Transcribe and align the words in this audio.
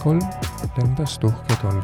kolm, 0.00 0.20
lendas 0.78 1.18
tuhke 1.20 1.56
tolm. 1.60 1.82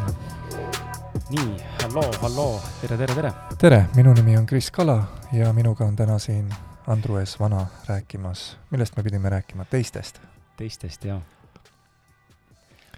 nii, 1.30 1.56
halloo, 1.82 2.10
halloo, 2.22 2.60
tere, 2.80 2.96
tere, 2.96 3.14
tere! 3.14 3.32
tere, 3.60 3.80
minu 3.96 4.14
nimi 4.16 4.36
on 4.38 4.46
Kris 4.48 4.70
Kala 4.72 5.02
ja 5.36 5.52
minuga 5.52 5.84
on 5.84 5.96
täna 5.96 6.16
siin 6.18 6.48
Andru 6.86 7.18
S 7.24 7.36
Vana 7.40 7.66
rääkimas, 7.88 8.56
millest 8.70 8.96
me 8.96 9.02
pidime 9.02 9.28
rääkima, 9.28 9.66
teistest? 9.68 10.20
teistest, 10.56 11.04
jah. 11.04 11.20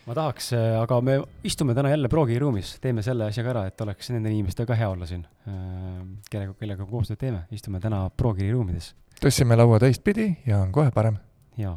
ma 0.06 0.14
tahaks, 0.14 0.52
äh, 0.54 0.78
aga 0.82 1.00
me 1.00 1.18
istume 1.44 1.74
täna 1.74 1.90
jälle 1.90 2.08
proogiruumis, 2.08 2.76
teeme 2.80 3.02
selle 3.02 3.26
asja 3.26 3.42
ka 3.42 3.52
ära, 3.56 3.66
et 3.66 3.80
oleks 3.80 4.12
nende 4.14 4.30
inimestega 4.30 4.78
hea 4.78 4.92
olla 4.94 5.06
siin, 5.10 5.26
äh, 5.50 5.98
kellega, 6.30 6.54
kellega 6.62 6.86
koostööd 6.86 7.18
teeme, 7.18 7.42
istume 7.50 7.82
täna 7.82 8.04
proogiruumides. 8.16 8.94
tõstsime 9.18 9.58
laua 9.58 9.82
teistpidi 9.82 10.30
ja 10.46 10.62
on 10.62 10.72
kohe 10.72 10.94
parem. 10.94 11.18
jaa 11.58 11.74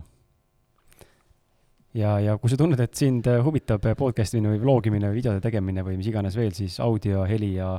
ja, 1.98 2.16
ja 2.20 2.38
kui 2.40 2.52
sa 2.52 2.58
tunned, 2.60 2.80
et 2.80 2.96
sind 2.98 3.28
huvitab 3.46 3.86
podcast 4.00 4.36
imine 4.38 4.56
või 4.56 4.64
vlogimine 4.64 5.12
või 5.12 5.20
videode 5.20 5.44
tegemine 5.44 5.84
või 5.86 5.98
mis 6.00 6.10
iganes 6.12 6.38
veel, 6.40 6.54
siis 6.56 6.80
audio, 6.84 7.24
heli 7.28 7.54
ja, 7.56 7.74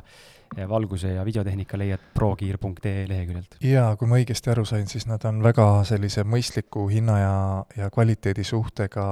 ja 0.56 0.68
valguse 0.68 1.14
ja 1.16 1.26
videotehnika 1.26 1.80
leiad 1.80 2.08
prokiir.ee 2.14 3.06
leheküljelt. 3.08 3.58
jaa, 3.64 3.94
kui 3.96 4.10
ma 4.10 4.20
õigesti 4.20 4.52
aru 4.52 4.64
sain, 4.68 4.88
siis 4.90 5.06
nad 5.10 5.24
on 5.28 5.42
väga 5.44 5.68
sellise 5.88 6.26
mõistliku 6.28 6.88
hinna 6.92 7.18
ja, 7.20 7.36
ja 7.76 7.92
kvaliteedi 7.92 8.44
suhtega 8.44 9.06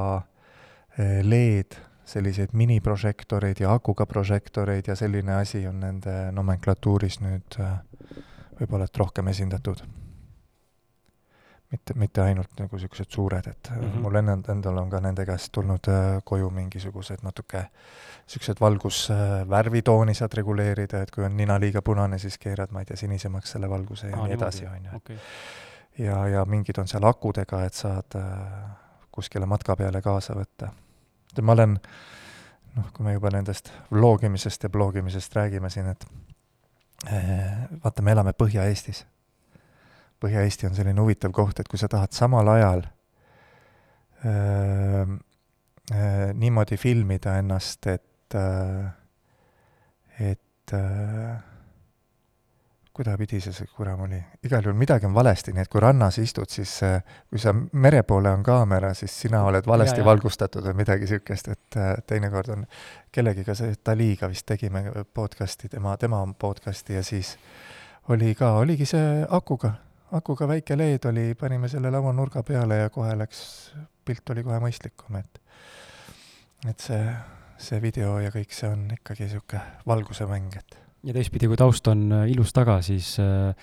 eh, 0.99 1.21
LED, 1.25 1.79
selliseid 2.11 2.57
miniprožektoreid 2.59 3.61
ja 3.63 3.73
akuga 3.77 4.07
prožektoreid 4.11 4.89
ja 4.91 4.97
selline 4.99 5.37
asi 5.39 5.63
on 5.71 5.79
nende 5.85 6.17
nomenklatuuris 6.35 7.21
nüüd 7.23 7.61
võib-olla 8.59 8.89
et 8.91 8.99
rohkem 8.99 9.31
esindatud 9.31 9.85
mitte, 11.71 11.95
mitte 11.95 12.23
ainult 12.23 12.59
nagu 12.59 12.77
niisugused 12.77 13.11
suured, 13.15 13.47
et 13.47 13.71
mm 13.71 13.81
-hmm. 13.81 14.01
mul 14.03 14.15
enne, 14.15 14.39
endal 14.49 14.79
on 14.79 14.91
ka 14.91 15.01
nende 15.01 15.27
käest 15.27 15.53
tulnud 15.53 15.89
äh, 15.89 16.23
koju 16.25 16.51
mingisugused 16.51 17.23
natuke 17.23 17.65
niisugused 18.25 18.61
valgusvärvitooni 18.61 20.15
saad 20.15 20.35
reguleerida, 20.35 21.03
et 21.03 21.11
kui 21.11 21.25
on 21.25 21.37
nina 21.37 21.61
liiga 21.61 21.83
punane, 21.83 22.19
siis 22.19 22.39
keerad, 22.39 22.71
ma 22.71 22.81
ei 22.81 22.85
tea, 22.85 22.97
sinisemaks 22.97 23.51
selle 23.51 23.71
valguse 23.71 24.09
ja 24.11 24.17
Aa, 24.17 24.27
nii 24.27 24.35
edasi, 24.35 24.67
on 24.67 24.85
ju. 24.85 25.19
ja, 25.99 26.27
ja 26.29 26.45
mingid 26.45 26.79
on 26.79 26.89
seal 26.89 27.05
akudega, 27.05 27.65
et 27.65 27.75
saad 27.75 28.17
äh, 28.17 28.71
kuskile 29.13 29.47
matka 29.47 29.77
peale 29.77 30.03
kaasa 30.03 30.35
võtta. 30.35 30.73
ma 31.43 31.53
olen, 31.53 31.79
noh, 32.77 32.93
kui 32.93 33.05
me 33.05 33.13
juba 33.13 33.31
nendest 33.31 33.73
vlogimisest 33.93 34.63
ja 34.63 34.71
blogimisest 34.71 35.37
räägime 35.37 35.71
siin, 35.71 35.87
et 35.87 36.07
äh, 37.13 37.69
vaata, 37.85 38.03
me 38.03 38.13
elame 38.13 38.33
Põhja-Eestis 38.33 39.07
Põhja-Eesti 40.21 40.69
on 40.69 40.77
selline 40.77 41.01
huvitav 41.01 41.33
koht, 41.33 41.61
et 41.61 41.69
kui 41.69 41.81
sa 41.81 41.89
tahad 41.89 42.13
samal 42.13 42.49
ajal 42.53 42.85
öö, 44.25 45.05
öö, 45.95 46.33
niimoodi 46.35 46.77
filmida 46.77 47.39
ennast, 47.41 47.87
et, 47.87 48.37
et 50.21 50.75
öö, 50.77 51.35
kuidapidi 53.01 53.41
see 53.41 53.55
see 53.57 53.69
kuram 53.77 54.03
oli, 54.05 54.19
igal 54.45 54.65
juhul 54.67 54.77
midagi 54.77 55.07
on 55.09 55.15
valesti, 55.17 55.55
nii 55.57 55.65
et 55.65 55.71
kui 55.73 55.81
rannas 55.81 56.19
istud, 56.21 56.51
siis 56.53 56.75
kui 57.31 57.41
sa 57.41 57.55
mere 57.55 58.03
poole 58.05 58.33
on 58.35 58.43
kaamera, 58.45 58.93
siis 58.99 59.15
sina 59.25 59.41
oled 59.49 59.67
valesti 59.67 60.01
ja, 60.01 60.05
ja. 60.05 60.09
valgustatud 60.11 60.67
või 60.69 60.83
midagi 60.83 61.09
niisugust, 61.09 61.49
et 61.55 61.79
teinekord 62.11 62.53
on 62.57 62.67
kellegiga 63.13 63.57
see, 63.57 63.73
Daliga 63.87 64.29
vist 64.29 64.45
tegime 64.47 64.85
podcast'i, 65.15 65.71
tema, 65.73 65.97
tema 65.97 66.21
podcast'i 66.39 66.99
ja 66.99 67.05
siis 67.07 67.37
oli 68.13 68.35
ka, 68.35 68.53
oligi 68.61 68.89
see 68.91 69.23
akuga 69.31 69.79
akuga 70.17 70.49
väike 70.51 70.77
LED 70.77 71.07
oli, 71.11 71.27
panime 71.39 71.69
selle 71.71 71.91
lauanurga 71.93 72.43
peale 72.47 72.83
ja 72.83 72.91
kohe 72.91 73.13
läks, 73.19 73.43
pilt 74.05 74.33
oli 74.35 74.45
kohe 74.47 74.59
mõistlikum, 74.63 75.19
et 75.21 75.41
et 76.69 76.83
see, 76.83 77.05
see 77.61 77.79
video 77.81 78.19
ja 78.21 78.33
kõik 78.35 78.53
see 78.53 78.69
on 78.69 78.89
ikkagi 78.99 79.29
niisugune 79.29 79.63
valguse 79.89 80.27
mäng, 80.29 80.57
et. 80.59 80.77
Ja 81.07 81.15
teistpidi, 81.17 81.49
kui 81.49 81.57
taust 81.57 81.87
on 81.89 82.11
äh, 82.13 82.27
ilus 82.29 82.53
taga, 82.53 82.81
siis 82.85 83.15
äh, 83.23 83.55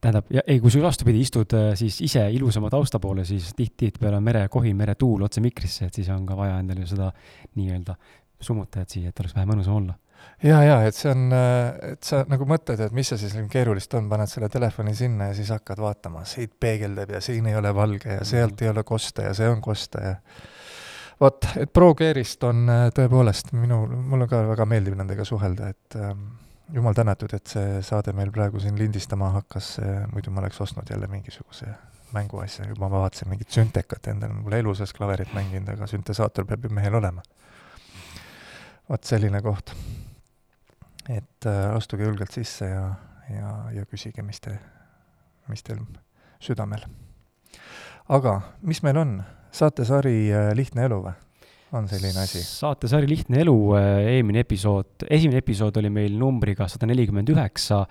tähendab, 0.00 0.30
ei, 0.46 0.56
kui 0.62 0.72
sa 0.72 0.80
vastupidi 0.80 1.20
istud 1.20 1.52
äh, 1.58 1.74
siis 1.76 1.98
ise 2.06 2.22
ilusama 2.32 2.70
tausta 2.72 3.00
poole, 3.02 3.26
siis 3.28 3.50
tihti, 3.52 3.74
tihtipeale 3.84 4.16
on 4.16 4.24
merekohin, 4.24 4.76
meretuul 4.78 5.26
otse 5.26 5.44
mikrisse, 5.44 5.90
et 5.90 6.00
siis 6.00 6.08
on 6.14 6.24
ka 6.28 6.38
vaja 6.38 6.56
endale 6.62 6.86
seda 6.88 7.10
nii-öelda 7.58 7.98
summutajat 8.40 8.94
siia, 8.94 9.12
et 9.12 9.20
oleks 9.20 9.36
vähe 9.36 9.50
mõnusam 9.50 9.82
olla 9.82 9.98
ja, 10.42 10.60
ja 10.62 10.76
et 10.86 10.96
see 10.96 11.10
on, 11.10 11.24
et 11.32 12.04
sa 12.06 12.22
nagu 12.30 12.46
mõtled, 12.48 12.80
et 12.84 12.94
mis 12.94 13.08
see 13.10 13.20
siis 13.20 13.34
nii 13.38 13.48
keerulist 13.52 13.94
on, 13.98 14.08
paned 14.10 14.30
selle 14.30 14.50
telefoni 14.52 14.94
sinna 14.98 15.30
ja 15.30 15.38
siis 15.38 15.50
hakkad 15.54 15.80
vaatama, 15.82 16.24
siit 16.28 16.54
peegeldab 16.60 17.16
ja 17.16 17.22
siin 17.24 17.48
ei 17.50 17.58
ole 17.58 17.74
valge 17.74 18.20
ja 18.20 18.24
sealt 18.24 18.58
mm. 18.58 18.64
ei 18.64 18.72
ole 18.74 18.84
kosta 18.86 19.28
ja 19.28 19.34
see 19.36 19.48
on 19.50 19.62
kosta 19.64 20.04
ja 20.04 20.14
vot, 21.20 21.48
et 21.58 21.72
ProGearist 21.74 22.44
on 22.48 22.68
äh, 22.70 22.84
tõepoolest 22.94 23.54
minu, 23.58 23.84
mulle 23.88 24.28
ka 24.30 24.44
väga 24.52 24.68
meeldib 24.70 24.98
nendega 24.98 25.26
suhelda, 25.26 25.72
et 25.74 25.98
ähm, 25.98 26.28
jumal 26.74 26.96
tänatud, 26.96 27.32
et 27.34 27.46
see 27.50 27.82
saade 27.82 28.14
meil 28.16 28.32
praegu 28.34 28.60
siin 28.62 28.78
lindistama 28.78 29.32
hakkas, 29.38 29.76
muidu 30.12 30.32
ma 30.34 30.42
oleks 30.44 30.60
ostnud 30.60 30.90
jälle 30.90 31.08
mingisuguse 31.10 31.72
mänguasja, 32.12 32.68
juba 32.68 32.88
ma 32.88 33.02
vaatasin 33.02 33.28
mingit 33.28 33.52
süntekat 33.52 34.08
endale, 34.12 34.32
ma 34.36 34.44
pole 34.46 34.60
elu 34.62 34.74
sees 34.76 34.94
klaverit 34.96 35.32
mänginud, 35.36 35.68
aga 35.74 35.88
süntesaator 35.90 36.46
peab 36.48 36.64
ju 36.64 36.72
mehel 36.72 36.96
olema. 37.00 37.24
vot 38.88 39.04
selline 39.04 39.42
koht 39.44 39.74
et 41.08 41.48
äh, 41.48 41.70
astuge 41.74 42.04
julgelt 42.04 42.34
sisse 42.34 42.68
ja, 42.68 42.84
ja, 43.32 43.52
ja 43.72 43.86
küsige, 43.88 44.22
mis 44.26 44.40
te, 44.44 44.54
mis 45.48 45.64
teil 45.64 45.80
südamel. 46.44 46.84
aga 48.12 48.34
mis 48.68 48.82
meil 48.84 49.00
on, 49.00 49.16
saatesari 49.54 50.28
äh, 50.28 50.52
Lihtne 50.56 50.84
elu 50.88 51.00
või? 51.06 51.14
on 51.78 51.88
selline 51.88 52.24
asi? 52.24 52.42
saatesari 52.44 53.08
Lihtne 53.08 53.40
elu, 53.44 53.56
äh, 53.80 53.90
eelmine 54.14 54.44
episood, 54.44 55.08
esimene 55.08 55.40
episood 55.44 55.80
oli 55.80 55.92
meil 55.92 56.16
numbriga 56.20 56.68
sada 56.68 56.88
nelikümmend 56.90 57.32
üheksa 57.32 57.84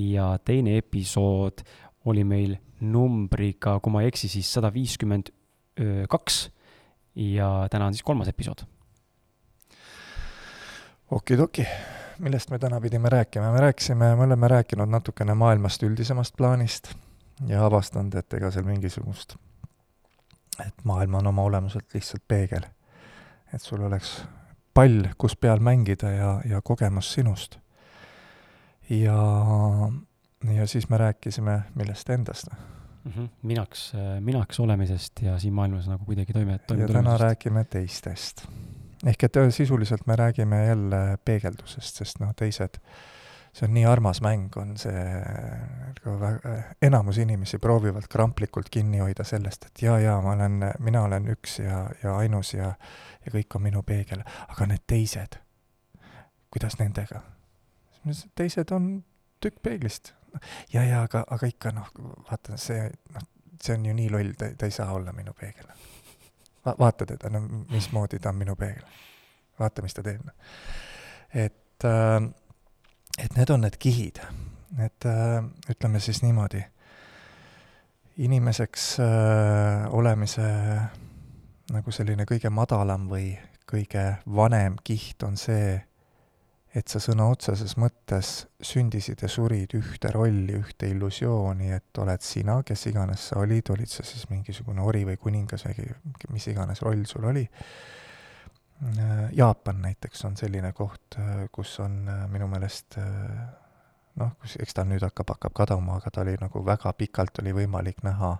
ja 0.00 0.32
teine 0.44 0.78
episood 0.80 1.64
oli 2.08 2.24
meil 2.28 2.56
numbriga, 2.84 3.78
kui 3.80 3.92
ma 3.92 4.02
ei 4.02 4.10
eksi, 4.10 4.28
siis 4.28 4.48
sada 4.56 4.68
viiskümmend 4.72 5.30
kaks 6.10 6.34
ja 7.16 7.48
täna 7.72 7.88
on 7.88 7.96
siis 7.96 8.04
kolmas 8.06 8.28
episood. 8.30 8.60
okidoki 11.16 11.64
millest 12.18 12.50
me 12.50 12.58
täna 12.58 12.80
pidime 12.80 13.08
rääkima, 13.08 13.52
me 13.52 13.60
rääkisime, 13.60 14.16
me 14.16 14.22
oleme 14.22 14.48
rääkinud 14.48 14.88
natukene 14.88 15.34
maailmast 15.34 15.82
üldisemast 15.82 16.36
plaanist 16.36 16.94
ja 17.46 17.66
avastanud, 17.66 18.14
et 18.14 18.34
ega 18.34 18.50
seal 18.50 18.66
mingisugust, 18.66 19.36
et 20.66 20.84
maailm 20.84 21.14
on 21.20 21.26
oma 21.26 21.42
olemuselt 21.42 21.94
lihtsalt 21.94 22.22
peegel. 22.28 22.66
et 23.54 23.62
sul 23.62 23.82
oleks 23.82 24.24
pall, 24.74 25.06
kus 25.18 25.36
peal 25.36 25.60
mängida 25.62 26.10
ja, 26.10 26.40
ja 26.44 26.60
kogemus 26.62 27.12
sinust. 27.12 27.58
ja, 28.90 29.18
ja 30.54 30.66
siis 30.66 30.88
me 30.88 30.98
rääkisime 30.98 31.62
millest 31.74 32.10
endast 32.10 32.48
mm. 33.04 33.12
-hmm. 33.12 33.28
minaks, 33.42 33.92
minaks 34.20 34.60
olemisest 34.60 35.22
ja 35.22 35.38
siin 35.38 35.54
maailmas 35.54 35.88
nagu 35.88 36.04
kuidagi 36.04 36.32
toime, 36.32 36.58
toime 36.58 36.82
ja 36.82 36.88
täna 36.88 37.18
räägime 37.18 37.64
teistest 37.64 38.46
ehk 39.06 39.22
et 39.22 39.36
sisuliselt 39.50 40.06
me 40.06 40.16
räägime 40.16 40.66
jälle 40.66 41.18
peegeldusest, 41.24 41.96
sest 41.96 42.20
noh, 42.20 42.32
teised, 42.36 42.78
see 43.52 43.68
on 43.68 43.74
nii 43.74 43.84
armas 43.86 44.20
mäng, 44.24 44.48
on 44.56 44.76
see, 44.80 45.04
nagu 46.04 46.30
enamus 46.82 47.18
inimesi 47.22 47.58
proovivad 47.58 48.08
kramplikult 48.10 48.70
kinni 48.70 48.98
hoida 48.98 49.24
sellest, 49.24 49.68
et 49.68 49.82
jaa, 49.82 49.98
jaa, 50.00 50.18
ma 50.22 50.34
olen, 50.34 50.58
mina 50.78 51.04
olen 51.08 51.28
üks 51.36 51.58
ja, 51.62 51.84
ja 52.02 52.16
ainus 52.16 52.54
ja, 52.54 52.72
ja 53.26 53.34
kõik 53.34 53.56
on 53.58 53.66
minu 53.68 53.82
peegel, 53.86 54.24
aga 54.48 54.68
need 54.72 54.86
teised, 54.86 55.38
kuidas 56.50 56.78
nendega? 56.80 57.22
teised 58.36 58.72
on 58.72 58.98
tükk 59.40 59.62
peeglist. 59.62 60.12
ja, 60.72 60.84
ja 60.84 61.04
aga, 61.04 61.24
aga 61.30 61.48
ikka 61.48 61.72
noh, 61.72 61.88
vaata 62.30 62.56
see, 62.60 62.88
noh, 63.14 63.28
see 63.62 63.76
on 63.76 63.86
ju 63.86 63.94
nii 63.96 64.10
loll, 64.12 64.32
ta, 64.38 64.50
ta 64.58 64.68
ei 64.68 64.74
saa 64.74 64.92
olla 64.92 65.12
minu 65.12 65.32
peegel 65.38 65.68
va-, 66.66 66.76
vaata 66.78 67.06
teda, 67.06 67.30
no 67.30 67.40
mismoodi 67.70 68.18
ta 68.18 68.32
on 68.32 68.40
minu 68.40 68.56
peegel. 68.56 68.82
vaata, 69.58 69.82
mis 69.82 69.94
ta 69.94 70.02
teeb. 70.02 70.28
et 71.34 71.84
äh,, 71.84 72.30
et 73.18 73.36
need 73.36 73.50
on 73.50 73.60
need 73.60 73.78
kihid, 73.78 74.20
et 74.78 75.06
äh, 75.06 75.44
ütleme 75.70 76.00
siis 76.00 76.22
niimoodi, 76.22 76.64
inimeseks 78.16 78.98
äh, 79.00 79.94
olemise 79.94 80.48
nagu 81.72 81.94
selline 81.94 82.26
kõige 82.28 82.50
madalam 82.50 83.08
või 83.10 83.32
kõige 83.70 84.18
vanem 84.26 84.76
kiht 84.84 85.22
on 85.26 85.38
see, 85.40 85.78
et 86.74 86.90
sa 86.90 86.98
sõna 86.98 87.28
otseses 87.30 87.76
mõttes 87.78 88.30
sündisid 88.64 89.22
ja 89.22 89.28
surid 89.30 89.76
ühte 89.78 90.10
rolli, 90.14 90.56
ühte 90.58 90.88
illusiooni, 90.90 91.70
et 91.76 92.00
oled 92.02 92.24
sina, 92.26 92.58
kes 92.66 92.88
iganes 92.90 93.28
sa 93.30 93.38
olid, 93.42 93.70
olid 93.70 93.90
sa 93.90 94.02
siis 94.06 94.26
mingisugune 94.30 94.82
ori 94.82 95.04
või 95.06 95.16
kuningas 95.20 95.68
või 95.68 95.86
mis 96.34 96.48
iganes 96.50 96.82
roll 96.82 97.06
sul 97.06 97.30
oli. 97.30 97.44
Jaapan 99.38 99.84
näiteks 99.86 100.24
on 100.26 100.34
selline 100.36 100.72
koht, 100.74 101.14
kus 101.54 101.78
on 101.80 102.02
minu 102.32 102.50
meelest 102.50 102.98
noh, 102.98 104.34
kus, 104.42 104.58
eks 104.58 104.74
ta 104.74 104.82
nüüd 104.84 105.06
hakkab, 105.06 105.36
hakkab 105.36 105.54
kaduma, 105.54 106.00
aga 106.02 106.10
ta 106.10 106.26
oli 106.26 106.34
nagu 106.42 106.66
väga 106.66 106.92
pikalt 106.98 107.38
oli 107.42 107.54
võimalik 107.54 108.02
näha, 108.02 108.34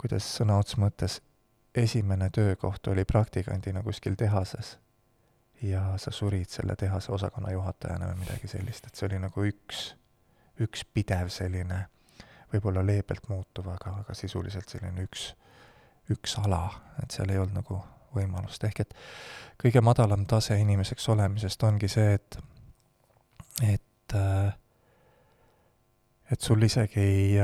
kuidas 0.00 0.24
sõna 0.40 0.56
otseses 0.56 0.80
mõttes 0.80 1.20
esimene 1.76 2.30
töökoht 2.32 2.88
oli 2.88 3.04
praktikandina 3.04 3.84
kuskil 3.84 4.16
tehases 4.18 4.78
ja 5.62 5.82
sa 5.96 6.10
surid 6.10 6.48
selle 6.48 6.76
tehase 6.76 7.12
osakonna 7.12 7.52
juhatajana 7.52 8.10
või 8.12 8.24
midagi 8.24 8.48
sellist, 8.48 8.86
et 8.86 8.96
see 8.96 9.06
oli 9.08 9.18
nagu 9.20 9.44
üks, 9.44 9.82
üks 10.60 10.84
pidev 10.94 11.28
selline, 11.32 11.82
võib-olla 12.52 12.84
leebelt 12.86 13.28
muutuv, 13.28 13.68
aga, 13.74 13.98
aga 14.04 14.16
sisuliselt 14.16 14.68
selline 14.72 15.04
üks, 15.04 15.30
üks 16.10 16.38
ala, 16.40 16.64
et 17.02 17.12
seal 17.14 17.30
ei 17.30 17.42
olnud 17.42 17.60
nagu 17.60 17.80
võimalust, 18.16 18.64
ehk 18.66 18.80
et 18.86 18.96
kõige 19.60 19.82
madalam 19.84 20.24
tase 20.26 20.56
inimeseks 20.58 21.08
olemisest 21.12 21.62
ongi 21.68 21.88
see, 21.92 22.16
et, 22.16 22.40
et, 23.68 24.16
et 26.32 26.40
sul 26.40 26.66
isegi 26.66 27.04
ei 27.04 27.38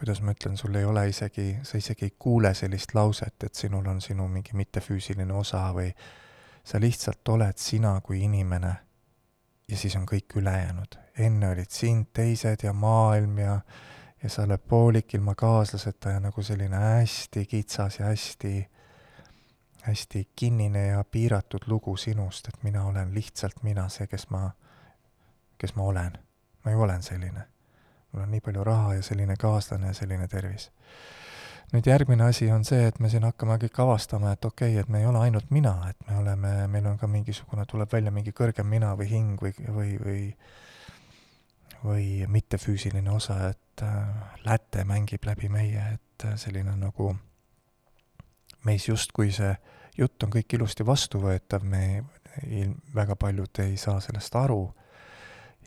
kuidas 0.00 0.22
ma 0.24 0.32
ütlen, 0.32 0.56
sul 0.56 0.74
ei 0.80 0.84
ole 0.88 1.02
isegi, 1.10 1.58
sa 1.62 1.76
isegi 1.76 2.06
ei 2.06 2.14
kuule 2.18 2.54
sellist 2.56 2.94
lauset, 2.96 3.44
et 3.44 3.54
sinul 3.54 3.84
on 3.90 4.00
sinu 4.00 4.24
mingi 4.32 4.56
mittefüüsiline 4.56 5.34
osa 5.36 5.66
või 5.76 5.90
sa 6.64 6.80
lihtsalt 6.80 7.28
oled 7.28 7.56
sina 7.56 8.00
kui 8.00 8.22
inimene 8.24 8.74
ja 9.68 9.76
siis 9.76 9.96
on 9.96 10.06
kõik 10.06 10.36
ülejäänud. 10.36 10.98
enne 11.18 11.48
olid 11.48 11.70
sind 11.70 12.06
teised 12.12 12.62
ja 12.62 12.72
maailm 12.72 13.38
ja 13.38 13.60
ja 14.22 14.28
sa 14.28 14.42
oled 14.42 14.60
poolik 14.68 15.14
ilma 15.14 15.34
kaaslaseta 15.34 16.10
ja 16.10 16.20
nagu 16.20 16.42
selline 16.42 16.76
hästi 16.76 17.46
kitsas 17.46 17.98
ja 17.98 18.06
hästi, 18.06 18.70
hästi 19.82 20.28
kinnine 20.36 20.86
ja 20.86 21.04
piiratud 21.04 21.64
lugu 21.66 21.96
sinust, 21.96 22.48
et 22.48 22.62
mina 22.62 22.84
olen 22.84 23.14
lihtsalt 23.14 23.62
mina, 23.62 23.88
see, 23.88 24.06
kes 24.06 24.28
ma, 24.30 24.50
kes 25.58 25.74
ma 25.74 25.82
olen. 25.82 26.18
ma 26.64 26.70
ju 26.70 26.82
olen 26.82 27.02
selline 27.02 27.46
mul 28.12 28.22
on 28.22 28.30
nii 28.30 28.40
palju 28.40 28.64
raha 28.64 28.94
ja 28.94 29.02
selline 29.02 29.36
kaaslane 29.36 29.86
ja 29.86 29.94
selline 29.94 30.28
tervis. 30.28 30.70
Nüüd 31.72 31.86
järgmine 31.86 32.24
asi 32.26 32.48
on 32.50 32.64
see, 32.66 32.86
et 32.88 32.98
me 32.98 33.10
siin 33.12 33.24
hakkame 33.26 33.58
kõik 33.62 33.82
avastama, 33.84 34.32
et 34.34 34.44
okei 34.44 34.72
okay,, 34.74 34.82
et 34.82 34.88
me 34.88 35.02
ei 35.02 35.06
ole 35.06 35.20
ainult 35.26 35.50
mina, 35.54 35.74
et 35.90 36.08
me 36.08 36.18
oleme, 36.18 36.54
meil 36.72 36.88
on 36.90 36.98
ka 36.98 37.06
mingisugune, 37.06 37.66
tuleb 37.70 37.92
välja 37.92 38.10
mingi 38.14 38.34
kõrgem 38.36 38.66
mina 38.66 38.94
või 38.98 39.10
hing 39.10 39.42
või, 39.42 39.54
või, 39.68 39.94
või 40.04 40.24
või 41.84 42.26
mittefüüsiline 42.28 43.10
osa, 43.10 43.50
et 43.50 43.82
äh, 43.82 44.08
läte 44.44 44.84
mängib 44.84 45.24
läbi 45.24 45.48
meie, 45.48 45.84
et 45.94 46.24
äh, 46.24 46.36
selline 46.36 46.74
nagu 46.76 47.14
meis 48.64 48.88
justkui 48.88 49.32
see 49.32 49.54
jutt 49.96 50.22
on 50.22 50.32
kõik 50.32 50.56
ilusti 50.56 50.86
vastuvõetav, 50.86 51.64
me 51.64 52.02
ilm-, 52.46 52.76
väga 52.94 53.16
paljud 53.16 53.62
ei 53.64 53.76
saa 53.80 54.00
sellest 54.00 54.36
aru. 54.36 54.62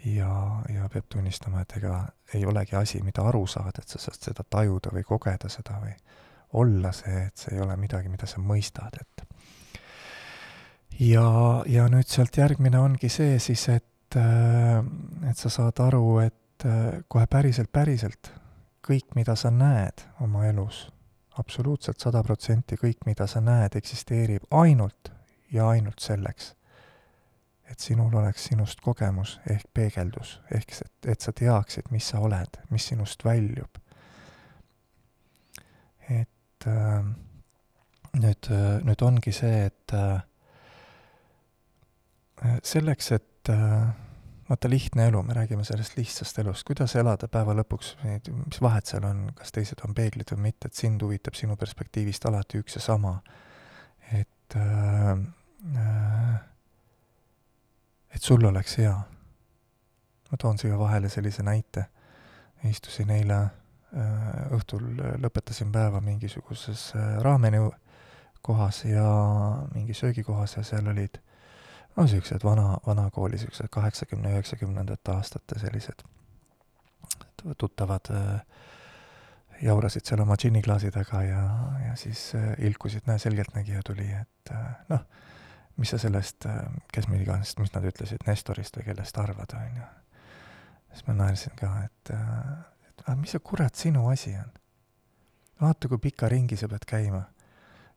Ja, 0.04 0.62
ja 0.68 0.90
peab 0.92 1.06
tunnistama, 1.10 1.62
et 1.64 1.78
ega 1.78 2.10
ei 2.36 2.46
olegi 2.46 2.76
asi, 2.76 3.02
mida 3.04 3.26
aru 3.28 3.46
saada, 3.48 3.82
et 3.82 3.90
sa 3.90 4.00
saad 4.02 4.30
seda 4.30 4.46
tajuda 4.50 4.94
või 4.94 5.04
kogeda 5.08 5.50
seda 5.50 5.80
või 5.82 5.94
olla 6.54 6.92
see, 6.94 7.26
et 7.28 7.38
see 7.38 7.56
ei 7.56 7.62
ole 7.62 7.78
midagi, 7.78 8.10
mida 8.10 8.30
sa 8.30 8.42
mõistad, 8.42 9.00
et 9.02 9.26
ja, 11.00 11.26
ja 11.66 11.88
nüüd 11.90 12.10
sealt 12.10 12.38
järgmine 12.38 12.80
ongi 12.80 13.10
see 13.10 13.40
siis, 13.42 13.68
et, 13.74 14.18
äh, 14.20 14.80
et 15.30 15.38
sa 15.38 15.50
saad 15.50 15.82
aru, 15.86 16.20
et 16.26 16.68
äh, 16.70 17.04
kohe 17.08 17.28
päriselt, 17.28 17.72
päriselt 17.74 18.32
kõik, 18.84 19.16
mida 19.16 19.36
sa 19.40 19.52
näed 19.52 20.06
oma 20.22 20.46
elus, 20.50 20.86
absoluutselt 21.40 22.04
sada 22.04 22.22
protsenti 22.24 22.78
kõik, 22.78 23.06
mida 23.08 23.28
sa 23.28 23.42
näed, 23.42 23.78
eksisteerib 23.80 24.46
ainult 24.52 25.14
ja 25.54 25.70
ainult 25.74 26.04
selleks 26.04 26.54
et 27.71 27.80
sinul 27.80 28.13
oleks 28.13 28.50
sinust 28.50 28.81
kogemus 28.81 29.39
ehk 29.50 29.65
peegeldus, 29.74 30.39
ehk 30.51 30.75
et, 30.81 31.10
et 31.15 31.21
sa 31.21 31.31
teaksid, 31.31 31.89
mis 31.92 32.10
sa 32.13 32.19
oled, 32.19 32.60
mis 32.69 32.88
sinust 32.92 33.25
väljub. 33.25 33.80
et 36.10 36.68
äh, 36.68 37.04
nüüd, 38.19 38.50
nüüd 38.83 39.01
ongi 39.01 39.31
see, 39.31 39.65
et 39.71 39.94
äh, 39.95 40.21
selleks, 42.63 43.12
et 43.15 43.50
äh, 43.50 43.88
vaata, 44.50 44.69
lihtne 44.69 45.07
elu, 45.07 45.24
me 45.24 45.33
räägime 45.33 45.63
sellest 45.63 45.98
lihtsast 45.98 46.39
elust, 46.39 46.65
kuidas 46.68 46.95
elada 47.00 47.27
päeva 47.31 47.56
lõpuks, 47.57 47.95
mis 48.04 48.62
vahet 48.62 48.89
seal 48.89 49.06
on, 49.07 49.25
kas 49.38 49.54
teised 49.56 49.81
on 49.88 49.95
peeglid 49.98 50.33
või 50.36 50.50
mitte, 50.50 50.69
et 50.69 50.77
sind 50.77 51.04
huvitab 51.04 51.38
sinu 51.39 51.57
perspektiivist 51.60 52.25
alati 52.30 52.62
üks 52.62 52.77
ja 52.77 52.83
sama. 52.83 53.19
et 54.12 54.56
äh, 54.56 55.12
äh, 55.75 56.42
et 58.15 58.21
sul 58.21 58.45
oleks 58.45 58.77
hea. 58.77 58.94
ma 60.31 60.38
toon 60.39 60.57
siia 60.57 60.77
vahele 60.80 61.10
sellise 61.10 61.44
näite. 61.44 61.86
istusin 62.69 63.10
eile 63.12 63.38
äh, 63.38 64.51
õhtul, 64.56 64.86
äh, 65.00 65.15
lõpetasin 65.19 65.71
päeva 65.71 66.00
mingisuguses 66.01 66.94
äh, 66.95 67.18
raameni 67.21 67.60
kohas 68.42 68.86
ja 68.86 69.04
mingi 69.74 69.94
söögikohas 69.94 70.56
ja 70.57 70.63
seal 70.63 70.88
olid 70.88 71.19
no 71.95 72.04
niisugused 72.04 72.44
vana, 72.44 72.77
vanakooli 72.88 73.36
niisugused 73.36 73.68
kaheksakümne, 73.71 74.31
üheksakümnendate 74.31 75.12
aastate 75.12 75.60
sellised 75.60 76.06
tuttavad 77.57 78.07
jaurasid 79.62 80.07
seal 80.07 80.24
oma 80.24 80.38
džinniklaasi 80.39 80.92
taga 80.92 81.21
ja, 81.24 81.42
ja 81.88 81.95
siis 82.00 82.31
ilkusid, 82.57 83.04
näe, 83.07 83.19
selgeltnägija 83.19 83.83
tuli, 83.86 84.07
et 84.15 84.54
noh, 84.89 85.04
mis 85.78 85.90
sa 85.90 85.98
sellest, 85.98 86.46
äh, 86.46 86.66
kes 86.94 87.08
meil 87.10 87.24
iganes, 87.25 87.56
mis 87.60 87.74
nad 87.74 87.86
ütlesid, 87.88 88.25
Nestorist 88.28 88.78
või 88.78 88.90
kellest 88.90 89.18
arvad, 89.18 89.56
on 89.58 89.78
ju. 89.81 89.92
siis 90.94 91.08
ma 91.08 91.16
naersin 91.18 91.56
ka, 91.60 91.72
et, 91.86 92.14
äh, 92.14 92.52
et 92.90 93.06
aga 93.08 93.16
mis 93.20 93.34
see 93.34 93.40
kurat 93.44 93.75
sinu 93.75 94.08
asi 94.12 94.36
on? 94.38 94.52
vaata, 95.62 95.88
kui 95.88 96.02
pika 96.02 96.30
ringi 96.30 96.58
sa 96.60 96.68
pead 96.68 96.86
käima. 96.90 97.24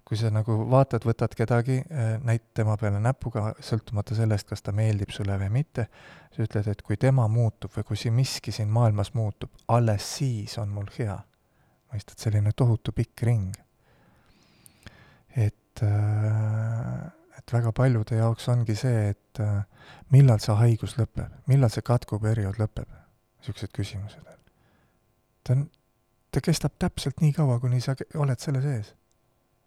kui 0.07 0.15
sa 0.15 0.29
nagu 0.31 0.55
vaatad, 0.71 1.03
võtad 1.03 1.33
kedagi, 1.35 1.81
äh, 1.91 2.13
näit 2.23 2.45
tema 2.55 2.77
peale 2.79 3.01
näpuga, 3.03 3.49
sõltumata 3.59 4.15
sellest, 4.15 4.47
kas 4.47 4.63
ta 4.63 4.71
meeldib 4.73 5.11
sulle 5.11 5.35
või 5.41 5.49
mitte, 5.51 5.89
sa 6.31 6.45
ütled, 6.45 6.69
et 6.71 6.83
kui 6.87 6.97
tema 6.97 7.25
muutub 7.27 7.73
või 7.75 7.89
kui 7.89 7.99
siin 7.99 8.15
miski 8.15 8.55
siin 8.55 8.71
maailmas 8.71 9.11
muutub, 9.19 9.51
alles 9.67 10.07
siis 10.19 10.55
on 10.63 10.71
mul 10.71 10.87
hea. 10.99 11.19
mõistad, 11.91 12.19
selline 12.23 12.53
tohutu 12.55 12.93
pikk 12.93 13.23
ring. 13.27 13.51
et 15.37 15.83
äh, 15.83 17.11
et 17.47 17.53
väga 17.53 17.73
paljude 17.73 18.17
jaoks 18.19 18.49
ongi 18.49 18.75
see, 18.75 19.11
et 19.13 19.41
äh, 19.41 19.63
millal 20.11 20.41
see 20.43 20.55
haigus 20.59 20.97
lõpeb, 20.99 21.31
millal 21.47 21.71
see 21.71 21.85
katkuperiood 21.87 22.59
lõpeb, 22.59 22.89
niisugused 23.39 23.71
küsimused. 23.77 24.23
ta 25.45 25.55
on, 25.55 25.69
ta 26.31 26.43
kestab 26.43 26.75
täpselt 26.79 27.21
nii 27.23 27.33
kaua, 27.37 27.61
kuni 27.63 27.81
sa 27.81 27.95
oled 28.15 28.43
selle 28.43 28.63
sees. 28.63 28.95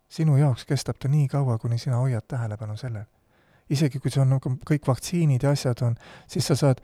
sinu 0.09 0.37
jaoks 0.37 0.65
kestab 0.65 0.97
ta 0.99 1.07
nii 1.07 1.27
kaua, 1.27 1.57
kuni 1.57 1.77
sina 1.77 1.97
hoiad 1.97 2.27
tähelepanu 2.27 2.77
sellel. 2.77 3.05
isegi 3.69 3.99
kui 3.99 4.11
see 4.11 4.21
on 4.21 4.35
nagu 4.35 4.57
kõik 4.65 4.87
vaktsiinid 4.87 5.43
ja 5.43 5.55
asjad 5.55 5.81
on, 5.81 5.95
siis 6.27 6.47
sa 6.47 6.55
saad, 6.55 6.81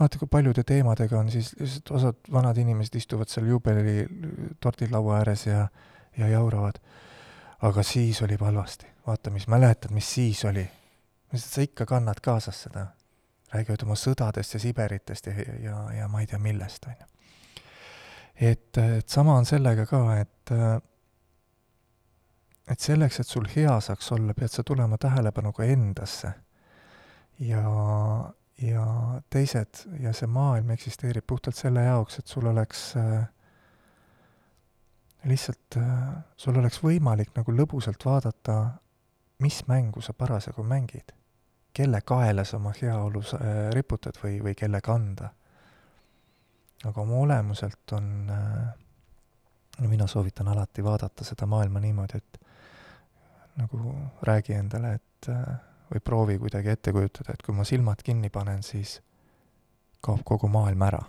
vaata, 0.00 0.18
kui 0.18 0.28
paljude 0.28 0.64
teemadega 0.64 1.18
on, 1.18 1.30
siis 1.30 1.54
lihtsalt 1.60 1.90
osad 1.90 2.32
vanad 2.32 2.58
inimesed 2.58 2.96
istuvad 2.98 3.28
seal 3.28 3.46
juubeli 3.46 4.08
tordilaua 4.60 5.18
ääres 5.20 5.46
ja, 5.46 5.68
ja 6.16 6.28
jauravad 6.28 6.80
aga 7.62 7.82
siis 7.82 8.22
oli 8.22 8.36
halvasti. 8.40 8.86
Vaata, 9.06 9.30
mis 9.30 9.48
mäletad, 9.48 9.90
mis 9.90 10.14
siis 10.14 10.44
oli. 10.44 10.70
sa 11.34 11.60
ikka 11.60 11.86
kannad 11.86 12.20
kaasas 12.22 12.62
seda. 12.62 12.86
räägivad 13.52 13.82
oma 13.84 13.94
sõdadest 14.00 14.54
ja 14.54 14.60
Siberitest 14.60 15.26
ja, 15.26 15.32
ja, 15.60 15.78
ja 15.92 16.06
ma 16.08 16.20
ei 16.20 16.26
tea 16.26 16.38
millest, 16.38 16.86
on 16.88 16.94
ju. 17.00 17.06
et, 18.34 18.78
et 18.78 19.08
sama 19.08 19.34
on 19.36 19.46
sellega 19.46 19.86
ka, 19.86 20.16
et 20.20 20.52
et 22.70 22.80
selleks, 22.80 23.20
et 23.20 23.28
sul 23.28 23.48
hea 23.56 23.74
saaks 23.80 24.12
olla, 24.12 24.34
pead 24.34 24.48
sa 24.48 24.64
tulema 24.64 24.98
tähelepanuga 24.98 25.64
endasse. 25.64 26.32
ja, 27.38 27.62
ja 28.62 28.86
teised 29.30 29.84
ja 30.00 30.12
see 30.12 30.26
maailm 30.26 30.70
eksisteerib 30.70 31.26
puhtalt 31.26 31.56
selle 31.56 31.84
jaoks, 31.84 32.18
et 32.18 32.26
sul 32.26 32.46
oleks 32.46 32.94
äh, 32.96 33.26
lihtsalt 35.24 35.78
sul 36.36 36.56
oleks 36.58 36.80
võimalik 36.82 37.34
nagu 37.36 37.54
lõbusalt 37.54 38.04
vaadata, 38.04 38.56
mis 39.42 39.66
mängu 39.66 40.00
sa 40.00 40.12
parasjagu 40.12 40.62
mängid. 40.62 41.12
kelle 41.72 42.00
kaela 42.00 42.44
sa 42.44 42.56
oma 42.56 42.72
heaolu 42.82 43.20
äh, 43.34 43.70
riputad 43.72 44.18
või, 44.22 44.42
või 44.44 44.54
kelle 44.54 44.80
kanda. 44.80 45.30
aga 46.84 47.00
oma 47.00 47.14
olemuselt 47.14 47.92
on 47.92 48.30
äh,, 48.30 48.74
no 49.78 49.88
mina 49.88 50.06
soovitan 50.06 50.48
alati 50.48 50.84
vaadata 50.84 51.24
seda 51.24 51.46
maailma 51.46 51.80
niimoodi, 51.80 52.18
et 52.18 52.40
nagu 53.56 53.94
räägi 54.22 54.52
endale, 54.52 54.94
et 54.94 55.28
äh, 55.28 55.56
või 55.92 56.00
proovi 56.04 56.38
kuidagi 56.38 56.68
ette 56.68 56.92
kujutada, 56.92 57.32
et 57.32 57.42
kui 57.42 57.54
ma 57.54 57.64
silmad 57.64 58.02
kinni 58.04 58.30
panen, 58.30 58.62
siis 58.62 59.00
kaob 60.00 60.22
kogu 60.24 60.48
maailm 60.48 60.82
ära. 60.82 61.02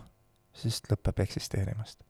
siis 0.53 0.81
lõpeb 0.89 1.19
eksisteerimast 1.23 2.03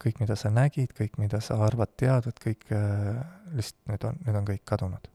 kõik, 0.00 0.20
mida 0.22 0.36
sa 0.38 0.50
nägid, 0.52 0.92
kõik, 0.96 1.18
mida 1.20 1.40
sa 1.44 1.58
arvad 1.66 1.92
teadvat, 2.00 2.40
kõik 2.42 2.68
äh, 2.74 3.20
lihtsalt 3.56 3.92
need 3.92 4.06
on, 4.08 4.20
need 4.26 4.38
on 4.40 4.48
kõik 4.48 4.62
kadunud. 4.68 5.10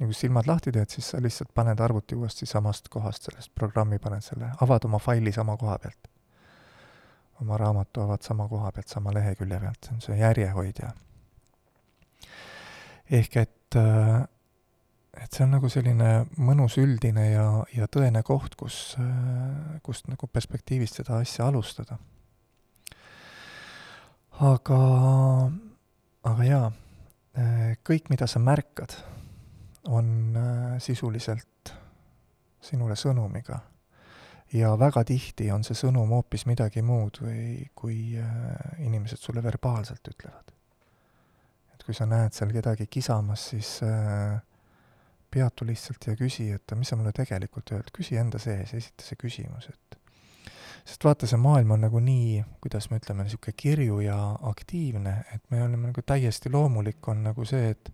ja 0.00 0.08
kui 0.08 0.16
silmad 0.16 0.48
lahti 0.48 0.72
teed, 0.72 0.88
siis 0.88 1.10
sa 1.12 1.20
lihtsalt 1.20 1.52
paned 1.54 1.80
arvuti 1.80 2.16
uuesti 2.16 2.48
samast 2.48 2.88
kohast, 2.88 3.28
sellest 3.28 3.52
programmi 3.54 3.98
paned 3.98 4.24
selle, 4.24 4.52
avad 4.64 4.84
oma 4.88 4.98
faili 4.98 5.32
sama 5.32 5.56
koha 5.60 5.78
pealt. 5.78 6.08
oma 7.40 7.56
raamatu 7.56 8.02
avad 8.02 8.22
sama 8.22 8.48
koha 8.48 8.72
pealt, 8.72 8.88
sama 8.88 9.12
lehekülje 9.14 9.60
pealt, 9.60 9.84
see 9.84 9.94
on 9.94 10.04
see 10.06 10.20
järjehoidja. 10.20 10.92
ehk 13.10 13.36
et, 13.36 13.76
äh, 13.76 14.22
et 15.24 15.32
see 15.32 15.44
on 15.44 15.50
nagu 15.58 15.68
selline 15.68 16.26
mõnus 16.38 16.78
üldine 16.78 17.30
ja, 17.32 17.64
ja 17.76 17.86
tõene 17.86 18.22
koht, 18.22 18.56
kus, 18.56 18.96
äh, 19.00 19.80
kust 19.82 20.08
nagu 20.08 20.26
perspektiivist 20.26 21.02
seda 21.02 21.20
asja 21.20 21.46
alustada. 21.46 21.98
Aga, 24.40 24.80
aga 26.32 26.44
jaa, 26.48 26.68
äh, 27.38 27.72
kõik, 27.86 28.08
mida 28.12 28.26
sa 28.30 28.42
märkad, 28.42 28.96
on 29.88 30.36
sisuliselt 30.78 31.72
sinule 32.60 32.96
sõnumiga 32.96 33.56
ja 34.52 34.78
väga 34.78 35.04
tihti 35.06 35.50
on 35.54 35.64
see 35.66 35.78
sõnum 35.78 36.10
hoopis 36.16 36.46
midagi 36.48 36.82
muud 36.82 37.20
või 37.22 37.68
kui 37.76 38.16
äh, 38.18 38.82
inimesed 38.86 39.20
sulle 39.20 39.42
verbaalselt 39.42 40.08
ütlevad. 40.12 40.52
et 41.74 41.84
kui 41.86 41.94
sa 41.94 42.06
näed 42.06 42.34
seal 42.36 42.52
kedagi 42.52 42.86
kisamas, 42.86 43.48
siis 43.52 43.78
äh, 43.86 44.40
peatu 45.30 45.64
lihtsalt 45.64 46.06
ja 46.06 46.16
küsi, 46.18 46.50
et 46.52 46.74
mis 46.76 46.88
sa 46.90 46.98
mulle 46.98 47.12
tegelikult 47.14 47.70
öeld, 47.76 47.92
küsi 47.94 48.18
enda 48.18 48.38
sees, 48.42 48.74
esita 48.74 49.06
see 49.06 49.16
küsimus, 49.20 49.70
et 49.70 49.99
sest 50.84 51.04
vaata, 51.04 51.28
see 51.30 51.40
maailm 51.40 51.76
on 51.76 51.84
nagu 51.86 52.00
nii, 52.02 52.40
kuidas 52.62 52.90
me 52.90 53.00
ütleme, 53.00 53.26
niisugune 53.26 53.56
kirju 53.56 54.00
ja 54.04 54.18
aktiivne, 54.50 55.14
et 55.34 55.42
me 55.50 55.62
oleme 55.62 55.90
nagu 55.90 56.04
täiesti 56.06 56.52
loomulik 56.52 57.08
on 57.08 57.24
nagu 57.30 57.46
see, 57.48 57.70
et 57.74 57.92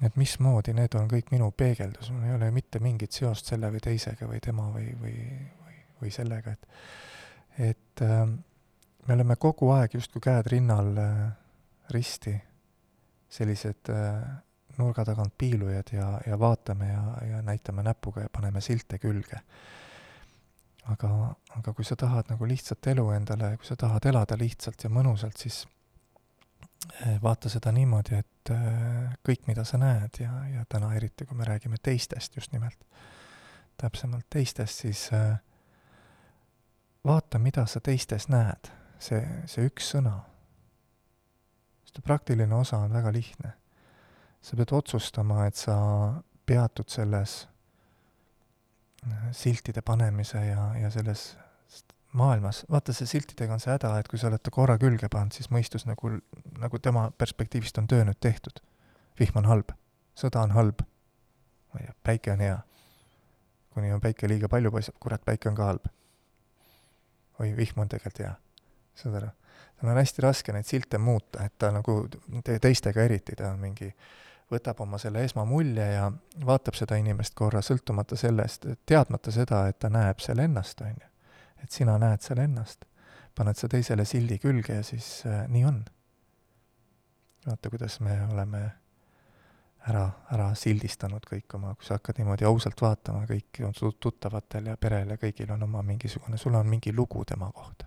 et 0.00 0.16
mismoodi 0.16 0.72
need 0.72 0.94
on 0.96 1.08
kõik 1.10 1.28
minu 1.34 1.50
peegeldus, 1.52 2.08
mul 2.14 2.28
ei 2.28 2.34
ole 2.34 2.50
mitte 2.56 2.80
mingit 2.80 3.12
seost 3.12 3.50
selle 3.50 3.68
või 3.72 3.82
teisega 3.84 4.28
või 4.28 4.40
tema 4.40 4.70
või, 4.72 4.94
või, 5.00 5.16
või, 5.64 5.80
või 6.00 6.12
sellega, 6.14 6.56
et 6.56 6.68
et 7.60 8.02
äh, 8.02 8.24
me 9.06 9.14
oleme 9.14 9.36
kogu 9.36 9.68
aeg 9.74 9.98
justkui 9.98 10.22
käed 10.24 10.48
rinnal 10.48 10.94
äh, 10.98 11.18
risti, 11.92 12.32
sellised 13.30 13.90
äh, 13.92 14.22
nurga 14.78 15.04
tagant 15.04 15.34
piilujad 15.38 15.92
ja, 15.92 16.06
ja 16.26 16.38
vaatame 16.38 16.88
ja, 16.88 17.02
ja 17.28 17.42
näitame 17.42 17.82
näpuga 17.82 18.24
ja 18.24 18.32
paneme 18.32 18.60
silte 18.64 18.98
külge. 18.98 19.42
Aga, 20.88 21.34
aga 21.58 21.72
kui 21.74 21.84
sa 21.84 21.96
tahad 21.96 22.30
nagu 22.30 22.46
lihtsat 22.46 22.86
elu 22.86 23.10
endale, 23.10 23.56
kui 23.56 23.66
sa 23.66 23.76
tahad 23.76 24.06
elada 24.06 24.38
lihtsalt 24.38 24.84
ja 24.84 24.90
mõnusalt, 24.90 25.36
siis 25.36 25.66
Eh, 27.06 27.22
vaata 27.22 27.48
seda 27.48 27.72
niimoodi, 27.72 28.16
et 28.16 28.50
eh, 28.50 29.12
kõik, 29.26 29.44
mida 29.46 29.64
sa 29.68 29.78
näed 29.78 30.16
ja, 30.22 30.32
ja 30.48 30.64
täna 30.68 30.94
eriti, 30.96 31.26
kui 31.28 31.36
me 31.36 31.44
räägime 31.44 31.76
teistest 31.82 32.36
just 32.36 32.52
nimelt, 32.52 32.78
täpsemalt 33.80 34.26
teistest, 34.32 34.80
siis 34.86 35.02
eh, 35.12 35.34
vaata, 37.04 37.38
mida 37.38 37.66
sa 37.68 37.82
teistes 37.84 38.30
näed, 38.32 38.72
see, 38.98 39.20
see 39.46 39.68
üks 39.68 39.92
sõna. 39.94 40.16
sest 41.84 42.02
praktiline 42.04 42.54
osa 42.54 42.78
on 42.78 42.92
väga 42.92 43.12
lihtne. 43.12 43.52
sa 44.40 44.56
pead 44.56 44.72
otsustama, 44.72 45.46
et 45.46 45.54
sa 45.54 45.76
peatud 46.46 46.88
selles 46.88 47.48
siltide 49.32 49.82
panemise 49.82 50.42
ja, 50.46 50.64
ja 50.80 50.90
selles 50.90 51.36
maailmas, 52.12 52.64
vaata 52.70 52.92
see 52.92 53.06
siltidega 53.06 53.54
on 53.54 53.62
see 53.62 53.72
häda, 53.72 53.92
et 54.00 54.08
kui 54.10 54.18
sa 54.18 54.28
oled 54.30 54.42
ta 54.42 54.52
korra 54.54 54.76
külge 54.80 55.08
pannud, 55.12 55.34
siis 55.34 55.50
mõistus 55.54 55.86
nagu, 55.86 56.16
nagu 56.58 56.80
tema 56.82 57.06
perspektiivist 57.18 57.78
on 57.78 57.88
töö 57.90 58.04
nüüd 58.06 58.18
tehtud. 58.20 58.60
vihm 59.20 59.36
on 59.38 59.46
halb, 59.46 59.72
sõda 60.16 60.42
on 60.42 60.54
halb, 60.56 60.82
ma 61.72 61.80
ei 61.80 61.86
tea, 61.86 61.96
päike 62.02 62.32
on 62.32 62.40
hea. 62.40 62.58
kuni 63.74 63.92
on 63.92 64.00
päike 64.00 64.28
liiga 64.28 64.48
palju 64.48 64.70
paistab, 64.70 64.96
kurat, 65.00 65.24
päike 65.24 65.48
on 65.48 65.54
ka 65.54 65.64
halb. 65.64 65.86
oi, 67.38 67.56
vihm 67.56 67.80
on 67.80 67.88
tegelikult 67.88 68.24
hea. 68.26 68.34
saad 68.94 69.20
aru? 69.22 69.30
tal 69.80 69.90
on 69.90 69.96
hästi 69.96 70.22
raske 70.22 70.52
neid 70.52 70.66
silte 70.66 70.98
muuta, 70.98 71.44
et 71.44 71.54
ta 71.58 71.70
nagu 71.70 72.02
te, 72.44 72.58
teistega 72.58 73.02
eriti, 73.02 73.36
ta 73.36 73.52
on 73.52 73.60
mingi, 73.60 73.94
võtab 74.50 74.80
oma 74.82 74.98
selle 74.98 75.24
esmamulje 75.24 75.86
ja 75.92 76.10
vaatab 76.46 76.74
seda 76.74 76.96
inimest 76.98 77.34
korra, 77.38 77.62
sõltumata 77.62 78.16
sellest, 78.16 78.66
teadmata 78.86 79.30
seda, 79.34 79.66
et 79.68 79.78
ta 79.78 79.88
näeb 79.92 80.20
seal 80.20 80.42
ennast, 80.42 80.80
on 80.80 80.96
ju 80.96 81.10
et 81.62 81.72
sina 81.72 81.96
näed 81.98 82.22
seal 82.24 82.38
ennast. 82.44 82.84
paned 83.34 83.56
sa 83.56 83.68
teisele 83.70 84.04
sildi 84.04 84.36
külge 84.42 84.74
ja 84.74 84.82
siis 84.84 85.22
äh, 85.26 85.44
nii 85.48 85.64
on. 85.64 85.84
vaata, 87.46 87.70
kuidas 87.70 88.00
me 88.00 88.16
oleme 88.26 88.62
ära, 89.88 90.02
ära 90.34 90.50
sildistanud 90.54 91.24
kõik 91.28 91.54
oma, 91.56 91.74
kui 91.74 91.86
sa 91.86 91.96
hakkad 91.96 92.20
niimoodi 92.20 92.44
ausalt 92.44 92.82
vaatama, 92.82 93.22
kõik 93.30 93.62
on 93.64 93.74
su 93.76 93.92
tuttavatel 93.92 94.72
ja 94.72 94.76
perel 94.76 95.14
ja 95.14 95.20
kõigil 95.20 95.52
on 95.54 95.62
oma 95.68 95.82
mingisugune, 95.86 96.36
sul 96.36 96.58
on 96.58 96.68
mingi 96.68 96.92
lugu 96.92 97.24
tema 97.24 97.48
kohta. 97.54 97.86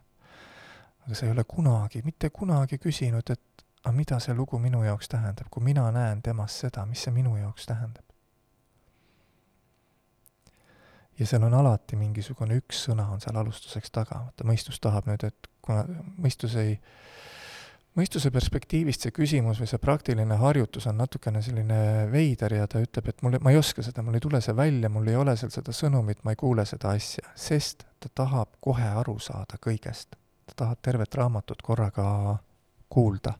aga 1.05 1.15
sa 1.15 1.25
ei 1.25 1.31
ole 1.35 1.43
kunagi, 1.43 2.01
mitte 2.05 2.29
kunagi 2.29 2.79
küsinud, 2.79 3.29
et 3.29 3.62
aga 3.83 3.91
mida 3.95 4.19
see 4.23 4.33
lugu 4.35 4.59
minu 4.59 4.83
jaoks 4.85 5.09
tähendab, 5.11 5.49
kui 5.51 5.63
mina 5.63 5.89
näen 5.91 6.21
temas 6.23 6.55
seda, 6.63 6.85
mis 6.87 7.03
see 7.03 7.11
minu 7.11 7.35
jaoks 7.37 7.67
tähendab? 7.67 8.05
Ja 11.19 11.27
seal 11.29 11.43
on 11.45 11.53
alati 11.53 11.99
mingisugune 11.99 12.55
üks 12.57 12.85
sõna 12.87 13.09
on 13.13 13.19
seal 13.21 13.35
alustuseks 13.37 13.91
taga, 13.93 14.23
vaata 14.23 14.47
mõistus 14.47 14.79
tahab 14.81 15.09
nüüd, 15.11 15.27
et 15.27 15.51
kuna 15.61 15.83
mõistus 16.23 16.55
ei, 16.57 16.77
mõistuse 17.99 18.31
perspektiivist 18.33 19.05
see 19.05 19.13
küsimus 19.13 19.59
või 19.61 19.69
see 19.69 19.83
praktiline 19.83 20.39
harjutus 20.41 20.87
on 20.89 20.97
natukene 21.03 21.43
selline 21.45 22.07
veider 22.11 22.57
ja 22.57 22.71
ta 22.71 22.81
ütleb, 22.81 23.11
et 23.11 23.21
mul, 23.21 23.37
ma 23.43 23.53
ei 23.53 23.59
oska 23.59 23.85
seda, 23.85 24.01
mul 24.01 24.17
ei 24.17 24.23
tule 24.23 24.41
see 24.41 24.55
välja, 24.57 24.89
mul 24.89 25.11
ei 25.11 25.19
ole 25.19 25.35
seal 25.37 25.53
seda 25.53 25.75
sõnumit, 25.75 26.23
ma 26.23 26.33
ei 26.33 26.39
kuule 26.39 26.65
seda 26.65 26.95
asja, 26.95 27.35
sest 27.35 27.85
ta 27.99 28.09
tahab 28.23 28.55
kohe 28.63 28.89
aru 29.03 29.19
saada 29.19 29.59
kõigest. 29.61 30.15
ta 30.47 30.55
tahab 30.65 30.81
tervet 30.81 31.15
raamatut 31.15 31.61
korraga 31.61 32.39
kuulda 32.89 33.37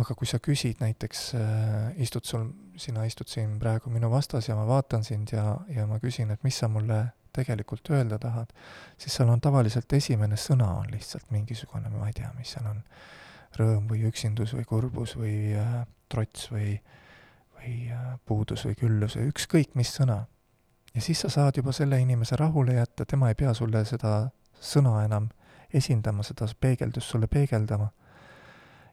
aga 0.00 0.14
kui 0.16 0.28
sa 0.28 0.40
küsid 0.40 0.80
näiteks 0.80 1.22
äh,, 1.36 1.88
istud 2.00 2.24
sul, 2.24 2.46
sina 2.80 3.04
istud 3.04 3.28
siin 3.28 3.58
praegu 3.60 3.92
minu 3.92 4.08
vastas 4.12 4.48
ja 4.48 4.56
ma 4.56 4.64
vaatan 4.68 5.04
sind 5.04 5.34
ja, 5.34 5.58
ja 5.68 5.86
ma 5.86 5.98
küsin, 6.00 6.32
et 6.32 6.44
mis 6.46 6.56
sa 6.62 6.68
mulle 6.72 7.04
tegelikult 7.32 7.90
öelda 7.92 8.18
tahad, 8.20 8.52
siis 9.00 9.16
seal 9.16 9.30
on 9.32 9.40
tavaliselt 9.40 9.92
esimene 9.96 10.36
sõna 10.40 10.68
on 10.80 10.88
lihtsalt 10.92 11.30
mingisugune, 11.32 11.92
ma 11.92 12.08
ei 12.08 12.16
tea, 12.16 12.32
mis 12.36 12.52
seal 12.56 12.68
on, 12.68 12.82
rõõm 13.56 13.88
või 13.90 14.04
üksindus 14.08 14.54
või 14.56 14.64
kurbus 14.68 15.16
või 15.20 15.36
äh, 15.60 15.82
trots 16.12 16.48
või, 16.52 16.76
või 17.58 17.74
äh, 17.92 18.12
puudus 18.28 18.64
või 18.68 18.76
küllus 18.80 19.16
või 19.18 19.28
ükskõik 19.32 19.76
mis 19.76 19.92
sõna. 19.92 20.22
ja 20.94 21.04
siis 21.04 21.20
sa 21.20 21.28
saad 21.32 21.56
juba 21.60 21.72
selle 21.72 22.00
inimese 22.00 22.36
rahule 22.36 22.78
jätta, 22.80 23.04
tema 23.04 23.28
ei 23.28 23.36
pea 23.36 23.52
sulle 23.54 23.84
seda 23.84 24.30
sõna 24.60 25.02
enam 25.04 25.28
esindama, 25.72 26.24
seda 26.24 26.48
peegeldust 26.60 27.12
sulle 27.12 27.28
peegeldama 27.28 27.90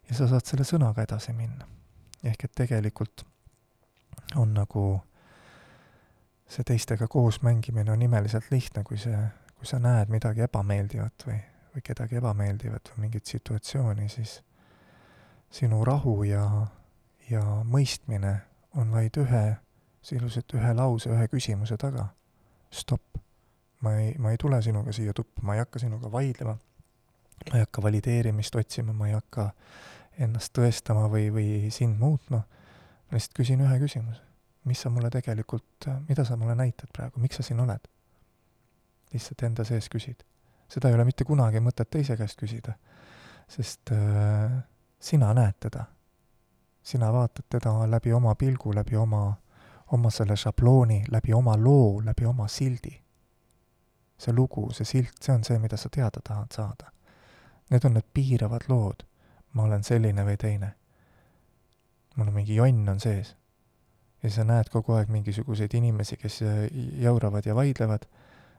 ja 0.10 0.16
sa 0.16 0.28
saad 0.28 0.46
selle 0.46 0.66
sõnaga 0.68 1.04
edasi 1.06 1.34
minna. 1.34 1.68
ehk 2.24 2.44
et 2.44 2.52
tegelikult 2.56 3.24
on 4.36 4.54
nagu 4.54 5.02
see 6.50 6.66
teistega 6.66 7.08
koos 7.08 7.42
mängimine 7.46 7.92
on 7.92 8.02
imeliselt 8.02 8.50
lihtne, 8.52 8.84
kui 8.84 8.98
see, 8.98 9.18
kui 9.58 9.70
sa 9.70 9.80
näed 9.80 10.10
midagi 10.10 10.42
ebameeldivat 10.48 11.26
või, 11.28 11.38
või 11.76 11.86
kedagi 11.86 12.18
ebameeldivat 12.20 12.92
või 12.94 13.06
mingit 13.06 13.30
situatsiooni, 13.30 14.10
siis 14.10 14.40
sinu 15.52 15.84
rahu 15.86 16.24
ja, 16.24 16.46
ja 17.30 17.44
mõistmine 17.66 18.34
on 18.78 18.92
vaid 18.92 19.18
ühe, 19.18 19.44
sisuliselt 20.02 20.54
ühe 20.58 20.74
lause, 20.74 21.10
ühe 21.10 21.28
küsimuse 21.28 21.78
taga. 21.78 22.10
stopp. 22.72 23.18
ma 23.82 23.94
ei, 23.96 24.16
ma 24.18 24.32
ei 24.32 24.38
tule 24.38 24.62
sinuga 24.62 24.92
siia 24.92 25.14
tuppa, 25.14 25.42
ma 25.42 25.56
ei 25.56 25.62
hakka 25.64 25.80
sinuga 25.80 26.12
vaidlema, 26.12 26.58
ma 27.50 27.56
ei 27.56 27.64
hakka 27.64 27.82
valideerimist 27.82 28.56
otsima, 28.56 28.94
ma 28.94 29.08
ei 29.08 29.14
hakka 29.14 29.52
ennast 30.20 30.54
tõestama 30.56 31.08
või, 31.12 31.30
või 31.34 31.72
sind 31.74 32.00
muutma, 32.00 32.42
ma 32.44 33.18
lihtsalt 33.18 33.38
küsin 33.40 33.64
ühe 33.64 33.80
küsimuse. 33.80 34.26
mis 34.68 34.82
sa 34.82 34.90
mulle 34.90 35.10
tegelikult, 35.10 35.88
mida 36.10 36.26
sa 36.26 36.36
mulle 36.38 36.56
näitad 36.56 36.92
praegu, 36.94 37.20
miks 37.20 37.40
sa 37.40 37.44
siin 37.44 37.60
oled? 37.60 37.88
lihtsalt 39.14 39.44
enda 39.44 39.64
sees 39.64 39.90
küsid. 39.90 40.26
seda 40.68 40.90
ei 40.90 40.96
ole 40.96 41.06
mitte 41.06 41.26
kunagi 41.26 41.60
mõtet 41.60 41.90
teise 41.90 42.18
käest 42.18 42.38
küsida, 42.38 42.76
sest 43.48 43.92
äh, 43.92 44.60
sina 45.00 45.34
näed 45.34 45.58
teda. 45.60 45.86
sina 46.84 47.14
vaatad 47.14 47.46
teda 47.50 47.74
läbi 47.88 48.14
oma 48.14 48.36
pilgu, 48.36 48.74
läbi 48.76 48.96
oma, 48.96 49.34
oma 49.92 50.10
selle 50.10 50.36
šablooni, 50.36 51.04
läbi 51.12 51.34
oma 51.34 51.58
loo, 51.58 52.02
läbi 52.06 52.26
oma 52.26 52.48
sildi. 52.48 53.02
see 54.18 54.34
lugu, 54.34 54.72
see 54.74 54.86
silt, 54.86 55.16
see 55.22 55.34
on 55.34 55.44
see, 55.44 55.60
mida 55.60 55.78
sa 55.78 55.90
teada 55.90 56.20
tahad 56.24 56.52
saada. 56.52 56.92
Need 57.70 57.86
on 57.86 57.94
need 57.94 58.06
piiravad 58.14 58.66
lood 58.68 59.09
ma 59.54 59.64
olen 59.64 59.84
selline 59.84 60.26
või 60.26 60.38
teine. 60.38 60.74
mul 62.16 62.28
on 62.28 62.34
mingi 62.34 62.56
jonn 62.56 62.90
on 62.90 63.00
sees. 63.00 63.36
ja 64.24 64.32
sa 64.32 64.44
näed 64.44 64.70
kogu 64.70 64.94
aeg 64.94 65.10
mingisuguseid 65.10 65.74
inimesi, 65.74 66.18
kes 66.18 66.42
jauravad 67.00 67.46
ja 67.46 67.56
vaidlevad, 67.56 68.06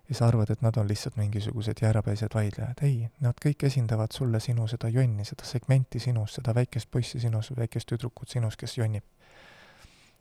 ja 0.09 0.15
sa 0.15 0.27
arvad, 0.27 0.51
et 0.51 0.63
nad 0.63 0.77
on 0.77 0.89
lihtsalt 0.89 1.17
mingisugused 1.17 1.83
jäärapäised 1.83 2.35
vaidlejad. 2.35 2.83
ei, 2.83 3.09
nad 3.21 3.35
kõik 3.45 3.67
esindavad 3.67 4.13
sulle 4.13 4.41
sinu 4.41 4.67
seda 4.67 4.89
jonni, 4.89 5.25
seda 5.25 5.45
segmenti 5.45 6.01
sinus, 6.01 6.35
seda 6.35 6.55
väikest 6.55 6.91
poissi 6.91 7.21
sinus, 7.21 7.53
väikest 7.57 7.89
tüdrukut 7.89 8.29
sinus, 8.29 8.57
kes 8.57 8.79
jonnib 8.79 9.05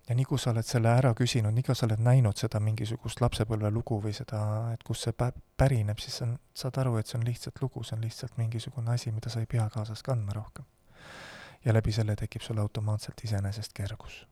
ja 0.10 0.16
nii 0.18 0.26
kui 0.26 0.40
sa 0.42 0.50
oled 0.50 0.66
selle 0.66 0.90
ära 0.90 1.12
küsinud, 1.18 1.54
nii 1.54 1.66
kui 1.68 1.78
sa 1.78 1.86
oled 1.86 2.02
näinud 2.02 2.40
seda 2.40 2.60
mingisugust 2.64 3.22
lapsepõlvelugu 3.22 4.00
või 4.06 4.14
seda, 4.18 4.42
et 4.74 4.82
kust 4.88 5.06
see 5.06 5.14
pä-, 5.14 5.36
pärineb, 5.60 6.02
siis 6.02 6.18
on, 6.26 6.34
saad 6.58 6.80
aru, 6.82 6.96
et 6.98 7.10
see 7.10 7.20
on 7.20 7.28
lihtsalt 7.28 7.62
lugu, 7.62 7.84
see 7.86 7.98
on 7.98 8.04
lihtsalt 8.08 8.40
mingisugune 8.42 8.96
asi, 8.96 9.14
mida 9.14 9.30
sa 9.30 9.44
ei 9.44 9.50
pea 9.50 9.68
kaasas 9.74 10.04
kandma 10.06 10.36
rohkem. 10.38 10.66
ja 11.66 11.74
läbi 11.76 11.92
selle 11.92 12.16
tekib 12.16 12.42
sul 12.42 12.58
automaatselt 12.58 13.22
iseenesest 13.24 13.74
kergus. 13.76 14.26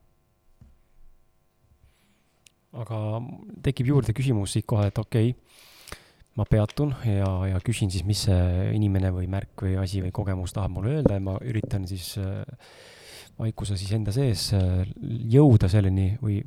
aga 2.74 3.22
tekib 3.64 3.88
juurde 3.88 4.14
küsimus 4.14 4.54
siit 4.54 4.66
kohe, 4.66 4.88
et 4.88 4.98
okei 4.98 5.30
okay,, 5.30 5.98
ma 6.38 6.46
peatun 6.46 6.96
ja, 7.06 7.30
ja 7.54 7.60
küsin 7.66 7.92
siis, 7.92 8.04
mis 8.06 8.26
see 8.26 8.72
inimene 8.74 9.12
või 9.14 9.30
märk 9.30 9.62
või 9.62 9.78
asi 9.82 10.02
või 10.02 10.12
kogemus 10.14 10.54
tahab 10.54 10.74
mulle 10.74 10.98
öelda 10.98 11.18
ja 11.18 11.24
ma 11.24 11.38
üritan 11.42 11.88
siis 11.90 12.16
äh, 12.22 12.44
vaikuse 13.38 13.78
siis 13.80 13.92
enda 13.98 14.14
sees 14.16 14.50
äh, 14.58 14.86
jõuda 15.34 15.70
selleni 15.72 16.14
või 16.22 16.40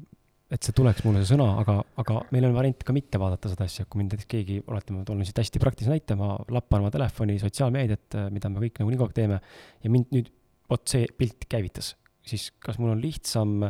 et 0.50 0.66
see 0.66 0.74
tuleks 0.74 1.04
mulle 1.06 1.22
see 1.22 1.36
sõna, 1.36 1.46
aga, 1.62 1.76
aga 2.02 2.24
meil 2.34 2.48
on 2.48 2.56
variant 2.56 2.82
ka 2.86 2.94
mitte 2.94 3.20
vaadata 3.22 3.52
seda 3.52 3.68
asja, 3.70 3.86
kui 3.86 4.00
mind 4.00 4.16
näiteks 4.16 4.30
keegi, 4.30 4.58
oletame, 4.66 5.00
ma 5.00 5.06
toon 5.06 5.22
siit 5.26 5.38
hästi 5.38 5.62
praktilise 5.62 5.94
näite, 5.94 6.16
ma 6.18 6.34
lappan 6.50 6.82
oma 6.82 6.90
telefoni 6.94 7.38
sotsiaalmeediat, 7.42 8.18
äh, 8.18 8.28
mida 8.34 8.50
me 8.50 8.64
kõik 8.64 8.82
nagunii 8.82 8.98
kogu 8.98 9.10
aeg 9.10 9.18
teeme, 9.20 9.40
ja 9.84 9.94
mind 9.94 10.10
nüüd, 10.16 10.30
vot 10.70 10.86
see 10.90 11.06
pilt 11.18 11.46
käivitas, 11.50 11.94
siis 12.26 12.50
kas 12.62 12.78
mul 12.82 12.96
on 12.96 13.02
lihtsam 13.02 13.60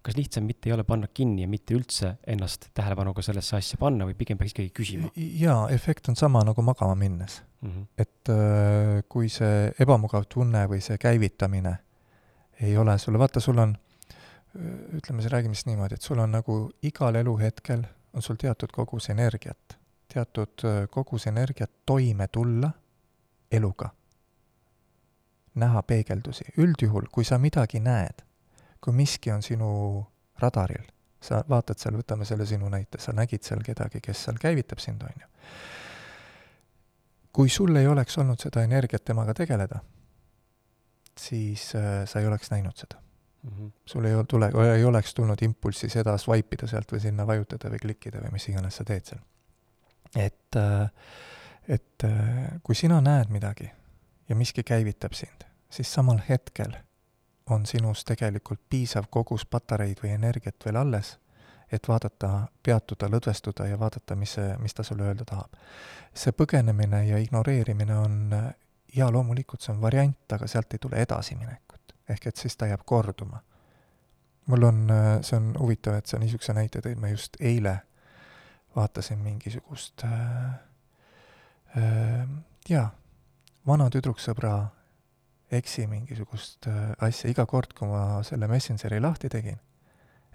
kas 0.00 0.16
lihtsam 0.16 0.46
mitte 0.48 0.70
ei 0.70 0.72
ole 0.72 0.84
panna 0.88 1.10
kinni 1.12 1.44
ja 1.44 1.48
mitte 1.50 1.74
üldse 1.76 2.14
ennast 2.30 2.70
tähelepanu 2.76 3.12
ka 3.16 3.24
sellesse 3.24 3.58
asja 3.58 3.76
panna 3.80 4.06
või 4.08 4.16
pigem 4.16 4.38
peaks 4.40 4.54
ikkagi 4.54 4.72
küsima? 4.72 5.10
jaa, 5.16 5.66
efekt 5.74 6.08
on 6.08 6.16
sama 6.16 6.40
nagu 6.46 6.64
magama 6.64 6.94
minnes 6.96 7.42
mm. 7.60 7.68
-hmm. 7.68 7.86
et 8.00 8.32
äh, 8.32 9.02
kui 9.08 9.28
see 9.28 9.68
ebamugav 9.78 10.24
tunne 10.32 10.64
või 10.72 10.80
see 10.84 10.96
käivitamine 11.00 11.76
ei 12.62 12.76
ole 12.76 12.98
sulle, 12.98 13.18
vaata, 13.18 13.40
sul 13.40 13.58
on, 13.58 13.76
ütleme, 14.96 15.28
räägime 15.28 15.54
siis 15.54 15.66
niimoodi, 15.66 15.94
et 15.94 16.02
sul 16.02 16.18
on 16.18 16.32
nagu 16.36 16.60
igal 16.82 17.14
eluhetkel 17.14 17.84
on 18.14 18.22
sul 18.22 18.36
teatud 18.36 18.72
kogus 18.72 19.08
energiat, 19.10 19.78
teatud 20.12 20.64
äh, 20.64 20.82
kogus 20.90 21.26
energiat 21.26 21.70
toime 21.86 22.28
tulla 22.28 22.70
eluga, 23.52 23.90
näha 25.54 25.82
peegeldusi. 25.82 26.44
üldjuhul, 26.58 27.06
kui 27.12 27.24
sa 27.24 27.38
midagi 27.38 27.80
näed 27.80 28.24
kui 28.80 28.92
miski 28.96 29.32
on 29.32 29.42
sinu 29.42 29.70
radaril, 30.40 30.84
sa 31.20 31.42
vaatad 31.48 31.78
seal, 31.80 31.98
võtame 32.00 32.24
selle 32.28 32.46
sinu 32.48 32.68
näite, 32.72 33.00
sa 33.00 33.12
nägid 33.16 33.44
seal 33.44 33.62
kedagi, 33.64 34.00
kes 34.04 34.24
seal 34.26 34.40
käivitab 34.40 34.80
sind, 34.80 35.02
on 35.04 35.24
ju. 35.24 35.28
kui 37.32 37.48
sul 37.48 37.76
ei 37.76 37.86
oleks 37.86 38.18
olnud 38.18 38.40
seda 38.40 38.64
energiat 38.66 39.04
temaga 39.04 39.34
tegeleda, 39.36 39.82
siis 41.20 41.70
äh, 41.76 42.02
sa 42.08 42.20
ei 42.20 42.26
oleks 42.26 42.50
näinud 42.50 42.76
seda 42.76 43.00
mm. 43.42 43.50
-hmm. 43.50 43.72
sul 43.86 44.04
ei 44.04 44.24
tule, 44.28 44.50
ei 44.76 44.84
oleks 44.84 45.14
tulnud 45.14 45.42
impulssi 45.42 45.88
seda 45.88 46.18
swipe 46.18 46.56
ida 46.56 46.66
sealt 46.66 46.92
või 46.92 47.00
sinna 47.00 47.26
vajutada 47.26 47.70
või 47.70 47.82
klikkida 47.82 48.22
või 48.24 48.32
mis 48.32 48.48
iganes 48.48 48.76
sa 48.76 48.84
teed 48.84 49.04
seal. 49.04 49.20
et, 50.16 50.56
äh, 50.56 50.90
et 51.68 52.04
äh, 52.04 52.60
kui 52.62 52.74
sina 52.74 53.00
näed 53.00 53.28
midagi 53.28 53.70
ja 54.28 54.36
miski 54.36 54.62
käivitab 54.62 55.12
sind, 55.12 55.44
siis 55.70 55.92
samal 55.92 56.20
hetkel 56.28 56.76
on 57.50 57.66
sinus 57.66 58.04
tegelikult 58.04 58.60
piisav 58.70 59.04
kogus 59.10 59.46
patareid 59.46 59.98
või 60.02 60.14
energiat 60.14 60.64
veel 60.64 60.76
alles, 60.76 61.18
et 61.72 61.88
vaadata, 61.88 62.48
peatuda, 62.62 63.08
lõdvestuda 63.10 63.66
ja 63.66 63.78
vaadata, 63.78 64.16
mis 64.16 64.34
see, 64.38 64.56
mis 64.58 64.74
ta 64.74 64.82
sulle 64.82 65.02
öelda 65.02 65.24
tahab. 65.24 65.54
see 66.14 66.32
põgenemine 66.32 67.04
ja 67.06 67.18
ignoreerimine 67.18 67.96
on, 67.96 68.32
jaa, 68.94 69.12
loomulikult 69.12 69.62
see 69.62 69.74
on 69.74 69.80
variant, 69.82 70.32
aga 70.32 70.46
sealt 70.48 70.74
ei 70.74 70.82
tule 70.82 71.02
edasiminekut. 71.02 71.94
ehk 72.10 72.26
et 72.26 72.36
siis 72.36 72.56
ta 72.56 72.66
jääb 72.66 72.82
korduma. 72.84 73.42
mul 74.46 74.62
on, 74.62 74.88
see 75.22 75.36
on 75.36 75.54
huvitav, 75.58 75.94
et 75.94 76.06
sa 76.06 76.18
niisuguse 76.18 76.52
näite 76.52 76.80
tõid, 76.82 76.98
ma 76.98 77.08
just 77.08 77.36
eile 77.40 77.76
vaatasin 78.76 79.18
mingisugust 79.18 80.04
äh, 80.04 80.50
äh, 81.76 82.28
jaa, 82.68 82.90
vana 83.66 83.88
tüdruksõbra 83.90 84.54
eksi 85.52 85.86
mingisugust 85.86 86.66
äh, 86.66 86.92
asja 86.98 87.30
iga 87.30 87.46
kord, 87.46 87.74
kui 87.78 87.88
ma 87.90 88.22
selle 88.26 88.48
Messengeri 88.50 89.00
lahti 89.00 89.28
tegin, 89.30 89.58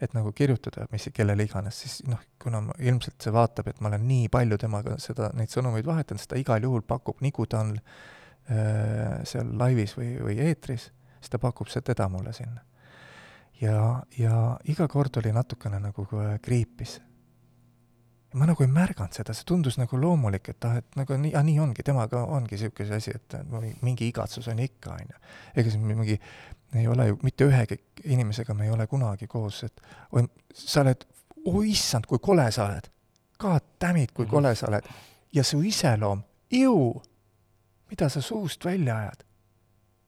et 0.02 0.14
nagu 0.16 0.32
kirjutada, 0.36 0.88
mis, 0.92 1.08
kellele 1.16 1.48
iganes, 1.48 1.80
siis 1.84 2.02
noh, 2.08 2.20
kuna 2.42 2.62
ma, 2.68 2.76
ilmselt 2.80 3.24
see 3.24 3.36
vaatab, 3.36 3.72
et 3.72 3.80
ma 3.80 3.92
olen 3.92 4.08
nii 4.08 4.28
palju 4.32 4.60
temaga 4.60 4.98
seda, 5.00 5.32
neid 5.36 5.52
sõnumeid 5.52 5.88
vahetanud, 5.88 6.20
siis 6.20 6.32
ta 6.32 6.40
igal 6.40 6.68
juhul 6.68 6.84
pakub, 6.88 7.24
nii 7.24 7.32
kui 7.36 7.48
ta 7.52 7.64
on 7.64 7.78
äh, 7.78 8.04
seal 8.46 9.48
laivis 9.58 9.96
või, 9.98 10.12
või 10.22 10.36
eetris, 10.38 10.92
siis 11.18 11.32
ta 11.34 11.40
pakub 11.42 11.72
see 11.74 11.82
teda 11.82 12.06
mulle 12.10 12.34
sinna. 12.34 12.62
ja, 13.62 14.04
ja 14.18 14.60
iga 14.70 14.88
kord 14.88 15.18
oli 15.18 15.32
natukene 15.34 15.80
nagu 15.80 16.06
kriipis 16.42 17.00
ma 18.36 18.48
nagu 18.50 18.64
ei 18.66 18.72
märganud 18.72 19.16
seda, 19.16 19.34
see 19.36 19.48
tundus 19.48 19.78
nagu 19.80 19.98
loomulik, 20.00 20.50
et 20.52 20.68
ah, 20.68 20.80
et 20.82 20.98
nagu 21.00 21.18
nii, 21.20 21.32
ah 21.38 21.44
nii 21.46 21.60
ongi, 21.64 21.86
temaga 21.88 22.24
ongi 22.36 22.58
niisugune 22.58 22.98
asi, 22.98 23.14
et 23.16 23.36
mingi 23.86 24.10
igatsus 24.10 24.50
on 24.52 24.60
ikka, 24.64 24.98
on 24.98 25.14
ju. 25.14 25.22
ega 25.62 25.72
see 25.72 25.94
mingi, 25.94 26.18
ei 26.76 26.88
ole 26.92 27.08
ju, 27.10 27.20
mitte 27.24 27.48
ühegi 27.48 27.80
inimesega 28.04 28.56
me 28.58 28.68
ei 28.68 28.74
ole 28.76 28.88
kunagi 28.92 29.30
koos, 29.32 29.64
et 29.68 29.82
oi, 30.12 30.26
sa 30.52 30.84
oled, 30.84 31.08
oi 31.46 31.54
oh, 31.54 31.62
issand, 31.70 32.10
kui 32.10 32.20
kole 32.24 32.50
sa 32.52 32.68
oled. 32.68 32.92
God 33.40 33.64
damn 33.82 34.00
it, 34.02 34.12
kui 34.12 34.26
-hmm. 34.26 34.32
kole 34.32 34.56
sa 34.56 34.68
oled. 34.68 34.84
ja 35.34 35.44
su 35.44 35.62
iseloom, 35.62 36.24
ju, 36.52 37.02
mida 37.90 38.10
sa 38.10 38.22
suust 38.22 38.66
välja 38.66 38.98
ajad. 38.98 39.24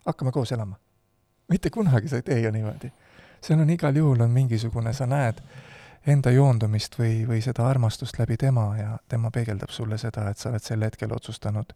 hakkame 0.05 0.31
koos 0.31 0.51
elama. 0.51 0.75
mitte 1.49 1.69
kunagi 1.69 2.09
sa 2.09 2.15
ei 2.15 2.21
tee 2.21 2.39
ju 2.39 2.51
niimoodi. 2.51 2.91
seal 3.41 3.59
on 3.59 3.69
igal 3.69 3.95
juhul 3.95 4.21
on 4.21 4.31
mingisugune, 4.31 4.93
sa 4.93 5.05
näed, 5.05 5.41
enda 6.07 6.31
joondumist 6.31 6.99
või, 6.99 7.27
või 7.27 7.41
seda 7.41 7.67
armastust 7.67 8.19
läbi 8.19 8.37
tema 8.37 8.77
ja 8.77 8.97
tema 9.09 9.31
peegeldab 9.31 9.69
sulle 9.69 9.97
seda, 9.97 10.29
et 10.29 10.37
sa 10.37 10.49
oled 10.49 10.63
sel 10.63 10.83
hetkel 10.83 11.11
otsustanud 11.13 11.73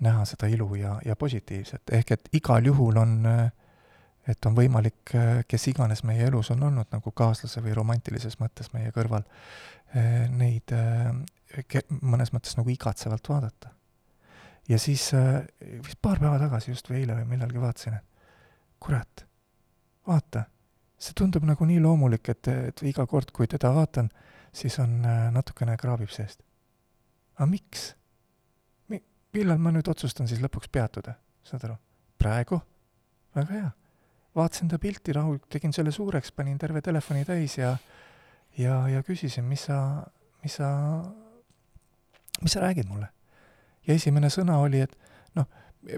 näha 0.00 0.24
seda 0.24 0.46
ilu 0.46 0.74
ja, 0.74 0.98
ja 1.04 1.16
positiivset, 1.16 1.82
ehk 1.92 2.12
et 2.14 2.28
igal 2.32 2.66
juhul 2.66 3.00
on, 3.00 3.14
et 4.28 4.46
on 4.46 4.54
võimalik, 4.54 5.14
kes 5.48 5.66
iganes 5.72 6.04
meie 6.06 6.28
elus 6.28 6.52
on 6.54 6.62
olnud 6.68 6.92
nagu 6.94 7.10
kaaslase 7.10 7.62
või 7.64 7.74
romantilises 7.74 8.38
mõttes 8.38 8.70
meie 8.74 8.92
kõrval, 8.94 9.26
neid 10.38 10.74
mõnes 12.00 12.32
mõttes 12.34 12.58
nagu 12.60 12.70
igatsevalt 12.70 13.28
vaadata. 13.28 13.72
Ja 14.68 14.78
siis 14.78 15.10
vist 15.84 15.98
paar 16.02 16.20
päeva 16.20 16.38
tagasi 16.38 16.70
just 16.70 16.90
või 16.90 17.02
eile 17.02 17.16
või 17.20 17.32
millalgi 17.34 17.60
vaatasin, 17.62 17.98
et 17.98 18.30
kurat, 18.80 19.24
vaata 20.06 20.44
see 20.98 21.14
tundub 21.18 21.46
nagu 21.46 21.66
nii 21.66 21.78
loomulik, 21.82 22.28
et, 22.32 22.50
et 22.50 22.82
iga 22.90 23.06
kord, 23.06 23.30
kui 23.34 23.46
teda 23.50 23.70
vaatan, 23.74 24.10
siis 24.54 24.78
on 24.82 24.98
äh, 25.06 25.28
natukene 25.34 25.76
kraabib 25.78 26.10
seest. 26.12 26.42
aga 27.38 27.46
miks? 27.46 27.92
Mi-, 28.90 29.04
millal 29.36 29.60
ma 29.62 29.72
nüüd 29.74 29.88
otsustan 29.90 30.28
siis 30.30 30.42
lõpuks 30.42 30.70
peatuda, 30.72 31.14
saad 31.46 31.68
aru? 31.68 31.76
praegu? 32.18 32.60
väga 33.36 33.54
hea. 33.54 33.70
vaatasin 34.34 34.72
ta 34.72 34.80
pilti 34.82 35.14
rahulikult, 35.14 35.50
tegin 35.54 35.72
selle 35.72 35.94
suureks, 35.94 36.32
panin 36.32 36.58
terve 36.58 36.82
telefoni 36.82 37.24
täis 37.28 37.58
ja 37.58 37.76
ja, 38.58 38.80
ja 38.90 39.02
küsisin, 39.06 39.46
mis 39.46 39.68
sa, 39.68 39.78
mis 40.42 40.58
sa, 40.58 40.72
mis 42.42 42.58
sa 42.58 42.64
räägid 42.66 42.90
mulle? 42.90 43.12
Ja 43.88 43.96
esimene 43.96 44.30
sõna 44.32 44.58
oli, 44.62 44.82
et 44.84 44.94
noh, 45.38 45.48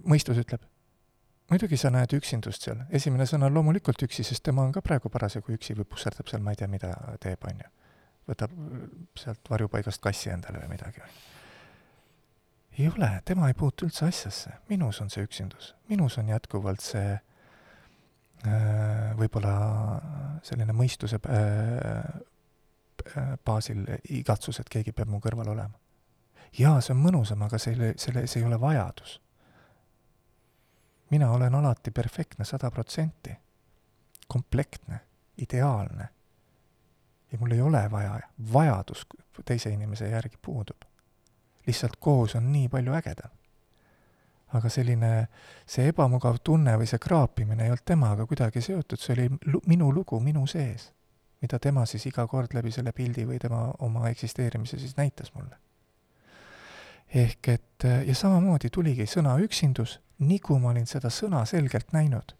mõistus 0.09 0.39
ütleb, 0.41 0.63
muidugi 1.51 1.79
sa 1.81 1.91
näed 1.93 2.15
üksindust 2.15 2.67
seal, 2.67 2.85
esimene 2.95 3.27
sõna 3.29 3.49
on 3.51 3.57
loomulikult 3.59 4.03
üksi, 4.07 4.25
sest 4.27 4.45
tema 4.47 4.63
on 4.67 4.73
ka 4.75 4.83
praegu 4.85 5.11
parasjagu 5.13 5.55
üksi 5.57 5.77
või 5.79 5.89
pusserdab 5.91 6.31
seal, 6.31 6.45
ma 6.45 6.55
ei 6.55 6.61
tea, 6.61 6.71
mida 6.71 6.95
teeb, 7.23 7.43
on 7.51 7.65
ju. 7.65 7.73
võtab 8.31 8.55
sealt 9.19 9.51
varjupaigast 9.51 10.03
kassi 10.03 10.31
endale 10.31 10.63
või 10.63 10.77
midagi, 10.77 11.03
on 11.03 11.11
ju. 11.11 11.27
ei 12.79 12.89
ole, 12.93 13.11
tema 13.27 13.51
ei 13.51 13.59
puutu 13.59 13.89
üldse 13.89 14.07
asjasse, 14.07 14.55
minus 14.71 15.03
on 15.03 15.11
see 15.11 15.27
üksindus, 15.27 15.75
minus 15.91 16.19
on 16.23 16.31
jätkuvalt 16.31 16.85
see 16.85 17.11
äh, 17.19 19.11
võib-olla 19.19 19.55
selline 20.47 20.77
mõistuse 20.77 21.19
äh, 21.19 21.41
äh, 23.17 23.37
baasil 23.45 23.83
igatsus, 24.21 24.63
et 24.63 24.71
keegi 24.71 24.95
peab 24.95 25.11
mu 25.11 25.19
kõrval 25.25 25.51
olema. 25.57 25.80
Jaa, 26.59 26.81
see 26.81 26.95
on 26.95 27.03
mõnusam, 27.03 27.43
aga 27.47 27.59
selle, 27.59 27.95
selle, 27.97 28.27
see 28.27 28.43
ei 28.43 28.47
ole 28.47 28.61
vajadus 28.61 29.21
mina 31.11 31.31
olen 31.33 31.55
alati 31.55 31.91
perfektne 31.91 32.45
sada 32.45 32.71
protsenti, 32.71 33.31
komplektne, 34.29 35.01
ideaalne. 35.39 36.09
ja 37.33 37.39
mul 37.39 37.51
ei 37.51 37.61
ole 37.61 37.91
vaja, 37.91 38.21
vajadus 38.53 39.07
teise 39.45 39.71
inimese 39.71 40.09
järgi 40.09 40.37
puudub. 40.43 40.77
lihtsalt 41.67 41.97
koos 42.01 42.35
on 42.35 42.53
nii 42.53 42.69
palju 42.69 42.93
ägedam. 42.93 43.31
aga 44.55 44.69
selline, 44.69 45.29
see 45.67 45.89
ebamugav 45.89 46.39
tunne 46.45 46.77
või 46.79 46.87
see 46.87 46.99
kraapimine 46.99 47.65
ei 47.65 47.71
olnud 47.71 47.85
temaga 47.85 48.27
kuidagi 48.27 48.61
seotud, 48.61 48.99
see 48.99 49.13
oli 49.13 49.29
lu-, 49.47 49.63
minu 49.67 49.93
lugu 49.95 50.21
minu 50.21 50.47
sees, 50.47 50.93
mida 51.43 51.59
tema 51.59 51.87
siis 51.87 52.07
iga 52.07 52.27
kord 52.27 52.55
läbi 52.55 52.71
selle 52.71 52.93
pildi 52.93 53.27
või 53.27 53.39
tema 53.39 53.73
oma 53.79 54.09
eksisteerimise 54.09 54.79
siis 54.79 54.97
näitas 54.97 55.35
mulle 55.35 55.70
ehk 57.15 57.49
et 57.49 57.85
ja 58.07 58.15
samamoodi 58.15 58.71
tuligi 58.71 59.07
sõna 59.07 59.35
üksindus 59.43 59.99
nii 60.21 60.39
kui 60.45 60.61
ma 60.61 60.71
olin 60.75 60.87
seda 60.89 61.11
sõna 61.13 61.43
selgelt 61.49 61.95
näinud, 61.97 62.35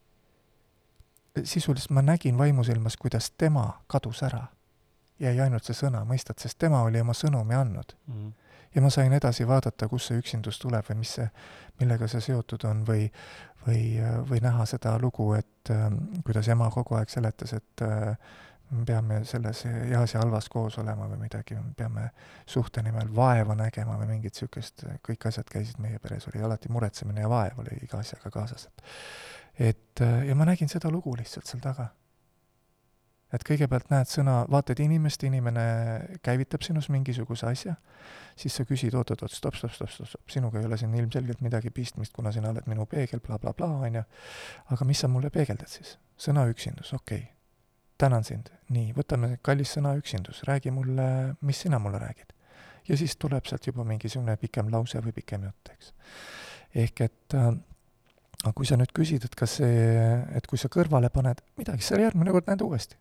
sisuliselt 1.45 1.95
ma 1.97 2.03
nägin 2.05 2.39
vaimusilmas, 2.39 2.97
kuidas 3.01 3.31
tema 3.39 3.83
kadus 3.87 4.23
ära. 4.23 4.47
jäi 5.21 5.37
ainult 5.41 5.67
see 5.69 5.77
sõna, 5.77 6.01
mõistad, 6.09 6.39
sest 6.41 6.57
tema 6.59 6.79
oli 6.83 7.01
oma 7.01 7.13
sõnumi 7.13 7.53
andnud 7.53 7.93
mm. 8.07 8.15
-hmm. 8.15 8.33
ja 8.75 8.83
ma 8.83 8.91
sain 8.91 9.13
edasi 9.13 9.47
vaadata, 9.49 9.89
kust 9.89 10.09
see 10.09 10.19
üksindus 10.19 10.59
tuleb 10.59 10.85
või 10.89 10.97
mis 11.03 11.13
see, 11.15 11.29
millega 11.81 12.09
see 12.09 12.21
seotud 12.21 12.65
on 12.65 12.87
või, 12.87 13.11
või, 13.67 14.01
või 14.31 14.41
näha 14.41 14.67
seda 14.67 14.99
lugu, 14.99 15.33
et 15.35 15.71
äh, 15.71 15.91
kuidas 16.25 16.49
ema 16.49 16.71
kogu 16.71 16.95
aeg 16.95 17.09
seletas, 17.09 17.53
et 17.53 17.83
äh, 17.83 18.17
me 18.71 18.85
peame 18.87 19.21
selles 19.29 19.65
heas 19.67 20.15
ja 20.15 20.23
halvas 20.23 20.49
koos 20.53 20.79
olema 20.79 21.09
või 21.11 21.25
midagi, 21.25 21.57
me 21.59 21.75
peame 21.77 22.09
suhte 22.47 22.83
nimel 22.87 23.11
vaeva 23.15 23.57
nägema 23.59 23.97
või 24.01 24.13
mingit 24.15 24.37
niisugust, 24.37 24.85
kõik 25.07 25.27
asjad 25.31 25.51
käisid 25.51 25.81
meie 25.83 25.99
peres, 25.99 26.29
oli 26.31 26.43
alati 26.45 26.71
muretsemine 26.73 27.25
ja 27.25 27.31
vaev 27.31 27.59
oli 27.65 27.81
iga 27.83 28.03
asjaga 28.05 28.31
kaasas, 28.31 28.69
et 28.71 28.85
et 29.71 30.01
ja 30.27 30.35
ma 30.39 30.47
nägin 30.49 30.71
seda 30.73 30.91
lugu 30.91 31.13
lihtsalt 31.19 31.51
seal 31.51 31.61
taga 31.61 31.91
et 33.35 33.45
kõigepealt 33.47 33.91
näed 33.93 34.11
sõna, 34.11 34.41
vaatad 34.51 34.81
inimest, 34.83 35.23
inimene 35.27 35.65
käivitab 36.25 36.65
sinus 36.67 36.91
mingisuguse 36.93 37.47
asja, 37.51 37.75
siis 38.39 38.57
sa 38.59 38.67
küsid 38.69 38.95
oot-oot-oot, 38.99 39.35
stopp, 39.35 39.59
stopp, 39.59 39.75
stopp, 39.77 39.93
stopp, 39.95 40.11
stopp, 40.11 40.31
sinuga 40.33 40.61
ei 40.61 40.67
ole 40.67 40.79
siin 40.81 40.95
ilmselgelt 40.99 41.43
midagi 41.47 41.71
pistmist, 41.75 42.15
kuna 42.17 42.35
sina 42.35 42.51
oled 42.51 42.67
minu 42.71 42.87
peegel 42.91 43.23
bla, 43.23 43.39
bla, 43.39 43.55
blablabla, 43.55 43.91
on 43.91 44.01
ju. 44.01 44.07
aga 44.75 44.89
mis 44.89 45.05
sa 45.05 45.11
mulle 45.13 45.31
peegeldad 45.35 45.71
siis? 45.71 45.99
sõna 46.21 46.47
üksindus, 46.51 46.93
okei 46.97 47.23
okay.. 47.23 47.40
Tänan 48.01 48.27
sind. 48.27 48.51
nii, 48.75 48.93
võtame 48.97 49.37
kallis 49.43 49.77
sõna 49.77 49.95
üksindus, 49.99 50.45
räägi 50.49 50.73
mulle, 50.75 51.09
mis 51.47 51.65
sina 51.67 51.79
mulle 51.83 52.01
räägid. 52.03 52.33
ja 52.89 52.97
siis 52.97 53.17
tuleb 53.17 53.47
sealt 53.47 53.67
juba 53.67 53.85
mingisugune 53.85 54.37
pikem 54.41 54.71
lause 54.73 55.03
või 55.05 55.13
pikem 55.17 55.45
jutt, 55.49 55.75
eks. 55.75 55.93
ehk 56.75 57.05
et 57.07 57.37
äh, 57.39 57.53
aga 58.45 58.57
kui 58.57 58.67
sa 58.67 58.79
nüüd 58.81 58.93
küsid, 58.97 59.25
et 59.25 59.37
kas 59.37 59.61
see, 59.61 59.87
et 60.37 60.47
kui 60.47 60.59
sa 60.59 60.73
kõrvale 60.73 61.13
paned 61.13 61.45
midagi, 61.61 61.85
siis 61.85 61.95
sa 61.95 62.03
järgmine 62.03 62.33
kord 62.33 62.49
näed 62.49 62.65
uuesti 62.65 62.97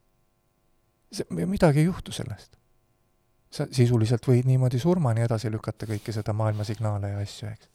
see, 1.13 1.45
midagi 1.45 1.83
ei 1.83 1.89
juhtu 1.89 2.13
sellest. 2.15 2.57
sa 3.49 3.65
sisuliselt 3.73 4.27
võid 4.29 4.45
niimoodi 4.45 4.77
surmani 4.77 5.23
edasi 5.25 5.49
lükata 5.49 5.87
kõiki 5.89 6.13
seda 6.13 6.35
maailma 6.37 6.61
signaale 6.67 7.09
ja 7.15 7.21
asju, 7.23 7.49
eks. 7.49 7.69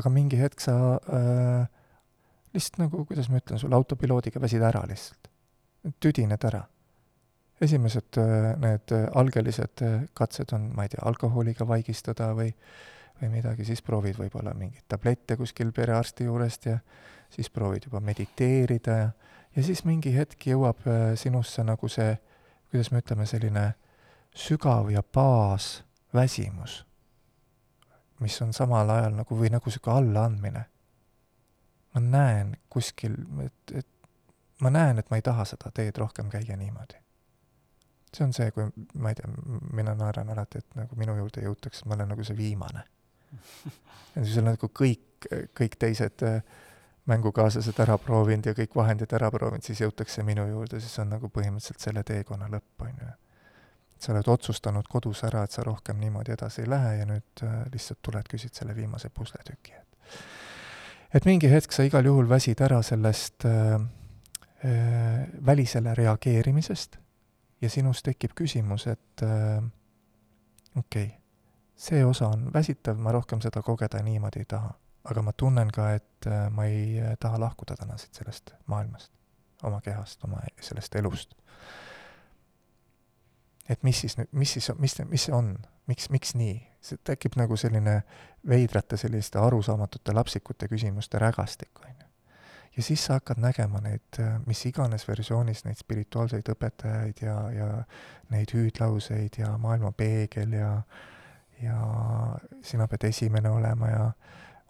aga 0.00 0.12
mingi 0.12 0.38
hetk 0.40 0.64
sa 0.64 0.76
äh, 0.96 1.66
lihtsalt 2.54 2.80
nagu, 2.80 3.04
kuidas 3.04 3.28
ma 3.28 3.42
ütlen 3.42 3.60
sulle, 3.60 3.76
autopiloodiga 3.76 4.40
väsid 4.40 4.64
ära 4.64 4.80
lihtsalt. 4.88 5.29
Tüdined 6.00 6.44
ära. 6.44 6.64
esimesed 7.60 8.16
äh, 8.16 8.56
need 8.56 8.92
algelised 9.14 9.82
äh, 9.82 10.02
katsed 10.14 10.52
on, 10.52 10.70
ma 10.74 10.86
ei 10.86 10.88
tea, 10.88 11.02
alkoholiga 11.04 11.68
vaigistada 11.68 12.32
või 12.34 12.54
või 13.20 13.28
midagi, 13.28 13.66
siis 13.68 13.82
proovid 13.84 14.16
võib-olla 14.16 14.54
mingeid 14.56 14.86
tablette 14.88 15.36
kuskil 15.36 15.72
perearsti 15.76 16.24
juurest 16.24 16.66
ja 16.66 16.78
siis 17.30 17.50
proovid 17.50 17.84
juba 17.84 18.00
mediteerida 18.00 18.96
ja 18.96 19.10
ja 19.56 19.62
siis 19.62 19.84
mingi 19.84 20.12
hetk 20.16 20.46
jõuab 20.46 20.86
äh, 20.86 21.12
sinusse 21.20 21.64
nagu 21.64 21.88
see 21.88 22.14
kuidas 22.70 22.90
me 22.90 23.02
ütleme, 23.02 23.26
selline 23.26 23.64
sügav 24.36 24.90
ja 24.94 25.02
baas 25.02 25.82
väsimus, 26.14 26.84
mis 28.22 28.36
on 28.42 28.52
samal 28.54 28.90
ajal 28.94 29.16
nagu, 29.18 29.38
või 29.38 29.50
nagu 29.50 29.66
niisugune 29.66 29.96
allaandmine. 29.96 30.64
ma 31.94 32.00
näen 32.00 32.56
kuskil, 32.70 33.16
et, 33.42 33.72
et 33.74 33.86
ma 34.60 34.70
näen, 34.70 34.98
et 34.98 35.10
ma 35.10 35.18
ei 35.18 35.22
taha 35.22 35.44
seda 35.48 35.70
teed 35.74 35.98
rohkem 35.98 36.30
käia 36.30 36.56
niimoodi. 36.56 36.98
see 38.14 38.24
on 38.26 38.32
see, 38.34 38.50
kui 38.50 38.64
ma 38.98 39.12
ei 39.12 39.14
tea, 39.14 39.28
mina 39.72 39.94
naeran 39.94 40.32
alati, 40.32 40.58
et 40.58 40.74
nagu 40.74 40.96
minu 40.98 41.14
juurde 41.14 41.44
jõutakse, 41.44 41.86
ma 41.86 41.94
olen 41.94 42.08
nagu 42.10 42.24
see 42.26 42.36
viimane. 42.36 42.82
ja 44.16 44.24
siis 44.24 44.40
on 44.40 44.48
nagu 44.50 44.70
kõik, 44.74 45.28
kõik 45.54 45.76
teised 45.78 46.24
äh, 46.26 46.40
mängukaaslased 47.06 47.78
ära 47.82 47.98
proovinud 47.98 48.50
ja 48.50 48.54
kõik 48.58 48.74
vahendid 48.76 49.12
ära 49.14 49.30
proovinud, 49.30 49.62
siis 49.66 49.82
jõutakse 49.84 50.24
minu 50.26 50.46
juurde, 50.48 50.80
siis 50.82 50.98
on 51.02 51.14
nagu 51.14 51.30
põhimõtteliselt 51.30 51.86
selle 51.86 52.02
teekonna 52.06 52.50
lõpp, 52.50 52.86
on 52.86 52.98
ju. 53.04 53.12
sa 54.00 54.12
oled 54.14 54.28
otsustanud 54.32 54.86
kodus 54.88 55.22
ära, 55.28 55.44
et 55.44 55.52
sa 55.52 55.62
rohkem 55.62 55.98
niimoodi 56.00 56.32
edasi 56.32 56.62
ei 56.64 56.70
lähe 56.70 56.92
ja 57.02 57.06
nüüd 57.06 57.44
äh, 57.46 57.56
lihtsalt 57.72 58.02
tuled, 58.02 58.28
küsid 58.30 58.54
selle 58.56 58.74
viimase 58.76 59.10
pusletüki, 59.14 59.74
et 59.78 60.10
et 61.14 61.26
mingi 61.26 61.50
hetk 61.50 61.72
sa 61.74 61.84
igal 61.86 62.06
juhul 62.06 62.28
väsid 62.28 62.60
ära 62.62 62.82
sellest 62.86 63.44
äh, 63.44 63.74
äh, 63.74 63.88
välisele 65.46 65.94
reageerimisest 65.94 66.98
ja 67.62 67.70
sinus 67.70 68.02
tekib 68.02 68.34
küsimus, 68.36 68.86
et 68.86 69.22
äh, 69.22 69.64
okei 70.76 71.04
okay,, 71.06 71.16
see 71.76 72.04
osa 72.04 72.28
on 72.28 72.50
väsitav, 72.52 72.98
ma 73.00 73.12
rohkem 73.12 73.40
seda 73.40 73.62
kogeda 73.62 74.02
niimoodi 74.04 74.42
ei 74.44 74.48
taha 74.48 74.74
aga 75.04 75.22
ma 75.22 75.32
tunnen 75.32 75.70
ka, 75.72 75.90
et 75.96 76.26
äh, 76.26 76.48
ma 76.52 76.66
ei 76.68 77.00
äh, 77.00 77.16
taha 77.20 77.40
lahkuda 77.40 77.76
täna 77.78 77.96
siit 77.98 78.14
sellest 78.14 78.54
maailmast, 78.66 79.12
oma 79.62 79.80
kehast, 79.84 80.24
oma 80.24 80.42
sellest 80.60 80.94
elust. 80.96 81.34
et 83.68 83.82
mis 83.82 84.00
siis 84.00 84.16
nüüd, 84.18 84.28
mis 84.32 84.52
siis, 84.52 84.70
mis, 84.78 84.96
mis 85.08 85.24
see 85.28 85.34
on, 85.34 85.54
miks, 85.86 86.10
miks 86.10 86.34
nii? 86.34 86.58
see 86.80 86.98
tekib 87.04 87.36
nagu 87.36 87.56
selline 87.60 88.00
veidrate 88.48 88.96
selliste 88.96 89.38
arusaamatute 89.38 90.14
lapsikute 90.16 90.68
küsimuste 90.68 91.18
rägastik, 91.20 91.70
on 91.84 91.92
ju. 91.92 92.09
Ja 92.80 92.84
siis 92.84 93.04
sa 93.04 93.18
hakkad 93.18 93.36
nägema 93.36 93.80
neid, 93.84 94.16
äh, 94.18 94.38
mis 94.46 94.62
iganes 94.66 95.02
versioonis 95.08 95.66
neid 95.66 95.76
spirituaalseid 95.76 96.46
õpetajaid 96.48 97.18
ja, 97.20 97.34
ja 97.52 97.66
neid 98.32 98.54
hüüdlauseid 98.56 99.36
ja 99.42 99.50
maailma 99.60 99.92
peegel 99.92 100.56
ja 100.56 100.70
ja 101.60 101.76
sina 102.64 102.86
pead 102.88 103.04
esimene 103.10 103.50
olema 103.52 103.88
ja 103.90 104.06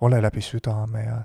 ole 0.01 0.19
läbi 0.23 0.43
südame 0.43 1.05
ja 1.05 1.21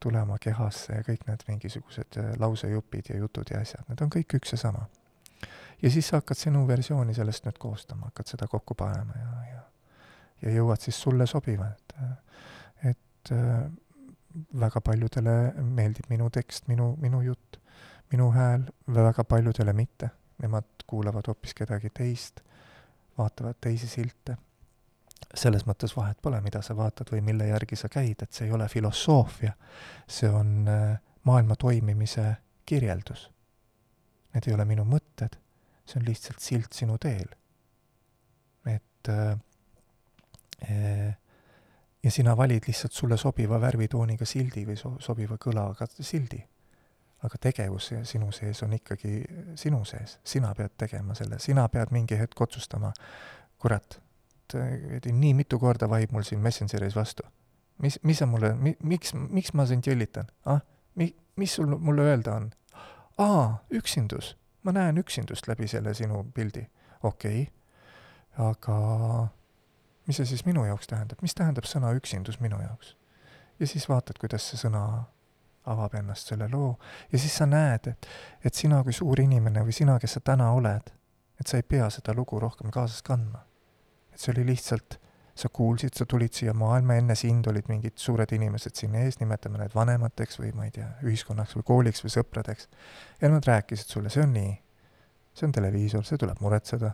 tule 0.00 0.20
oma 0.20 0.36
kehasse 0.40 0.98
ja 0.98 1.06
kõik 1.06 1.24
need 1.30 1.46
mingisugused 1.48 2.20
äh, 2.20 2.34
lausejupid 2.44 3.08
ja 3.08 3.16
jutud 3.24 3.48
ja 3.50 3.64
asjad, 3.64 3.88
need 3.88 4.04
on 4.04 4.12
kõik 4.12 4.36
üks 4.42 4.52
ja 4.52 4.60
sama. 4.66 4.84
ja 5.82 5.90
siis 5.90 6.12
sa 6.12 6.20
hakkad 6.20 6.44
sinu 6.44 6.66
versiooni 6.68 7.16
sellest 7.16 7.48
nüüd 7.48 7.56
koostama, 7.58 8.12
hakkad 8.12 8.36
seda 8.36 8.52
kokku 8.52 8.76
panema 8.76 9.16
ja, 9.16 9.42
ja 9.54 9.64
ja 10.42 10.52
jõuad 10.60 10.84
siis 10.84 11.00
sulle 11.00 11.26
sobiva, 11.26 11.72
et 11.72 11.94
et 12.92 13.32
äh, 13.32 13.70
väga 14.60 14.80
paljudele 14.84 15.36
meeldib 15.62 16.10
minu 16.10 16.30
tekst, 16.30 16.68
minu, 16.68 16.94
minu 17.00 17.22
jutt, 17.22 17.60
minu 18.12 18.30
hääl, 18.32 18.66
väga 18.94 19.24
paljudele 19.24 19.72
mitte. 19.72 20.10
Nemad 20.42 20.84
kuulavad 20.86 21.26
hoopis 21.26 21.54
kedagi 21.54 21.90
teist, 21.90 22.40
vaatavad 23.18 23.58
teisi 23.60 23.88
silte 23.90 24.36
selles 25.34 25.64
mõttes 25.68 25.92
vahet 25.96 26.20
pole, 26.22 26.40
mida 26.40 26.62
sa 26.64 26.76
vaatad 26.76 27.10
või 27.12 27.20
mille 27.24 27.48
järgi 27.50 27.76
sa 27.76 27.90
käid, 27.92 28.22
et 28.22 28.32
see 28.32 28.46
ei 28.48 28.54
ole 28.54 28.68
filosoofia, 28.68 29.52
see 30.06 30.30
on 30.30 30.68
äh, 30.68 30.94
maailma 31.28 31.56
toimimise 31.56 32.30
kirjeldus. 32.68 33.28
Need 34.34 34.48
ei 34.48 34.54
ole 34.54 34.64
minu 34.68 34.84
mõtted, 34.88 35.36
see 35.84 36.00
on 36.00 36.06
lihtsalt 36.08 36.44
silt 36.44 36.72
sinu 36.76 36.98
teel. 36.98 37.28
et 38.66 39.08
äh, 39.08 39.38
äh, 40.68 41.16
ja 42.08 42.12
sina 42.12 42.36
valid 42.36 42.64
lihtsalt 42.66 42.92
sulle 42.92 43.16
sobiva 43.20 43.60
värvitooniga 43.60 44.24
sildi 44.24 44.64
või 44.64 44.76
so-, 44.80 44.96
sobiva 44.98 45.36
kõlaga 45.36 45.86
sildi. 46.00 46.40
aga 47.22 47.38
tegevus 47.42 47.90
sinu 48.06 48.30
sees 48.32 48.62
on 48.62 48.72
ikkagi 48.72 49.24
sinu 49.58 49.80
sees, 49.84 50.18
sina 50.24 50.54
pead 50.54 50.76
tegema 50.78 51.14
selle, 51.18 51.38
sina 51.42 51.68
pead 51.68 51.90
mingi 51.90 52.16
hetk 52.18 52.40
otsustama, 52.40 52.92
kurat 53.58 53.98
nii 54.54 55.34
mitu 55.34 55.58
korda 55.58 55.88
vahib 55.90 56.12
mul 56.12 56.22
siin 56.24 56.40
Messengeris 56.40 56.96
vastu. 56.96 57.22
mis, 57.78 57.98
mis 58.02 58.18
sa 58.18 58.26
mulle, 58.26 58.54
mi-, 58.54 58.76
miks, 58.82 59.12
miks 59.14 59.52
ma 59.52 59.66
sind 59.66 59.86
jõllitan? 59.86 60.30
ah, 60.46 60.60
mi-, 60.94 61.16
mis 61.36 61.54
sul 61.54 61.76
mulle 61.78 62.02
öelda 62.02 62.34
on? 62.34 62.50
aa, 63.18 63.58
üksindus. 63.70 64.36
ma 64.62 64.72
näen 64.72 64.98
üksindust 64.98 65.48
läbi 65.48 65.68
selle 65.68 65.94
sinu 65.94 66.24
pildi. 66.34 66.68
okei 67.02 67.42
okay., 67.42 67.52
aga 68.50 68.78
mis 70.08 70.16
see 70.16 70.32
siis 70.32 70.46
minu 70.48 70.64
jaoks 70.64 70.88
tähendab, 70.90 71.20
mis 71.22 71.36
tähendab 71.36 71.68
sõna 71.68 71.92
üksindus 71.96 72.40
minu 72.40 72.60
jaoks? 72.64 72.96
ja 73.60 73.66
siis 73.66 73.88
vaatad, 73.88 74.18
kuidas 74.20 74.44
see 74.48 74.60
sõna 74.60 74.82
avab 75.68 75.94
ennast 75.98 76.30
selle 76.30 76.48
loo. 76.52 76.76
Ja 77.12 77.18
siis 77.18 77.34
sa 77.40 77.46
näed, 77.46 77.90
et, 77.92 78.08
et 78.44 78.54
sina 78.54 78.80
kui 78.84 78.94
suur 78.96 79.20
inimene 79.20 79.64
või 79.66 79.74
sina, 79.76 79.98
kes 80.00 80.16
sa 80.18 80.22
täna 80.24 80.52
oled, 80.56 80.92
et 81.40 81.50
sa 81.50 81.58
ei 81.58 81.66
pea 81.66 81.88
seda 81.92 82.14
lugu 82.16 82.40
rohkem 82.40 82.72
kaasas 82.74 83.02
kandma. 83.06 83.42
Et 84.14 84.20
see 84.22 84.32
oli 84.34 84.46
lihtsalt, 84.52 84.98
sa 85.38 85.50
kuulsid, 85.54 85.94
sa 85.94 86.06
tulid 86.08 86.34
siia 86.34 86.54
maailma, 86.56 86.96
enne 86.98 87.14
sind 87.18 87.46
olid 87.50 87.68
mingid 87.70 87.98
suured 88.02 88.32
inimesed 88.34 88.74
siin 88.78 88.96
ees, 88.98 89.20
nimetame 89.20 89.60
need 89.60 89.74
vanemateks 89.74 90.40
või 90.40 90.50
ma 90.56 90.66
ei 90.66 90.72
tea, 90.74 90.88
ühiskonnaks 91.06 91.54
või 91.58 91.66
kooliks 91.68 92.02
või 92.02 92.14
sõpradeks, 92.16 92.66
ja 93.20 93.30
nad 93.30 93.46
rääkisid 93.46 93.94
sulle, 93.94 94.10
see 94.10 94.24
on 94.24 94.34
nii, 94.34 94.56
see 95.38 95.46
on 95.46 95.54
televiisor, 95.54 96.02
see 96.08 96.18
tuleb 96.18 96.42
muretseda, 96.42 96.90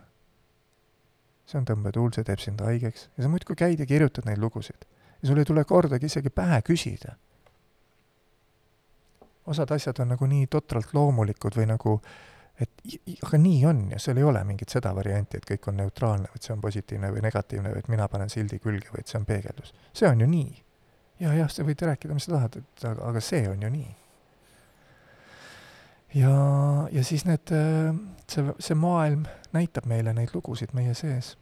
see 1.46 1.60
on 1.60 1.66
tõmbetuul, 1.68 2.12
see 2.14 2.24
teeb 2.24 2.40
sind 2.40 2.62
haigeks, 2.64 3.08
ja 3.16 3.24
sa 3.24 3.30
muudkui 3.32 3.56
käid 3.58 3.80
ja 3.80 3.86
kirjutad 3.86 4.28
neid 4.28 4.40
lugusid. 4.40 4.86
ja 5.22 5.28
sul 5.28 5.38
ei 5.38 5.48
tule 5.48 5.64
kordagi 5.64 6.06
isegi 6.06 6.30
pähe 6.30 6.60
küsida. 6.62 7.16
osad 9.46 9.70
asjad 9.70 10.00
on 10.00 10.14
nagu 10.14 10.26
nii 10.26 10.46
totralt 10.46 10.94
loomulikud 10.94 11.56
või 11.56 11.66
nagu 11.68 12.00
et 12.60 12.70
aga 13.26 13.38
nii 13.38 13.64
on 13.66 13.80
ja 13.90 13.98
seal 13.98 14.18
ei 14.20 14.26
ole 14.26 14.44
mingit 14.46 14.70
seda 14.70 14.94
varianti, 14.94 15.38
et 15.40 15.48
kõik 15.48 15.68
on 15.68 15.80
neutraalne, 15.82 16.30
et 16.34 16.42
see 16.42 16.54
on 16.54 16.62
positiivne 16.62 17.10
või 17.12 17.24
negatiivne 17.24 17.72
või 17.72 17.82
et 17.82 17.90
mina 17.90 18.06
panen 18.08 18.30
sildi 18.30 18.60
külge 18.62 18.92
või 18.92 19.02
et 19.02 19.10
see 19.10 19.18
on 19.18 19.26
peegeldus. 19.26 19.74
see 19.92 20.08
on 20.08 20.20
ju 20.20 20.30
nii. 20.30 20.62
ja 21.20 21.34
jah, 21.34 21.50
sa 21.50 21.66
võid 21.66 21.82
rääkida, 21.82 22.14
mis 22.14 22.28
sa 22.28 22.36
tahad, 22.36 22.60
et 22.62 22.84
aga, 22.84 23.10
aga 23.10 23.20
see 23.20 23.48
on 23.50 23.62
ju 23.62 23.70
nii. 23.74 23.90
Ja, 26.14 26.34
ja 26.92 27.04
siis 27.04 27.24
need, 27.24 27.52
see, 28.30 28.44
see 28.58 28.74
maailm 28.78 29.24
näitab 29.52 29.86
meile 29.90 30.14
neid 30.16 30.34
lugusid 30.34 30.74
meie 30.74 30.94
sees. 30.94 31.36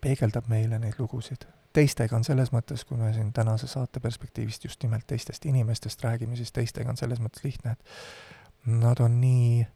peegeldab 0.00 0.48
meile 0.48 0.78
neid 0.78 0.98
lugusid. 0.98 1.44
teistega 1.72 2.16
on 2.16 2.24
selles 2.24 2.52
mõttes, 2.52 2.84
kui 2.84 2.98
me 2.98 3.12
siin 3.14 3.32
tänase 3.32 3.66
saate 3.66 4.00
perspektiivist 4.00 4.64
just 4.64 4.82
nimelt 4.82 5.06
teistest 5.06 5.46
inimestest 5.46 6.04
räägime, 6.04 6.36
siis 6.36 6.52
teistega 6.52 6.90
on 6.90 6.96
selles 6.96 7.20
mõttes 7.20 7.44
lihtne, 7.44 7.72
et 7.72 8.66
nad 8.66 9.00
on 9.00 9.20
nii 9.20 9.66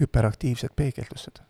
hüperaktiivsed 0.00 0.76
peegeldused. 0.76 1.42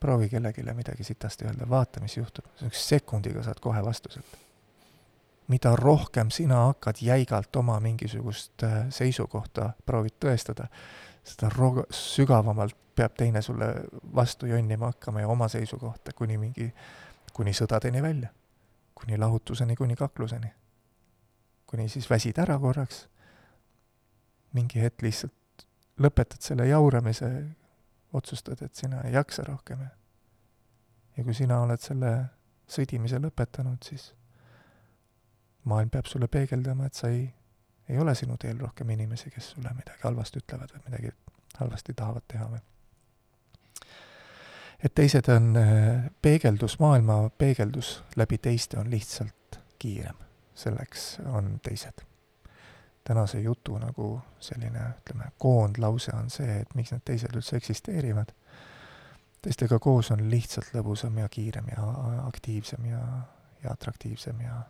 proovi 0.00 0.28
kellelegi 0.28 0.62
midagi 0.74 1.04
sitast 1.04 1.42
öelda, 1.42 1.68
vaata, 1.68 2.00
mis 2.00 2.16
juhtub, 2.16 2.44
sekundiga 2.70 3.42
saad 3.42 3.60
kohe 3.60 3.84
vastused 3.84 4.24
mida 5.48 5.76
rohkem 5.76 6.30
sina 6.30 6.64
hakkad 6.66 6.96
jäigalt 7.00 7.56
oma 7.56 7.80
mingisugust 7.80 8.62
äh, 8.62 8.86
seisukohta 8.90 9.70
proovid 9.86 10.16
tõestada, 10.24 10.68
seda 11.24 11.50
ro-, 11.56 11.86
sügavamalt 11.90 12.76
peab 12.94 13.16
teine 13.18 13.42
sulle 13.42 13.66
vastu 14.14 14.46
jonnima 14.46 14.92
hakkama 14.92 15.20
ja 15.20 15.28
oma 15.28 15.48
seisukohta 15.48 16.12
kuni 16.14 16.38
mingi, 16.38 16.70
kuni 17.32 17.52
sõdadeni 17.52 18.02
välja. 18.02 18.28
kuni 18.94 19.18
lahutuseni, 19.18 19.76
kuni 19.76 19.96
kakluseni. 19.96 20.52
kuni 21.66 21.88
siis 21.88 22.10
väsid 22.10 22.38
ära 22.38 22.58
korraks, 22.58 23.08
mingi 24.52 24.80
hetk 24.80 25.02
lihtsalt 25.02 25.66
lõpetad 26.00 26.40
selle 26.40 26.66
jauramise, 26.66 27.44
otsustad, 28.12 28.62
et 28.62 28.74
sina 28.74 29.02
ei 29.02 29.12
jaksa 29.12 29.44
rohkem 29.44 29.80
ja 29.80 29.88
ja 31.16 31.24
kui 31.24 31.34
sina 31.34 31.60
oled 31.62 31.80
selle 31.80 32.12
sõdimise 32.70 33.20
lõpetanud, 33.22 33.82
siis 33.86 34.12
maailm 35.64 35.90
peab 35.90 36.06
sulle 36.06 36.28
peegeldama, 36.28 36.86
et 36.86 36.94
sa 36.94 37.08
ei, 37.08 37.24
ei 37.88 37.98
ole 37.98 38.14
sinu 38.14 38.36
teel 38.40 38.60
rohkem 38.60 38.90
inimesi, 38.90 39.30
kes 39.30 39.50
sulle 39.56 39.72
midagi 39.76 40.04
halvasti 40.04 40.42
ütlevad 40.42 40.72
või 40.74 40.84
midagi 40.88 41.12
halvasti 41.58 41.94
tahavad 41.94 42.22
teha 42.28 42.48
või. 42.50 42.60
et 44.84 44.94
teised 44.94 45.28
on, 45.28 45.56
äh, 45.56 46.10
peegeldus, 46.22 46.78
maailma 46.78 47.30
peegeldus 47.38 48.02
läbi 48.16 48.38
teiste 48.38 48.78
on 48.78 48.90
lihtsalt 48.90 49.60
kiirem, 49.78 50.16
selleks 50.54 51.18
on 51.26 51.60
teised. 51.62 52.04
tänase 53.04 53.40
jutu 53.40 53.78
nagu 53.78 54.22
selline, 54.40 54.80
ütleme, 54.98 55.24
koondlause 55.38 56.12
on 56.16 56.30
see, 56.30 56.60
et 56.60 56.74
miks 56.74 56.92
need 56.92 57.02
teised 57.04 57.36
üldse 57.36 57.56
eksisteerivad. 57.56 58.32
teistega 59.42 59.78
koos 59.78 60.10
on 60.10 60.30
lihtsalt 60.30 60.70
lõbusam 60.74 61.18
ja 61.18 61.28
kiirem 61.28 61.66
ja 61.68 61.84
aktiivsem 62.26 62.84
ja, 62.84 63.00
ja 63.62 63.72
atraktiivsem 63.72 64.40
ja 64.40 64.62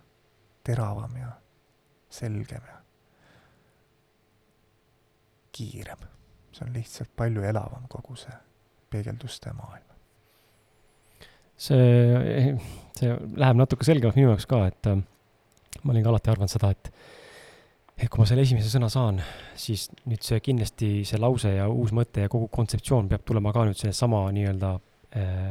teravam 0.65 1.17
ja 1.21 1.31
selgem 2.11 2.67
ja 2.69 2.81
kiirem. 5.55 6.11
see 6.55 6.67
on 6.67 6.75
lihtsalt 6.75 7.11
palju 7.17 7.43
elavam, 7.43 7.89
kogu 7.91 8.15
see 8.19 8.35
peegelduste 8.91 9.53
maailm. 9.59 9.91
see, 11.57 12.55
see 12.99 13.19
läheb 13.43 13.59
natuke 13.59 13.87
selgemaks 13.87 14.19
minu 14.19 14.31
jaoks 14.33 14.47
ka, 14.51 14.65
et 14.71 14.91
äh, 14.91 15.03
ma 15.83 15.95
olin 15.95 16.07
ka 16.07 16.13
alati 16.15 16.35
arvanud 16.35 16.53
seda, 16.53 16.71
et 16.75 16.91
et 17.95 18.11
kui 18.11 18.23
ma 18.23 18.27
selle 18.27 18.43
esimese 18.43 18.71
sõna 18.73 18.89
saan, 18.91 19.21
siis 19.59 19.87
nüüd 20.11 20.25
see 20.27 20.41
kindlasti, 20.43 20.89
see 21.07 21.21
lause 21.23 21.53
ja 21.55 21.69
uus 21.71 21.93
mõte 21.95 22.25
ja 22.25 22.31
kogu 22.31 22.49
kontseptsioon 22.55 23.11
peab 23.11 23.23
tulema 23.27 23.53
ka 23.55 23.69
nüüd 23.69 23.79
sellesama 23.79 24.25
nii-öelda 24.35 24.73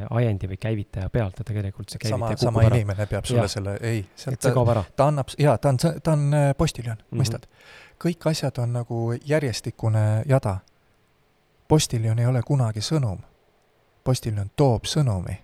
ajendi 0.09 0.47
või 0.47 0.57
käivitaja 0.59 1.09
pealt 1.09 1.37
ja 1.39 1.45
tegelikult 1.47 1.89
see 1.89 2.01
käivitaja 2.01 2.37
sama, 2.37 2.59
sama 2.59 2.63
ära. 2.65 2.75
inimene 2.75 3.05
peab 3.07 3.25
sulle 3.25 3.45
ja. 3.45 3.51
selle, 3.51 3.77
ei, 3.81 4.01
sealt 4.15 4.41
ta, 4.43 4.83
ta 4.95 5.07
annab, 5.07 5.31
jaa, 5.39 5.57
ta 5.57 5.71
on, 5.71 5.77
ta 5.79 6.11
on 6.11 6.33
äh, 6.33 6.49
postiljon 6.57 6.97
mm, 6.97 7.03
-hmm. 7.05 7.21
mõistad? 7.21 7.47
kõik 8.03 8.27
asjad 8.29 8.57
on 8.59 8.73
nagu 8.73 9.13
järjestikune 9.25 10.23
jada. 10.25 10.57
postiljon 11.67 12.19
ei 12.19 12.25
ole 12.25 12.41
kunagi 12.41 12.81
sõnum. 12.81 13.21
postiljon 14.03 14.51
toob 14.55 14.85
sõnumi. 14.85 15.37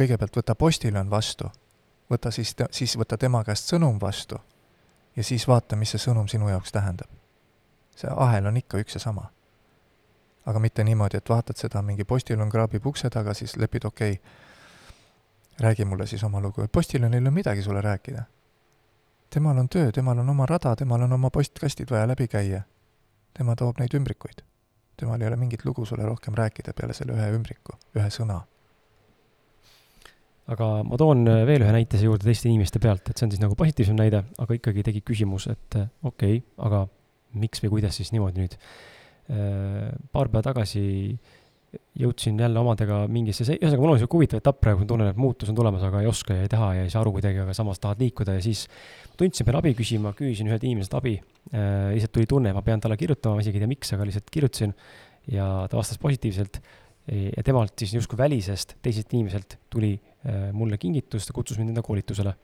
kõigepealt 0.00 0.36
võta 0.36 0.54
postiljon 0.54 1.10
vastu, 1.10 1.50
võta 2.10 2.30
siis, 2.30 2.56
siis 2.70 2.98
võta 2.98 3.18
tema 3.18 3.44
käest 3.44 3.68
sõnum 3.68 4.00
vastu 4.00 4.40
ja 5.16 5.24
siis 5.24 5.48
vaata, 5.48 5.76
mis 5.76 5.90
see 5.90 5.98
sõnum 5.98 6.28
sinu 6.28 6.48
jaoks 6.48 6.72
tähendab. 6.72 7.10
see 7.96 8.10
ahel 8.16 8.46
on 8.46 8.56
ikka 8.56 8.78
üks 8.78 8.94
ja 8.94 9.00
sama 9.00 9.28
aga 10.46 10.58
mitte 10.58 10.84
niimoodi, 10.84 11.18
et 11.20 11.30
vaatad 11.30 11.58
seda, 11.58 11.82
mingi 11.86 12.04
postiljon 12.08 12.50
kraabib 12.50 12.86
ukse 12.86 13.10
taga, 13.10 13.34
siis 13.34 13.56
lepid 13.56 13.86
okei 13.86 14.12
okay,, 14.12 14.38
räägi 15.62 15.84
mulle 15.84 16.06
siis 16.06 16.24
oma 16.24 16.40
lugu, 16.40 16.66
postiljonil 16.72 17.20
ei 17.20 17.24
ole 17.24 17.30
midagi 17.30 17.62
sulle 17.62 17.80
rääkida. 17.80 18.22
temal 19.30 19.58
on 19.58 19.68
töö, 19.68 19.92
temal 19.92 20.18
on 20.18 20.30
oma 20.30 20.46
rada, 20.46 20.76
temal 20.76 21.02
on 21.02 21.12
oma 21.12 21.30
postkastid 21.30 21.90
vaja 21.90 22.08
läbi 22.08 22.28
käia. 22.28 22.62
tema 23.34 23.56
toob 23.56 23.78
neid 23.78 23.94
ümbrikuid. 23.94 24.42
temal 24.96 25.20
ei 25.20 25.28
ole 25.28 25.36
mingit 25.36 25.64
lugu 25.64 25.84
sulle 25.84 26.06
rohkem 26.06 26.34
rääkida 26.34 26.72
peale 26.72 26.94
selle 26.94 27.12
ühe 27.12 27.30
ümbriku, 27.36 27.76
ühe 27.96 28.08
sõna. 28.10 28.40
aga 30.46 30.82
ma 30.82 30.96
toon 30.96 31.24
veel 31.46 31.62
ühe 31.62 31.72
näite 31.72 31.98
siia 31.98 32.10
juurde 32.10 32.24
teiste 32.24 32.48
inimeste 32.48 32.78
pealt, 32.78 33.10
et 33.10 33.16
see 33.16 33.26
on 33.26 33.30
siis 33.30 33.40
nagu 33.40 33.54
positiivsem 33.54 33.96
näide, 33.96 34.24
aga 34.38 34.54
ikkagi 34.54 34.82
tekib 34.82 35.04
küsimus, 35.04 35.46
et 35.46 35.76
okei 36.02 36.36
okay,, 36.36 36.42
aga 36.58 36.88
miks 37.32 37.62
või 37.62 37.76
kuidas 37.76 37.96
siis 37.96 38.12
niimoodi 38.12 38.42
nüüd 38.42 38.58
Äh, 38.58 38.91
paar 39.26 40.28
päeva 40.28 40.42
tagasi 40.42 40.82
jõudsin 41.96 42.40
jälle 42.40 42.60
omadega 42.60 43.02
mingisse, 43.08 43.46
ühesõnaga 43.54 43.80
mul 43.80 43.94
on 43.94 44.00
sihuke 44.00 44.16
huvitav 44.18 44.40
etapp 44.42 44.58
praegu, 44.60 44.82
ma 44.82 44.88
tunnen, 44.88 45.10
et 45.12 45.20
muutus 45.20 45.48
on 45.52 45.56
tulemas, 45.56 45.84
aga 45.86 46.02
ei 46.02 46.08
oska 46.10 46.36
ja 46.36 46.44
ei 46.44 46.50
taha 46.52 46.68
ja 46.76 46.84
ei 46.84 46.92
saa 46.92 47.00
aru 47.04 47.14
kuidagi, 47.16 47.40
aga 47.44 47.54
samas 47.56 47.80
tahad 47.80 48.02
liikuda 48.02 48.36
ja 48.36 48.42
siis 48.44 48.66
tundsin 49.20 49.48
peale 49.48 49.62
abi 49.62 49.72
küsima, 49.78 50.12
küsisin 50.16 50.50
ühelt 50.50 50.66
inimeselt 50.68 50.98
abi 51.00 51.14
äh,. 51.16 51.92
lihtsalt 51.94 52.14
tuli 52.18 52.28
tunne, 52.28 52.52
ma 52.56 52.64
pean 52.66 52.82
talle 52.82 52.98
kirjutama, 53.00 53.38
ma 53.38 53.44
isegi 53.44 53.60
ei 53.60 53.64
tea, 53.64 53.72
miks, 53.72 53.92
aga 53.96 54.08
lihtsalt 54.08 54.28
kirjutasin 54.32 54.76
ja 55.32 55.48
ta 55.70 55.80
vastas 55.80 56.00
positiivselt. 56.02 56.60
ja 57.08 57.42
temalt 57.42 57.72
siis 57.78 57.96
justkui 57.96 58.18
välisest, 58.18 58.76
teiselt 58.82 59.12
inimeselt 59.12 59.58
tuli 59.70 59.96
äh, 59.96 60.52
mulle 60.52 60.78
kingitus, 60.78 61.26
ta 61.26 61.34
kutsus 61.34 61.58
mind 61.58 61.72
enda 61.72 61.82
koolitusele, 61.82 62.36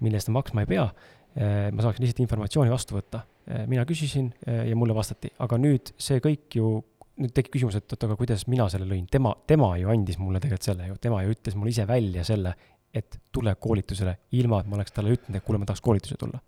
mille 0.00 0.20
eest 0.20 0.28
ta 0.30 0.36
maksma 0.36 0.66
ei 0.66 0.72
pea 0.76 0.86
äh,. 0.86 1.68
ma 1.72 1.82
saaksin 1.82 2.04
lihtsalt 2.04 2.26
informatsiooni 2.28 2.72
vastu 2.76 3.00
võtta 3.00 3.24
Äh, 3.24 3.29
mina 3.66 3.84
küsisin 3.88 4.30
äh, 4.46 4.66
ja 4.68 4.76
mulle 4.76 4.94
vastati, 4.94 5.32
aga 5.42 5.58
nüüd 5.60 5.92
see 6.00 6.20
kõik 6.22 6.58
ju, 6.58 6.72
nüüd 7.20 7.32
tekib 7.36 7.56
küsimus, 7.56 7.78
et 7.78 7.92
oot, 7.92 8.04
aga 8.06 8.16
kuidas 8.18 8.46
mina 8.50 8.68
selle 8.72 8.88
lõin, 8.88 9.06
tema, 9.10 9.32
tema 9.48 9.72
ju 9.80 9.90
andis 9.92 10.18
mulle 10.20 10.40
tegelikult 10.42 10.68
selle 10.70 10.90
ju, 10.90 10.98
tema 11.02 11.22
ju 11.24 11.34
ütles 11.34 11.56
mulle 11.58 11.74
ise 11.74 11.86
välja 11.88 12.24
selle, 12.26 12.54
et 12.94 13.20
tule 13.32 13.54
koolitusele, 13.54 14.16
ilma 14.38 14.60
et 14.60 14.70
ma 14.70 14.78
oleks 14.78 14.94
talle 14.94 15.14
ütelnud, 15.14 15.38
et 15.38 15.46
kuule, 15.46 15.60
ma 15.62 15.68
tahaks 15.68 15.82
koolitusele 15.84 16.18
tulla. 16.18 16.40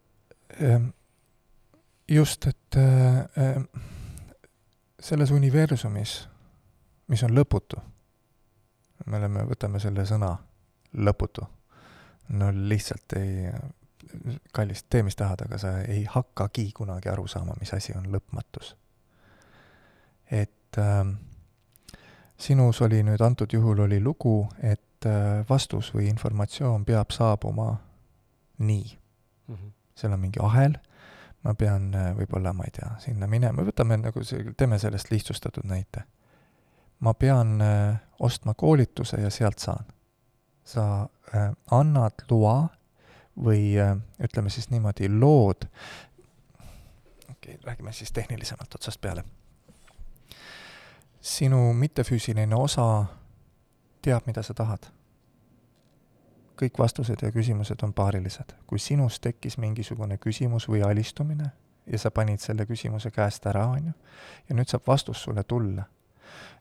Ehm, 0.58 0.88
just, 2.10 2.48
et 2.50 2.78
äh, 2.78 3.62
selles 5.02 5.30
universumis, 5.34 6.16
mis 7.12 7.22
on 7.26 7.36
lõputu, 7.36 7.78
me 9.06 9.18
oleme, 9.18 9.46
võtame 9.50 9.82
selle 9.82 10.06
sõna 10.08 10.32
lõputu, 10.98 11.46
no 12.38 12.50
lihtsalt 12.54 13.16
ei 13.18 13.52
kallis, 14.52 14.84
tee 14.90 15.02
mis 15.02 15.16
tahad, 15.16 15.44
aga 15.46 15.58
sa 15.58 15.78
ei 15.80 16.04
hakkagi 16.04 16.70
kunagi 16.76 17.08
aru 17.08 17.26
saama, 17.26 17.56
mis 17.60 17.74
asi 17.74 17.94
on 17.96 18.08
lõpmatus. 18.12 18.76
et 20.30 20.78
äh, 20.78 21.06
sinus 22.38 22.80
oli 22.82 23.02
nüüd 23.02 23.20
antud 23.20 23.52
juhul 23.52 23.84
oli 23.84 24.00
lugu, 24.00 24.48
et 24.62 25.06
äh, 25.06 25.44
vastus 25.48 25.92
või 25.94 26.08
informatsioon 26.10 26.84
peab 26.84 27.10
saabuma 27.10 27.76
nii 28.58 28.98
mm. 29.48 29.54
-hmm. 29.54 29.70
seal 29.94 30.12
on 30.12 30.20
mingi 30.20 30.40
ahel, 30.42 30.76
ma 31.44 31.54
pean 31.54 31.94
äh, 31.94 32.10
võib-olla, 32.16 32.52
ma 32.52 32.64
ei 32.64 32.74
tea, 32.74 32.90
sinna 32.98 33.26
minema, 33.26 33.62
võtame 33.66 33.98
nagu 34.00 34.24
see, 34.24 34.54
teeme 34.56 34.78
sellest 34.78 35.10
lihtsustatud 35.10 35.64
näite. 35.64 36.04
ma 37.00 37.14
pean 37.14 37.60
äh, 37.60 37.96
ostma 38.18 38.54
koolituse 38.54 39.20
ja 39.20 39.30
sealt 39.30 39.58
saan. 39.58 39.84
sa 40.64 41.08
äh, 41.34 41.52
annad 41.70 42.24
loa 42.30 42.68
või 43.36 43.78
äh, 43.80 43.96
ütleme 44.20 44.50
siis 44.50 44.70
niimoodi, 44.70 45.08
lood, 45.08 45.64
okei 47.30 47.54
okay,, 47.54 47.58
räägime 47.64 47.92
siis 47.92 48.12
tehnilisemalt 48.12 48.74
otsast 48.74 49.00
peale. 49.00 49.24
sinu 51.20 51.72
mittefüüsiline 51.72 52.56
osa 52.56 53.04
teab, 54.02 54.26
mida 54.26 54.42
sa 54.42 54.54
tahad. 54.54 54.86
kõik 56.62 56.78
vastused 56.78 57.22
ja 57.22 57.32
küsimused 57.32 57.82
on 57.82 57.92
paarilised. 57.92 58.52
kui 58.66 58.78
sinus 58.78 59.20
tekkis 59.20 59.58
mingisugune 59.58 60.18
küsimus 60.18 60.68
või 60.68 60.82
alistumine 60.82 61.50
ja 61.86 61.98
sa 61.98 62.10
panid 62.10 62.38
selle 62.38 62.66
küsimuse 62.66 63.10
käest 63.10 63.46
ära, 63.46 63.66
on 63.66 63.86
ju, 63.86 63.92
ja 64.48 64.54
nüüd 64.54 64.68
saab 64.68 64.86
vastus 64.86 65.22
sulle 65.22 65.44
tulla. 65.44 65.84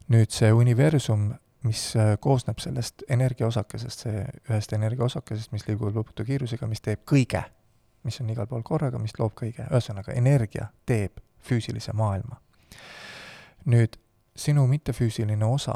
nüüd 0.07 0.29
see 0.29 0.53
universum 0.53 1.33
mis 1.63 1.95
äh, 1.95 2.17
koosneb 2.19 2.59
sellest 2.59 3.03
energiaosakesest, 3.09 4.05
see 4.05 4.25
ühest 4.49 4.73
energiaosakesest, 4.73 5.51
mis 5.51 5.67
liigub 5.67 5.93
lõputu 5.95 6.25
kiirusega, 6.25 6.67
mis 6.67 6.81
teeb 6.81 7.03
kõige, 7.09 7.43
mis 8.03 8.17
on 8.21 8.29
igal 8.33 8.47
pool 8.49 8.63
korraga, 8.65 8.99
mis 8.99 9.13
loob 9.19 9.35
kõige, 9.37 9.67
ühesõnaga 9.69 10.15
energia 10.17 10.71
teeb 10.85 11.21
füüsilise 11.45 11.93
maailma. 11.93 12.41
nüüd 13.65 13.97
sinu 14.35 14.65
mittefüüsiline 14.67 15.45
osa 15.45 15.75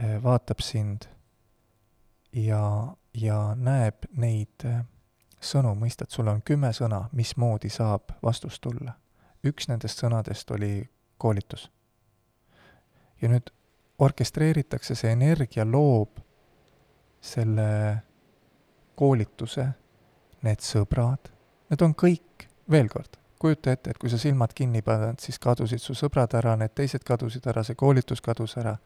äh, 0.00 0.22
vaatab 0.22 0.60
sind 0.64 1.08
ja, 2.32 2.94
ja 3.14 3.54
näeb 3.56 4.08
neid 4.16 4.64
äh, 4.64 4.80
sõnu, 5.40 5.74
mõistad, 5.76 6.08
sul 6.08 6.28
on 6.28 6.42
kümme 6.42 6.72
sõna, 6.72 7.08
mismoodi 7.12 7.68
saab 7.68 8.16
vastus 8.22 8.60
tulla. 8.60 8.96
üks 9.44 9.68
nendest 9.68 9.98
sõnadest 9.98 10.50
oli 10.50 10.90
koolitus. 11.18 11.70
ja 13.20 13.28
nüüd 13.28 13.50
orkestreeritakse, 14.00 14.94
see 14.94 15.12
energia 15.12 15.64
loob 15.68 16.20
selle 17.20 17.70
koolituse, 18.96 19.66
need 20.44 20.64
sõbrad, 20.64 21.28
need 21.70 21.82
on 21.84 21.94
kõik, 21.96 22.46
veel 22.70 22.88
kord, 22.92 23.18
kujuta 23.40 23.74
ette, 23.74 23.92
et 23.92 24.00
kui 24.00 24.12
sa 24.12 24.18
silmad 24.20 24.54
kinni 24.56 24.82
paned, 24.84 25.20
siis 25.20 25.38
kadusid 25.40 25.82
su 25.84 25.96
sõbrad 25.96 26.32
ära, 26.36 26.56
need 26.60 26.72
teised 26.76 27.04
kadusid 27.04 27.46
ära, 27.52 27.64
see 27.64 27.76
koolitus 27.76 28.24
kadus 28.24 28.56
ära. 28.60 28.78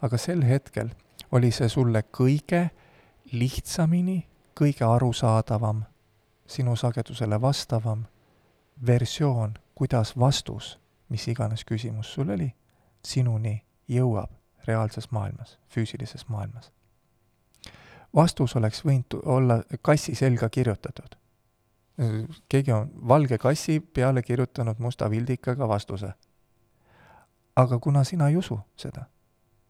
aga 0.00 0.18
sel 0.18 0.42
hetkel 0.44 0.90
oli 1.32 1.50
see 1.50 1.68
sulle 1.68 2.02
kõige 2.12 2.70
lihtsamini, 3.32 4.26
kõige 4.54 4.84
arusaadavam, 4.84 5.84
sinu 6.46 6.76
sagedusele 6.76 7.40
vastavam 7.40 8.06
versioon, 8.86 9.56
kuidas 9.74 10.16
vastus, 10.16 10.78
mis 11.08 11.28
iganes 11.28 11.64
küsimus 11.64 12.12
sul 12.12 12.30
oli, 12.30 12.52
sinuni 13.02 13.62
jõuab 13.88 14.45
reaalses 14.66 15.10
maailmas, 15.10 15.58
füüsilises 15.68 16.28
maailmas. 16.28 16.72
vastus 18.14 18.56
oleks 18.56 18.84
võinud 18.84 19.18
olla 19.24 19.62
kassi 19.82 20.14
selga 20.14 20.48
kirjutatud. 20.48 21.16
keegi 22.48 22.72
on 22.72 22.90
valge 23.08 23.38
kassi 23.38 23.80
peale 23.80 24.22
kirjutanud 24.22 24.78
musta 24.78 25.10
vildikaga 25.10 25.68
vastuse. 25.68 26.12
aga 27.56 27.78
kuna 27.78 28.04
sina 28.04 28.28
ei 28.28 28.36
usu 28.36 28.60
seda, 28.76 29.04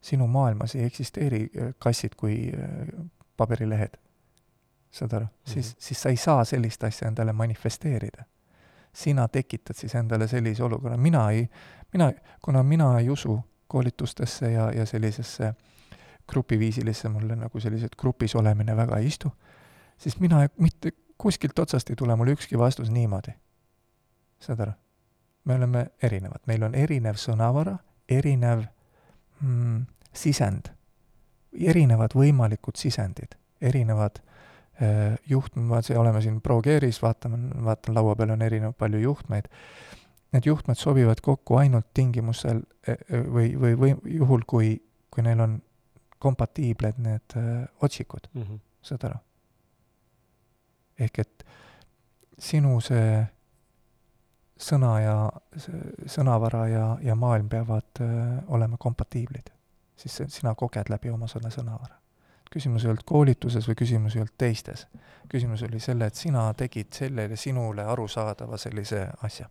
sinu 0.01 0.27
maailmas 0.27 0.75
ei 0.75 0.85
eksisteeri 0.85 1.43
äh, 1.43 1.75
kassid 1.79 2.15
kui 2.17 2.53
äh, 2.55 3.07
paberilehed, 3.37 3.99
saad 4.91 5.13
aru 5.13 5.25
mm, 5.25 5.31
-hmm. 5.31 5.53
siis, 5.53 5.77
siis 5.79 6.03
sa 6.03 6.09
ei 6.09 6.17
saa 6.17 6.45
sellist 6.45 6.85
asja 6.85 7.09
endale 7.09 7.33
manifesteerida. 7.33 8.25
sina 8.93 9.29
tekitad 9.29 9.75
siis 9.75 9.95
endale 9.95 10.29
sellise 10.29 10.65
olukorra, 10.65 10.97
mina 10.97 11.31
ei, 11.31 11.49
mina, 11.93 12.13
kuna 12.43 12.63
mina 12.63 12.99
ei 12.99 13.11
usu 13.11 13.41
koolitustesse 13.67 14.51
ja, 14.53 14.71
ja 14.73 14.87
sellisesse 14.87 15.55
grupiviisilisse 16.29 17.09
mulle 17.09 17.37
nagu 17.37 17.61
sellised 17.61 17.95
grupis 17.99 18.35
olemine 18.35 18.77
väga 18.77 18.99
ei 18.99 19.07
istu, 19.07 19.31
siis 19.99 20.21
mina 20.21 20.47
mitte 20.59 20.93
kuskilt 21.19 21.59
otsast 21.59 21.91
ei 21.91 21.97
tule 21.97 22.17
mulle 22.17 22.35
ükski 22.37 22.59
vastus 22.59 22.91
niimoodi. 22.91 23.35
saad 24.41 24.61
aru? 24.61 24.73
me 25.45 25.55
oleme 25.55 25.87
erinevad, 26.03 26.43
meil 26.47 26.63
on 26.67 26.75
erinev 26.75 27.19
sõnavara, 27.23 27.77
erinev 28.09 28.65
mm, 29.41 29.85
sisend, 30.13 30.73
erinevad 31.55 32.17
võimalikud 32.19 32.77
sisendid, 32.77 33.37
erinevad 33.63 34.19
äh, 34.83 35.15
juht-, 35.31 35.55
ma 35.57 35.81
oleme 35.99 36.23
siin 36.23 36.41
ProGearis, 36.43 36.99
vaatame, 37.03 37.39
vaatan 37.65 37.95
laua 37.95 38.17
peal 38.19 38.35
on 38.35 38.43
erinev 38.43 38.75
palju 38.79 39.05
juhtmeid, 39.05 39.47
need 40.33 40.47
juhtmed 40.47 40.79
sobivad 40.79 41.21
kokku 41.23 41.57
ainult 41.57 41.87
tingimusel 41.95 42.63
e, 42.89 42.93
e, 42.93 43.21
või, 43.23 43.53
või, 43.61 43.77
või 43.79 44.17
juhul, 44.19 44.43
kui, 44.47 44.75
kui 45.11 45.25
neil 45.27 45.41
on 45.41 45.61
kompatiibled 46.19 46.99
need 46.99 47.37
öö, 47.37 47.65
otsikud 47.83 48.29
mm, 48.33 48.43
-hmm. 48.43 48.61
saad 48.83 49.05
aru? 49.05 49.19
ehk 50.99 51.19
et 51.19 51.45
sinu 52.39 52.81
see 52.81 53.27
sõna 54.57 54.93
ja, 55.01 55.17
sõnavara 56.09 56.63
ja, 56.69 56.87
ja 57.05 57.15
maailm 57.15 57.49
peavad 57.49 58.01
olema 58.47 58.77
kompatiiblid. 58.81 59.53
siis 59.97 60.17
see, 60.17 60.29
sina 60.29 60.55
koged 60.55 60.89
läbi 60.89 61.11
oma 61.11 61.29
selle 61.29 61.51
sõnavara. 61.51 62.01
küsimus 62.51 62.85
ei 62.85 62.91
olnud 62.91 63.05
koolituses 63.05 63.69
või 63.69 63.75
küsimus 63.75 64.17
ei 64.17 64.25
olnud 64.25 64.39
teistes. 64.39 64.87
küsimus 65.29 65.63
oli 65.63 65.81
selle, 65.81 66.07
et 66.07 66.15
sina 66.15 66.55
tegid 66.55 66.93
sellele 66.93 67.37
sinule 67.37 67.85
arusaadava 67.85 68.57
sellise 68.57 69.09
asja 69.23 69.49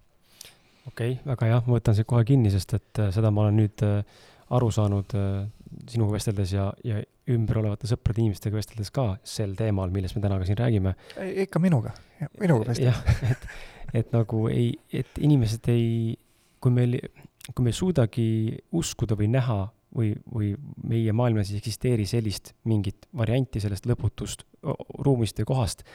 okei 0.87 1.15
okay,, 1.15 1.19
väga 1.25 1.49
hea, 1.49 1.59
ma 1.65 1.77
võtan 1.77 1.97
siit 1.97 2.07
kohe 2.09 2.25
kinni, 2.27 2.51
sest 2.53 2.75
et 2.77 3.01
äh, 3.03 3.11
seda 3.15 3.31
ma 3.33 3.45
olen 3.45 3.59
nüüd 3.61 3.83
äh, 3.85 4.23
aru 4.55 4.71
saanud 4.73 5.15
äh, 5.17 5.45
sinuga 5.89 6.15
vesteldes 6.15 6.53
ja, 6.55 6.69
ja 6.85 7.01
ümber 7.33 7.61
olevate 7.63 7.89
sõprade 7.89 8.21
inimestega 8.21 8.57
vesteldes 8.57 8.91
ka 8.93 9.07
sel 9.25 9.55
teemal, 9.57 9.93
millest 9.93 10.17
me 10.17 10.23
täna 10.23 10.37
ka 10.39 10.47
siin 10.47 10.59
räägime. 10.59 10.93
ikka 11.45 11.61
minuga, 11.63 11.95
minuga 12.39 12.69
vesteldes. 12.69 12.99
jah, 13.01 13.31
et, 13.31 13.47
et 14.01 14.13
nagu 14.13 14.45
ei, 14.51 14.73
et 14.93 15.21
inimesed 15.21 15.71
ei, 15.73 16.13
kui 16.61 16.73
meil, 16.73 16.99
kui 17.51 17.65
me 17.65 17.73
ei 17.73 17.79
suudagi 17.79 18.27
uskuda 18.77 19.17
või 19.17 19.31
näha 19.33 19.63
või, 19.95 20.11
või 20.31 20.53
meie 20.85 21.13
maailmas 21.15 21.51
ei 21.51 21.61
eksisteeri 21.61 22.05
sellist 22.09 22.53
mingit 22.69 23.07
varianti 23.15 23.61
sellest 23.63 23.87
lõputust 23.89 24.45
ruumist 25.05 25.39
või 25.41 25.49
kohast, 25.53 25.85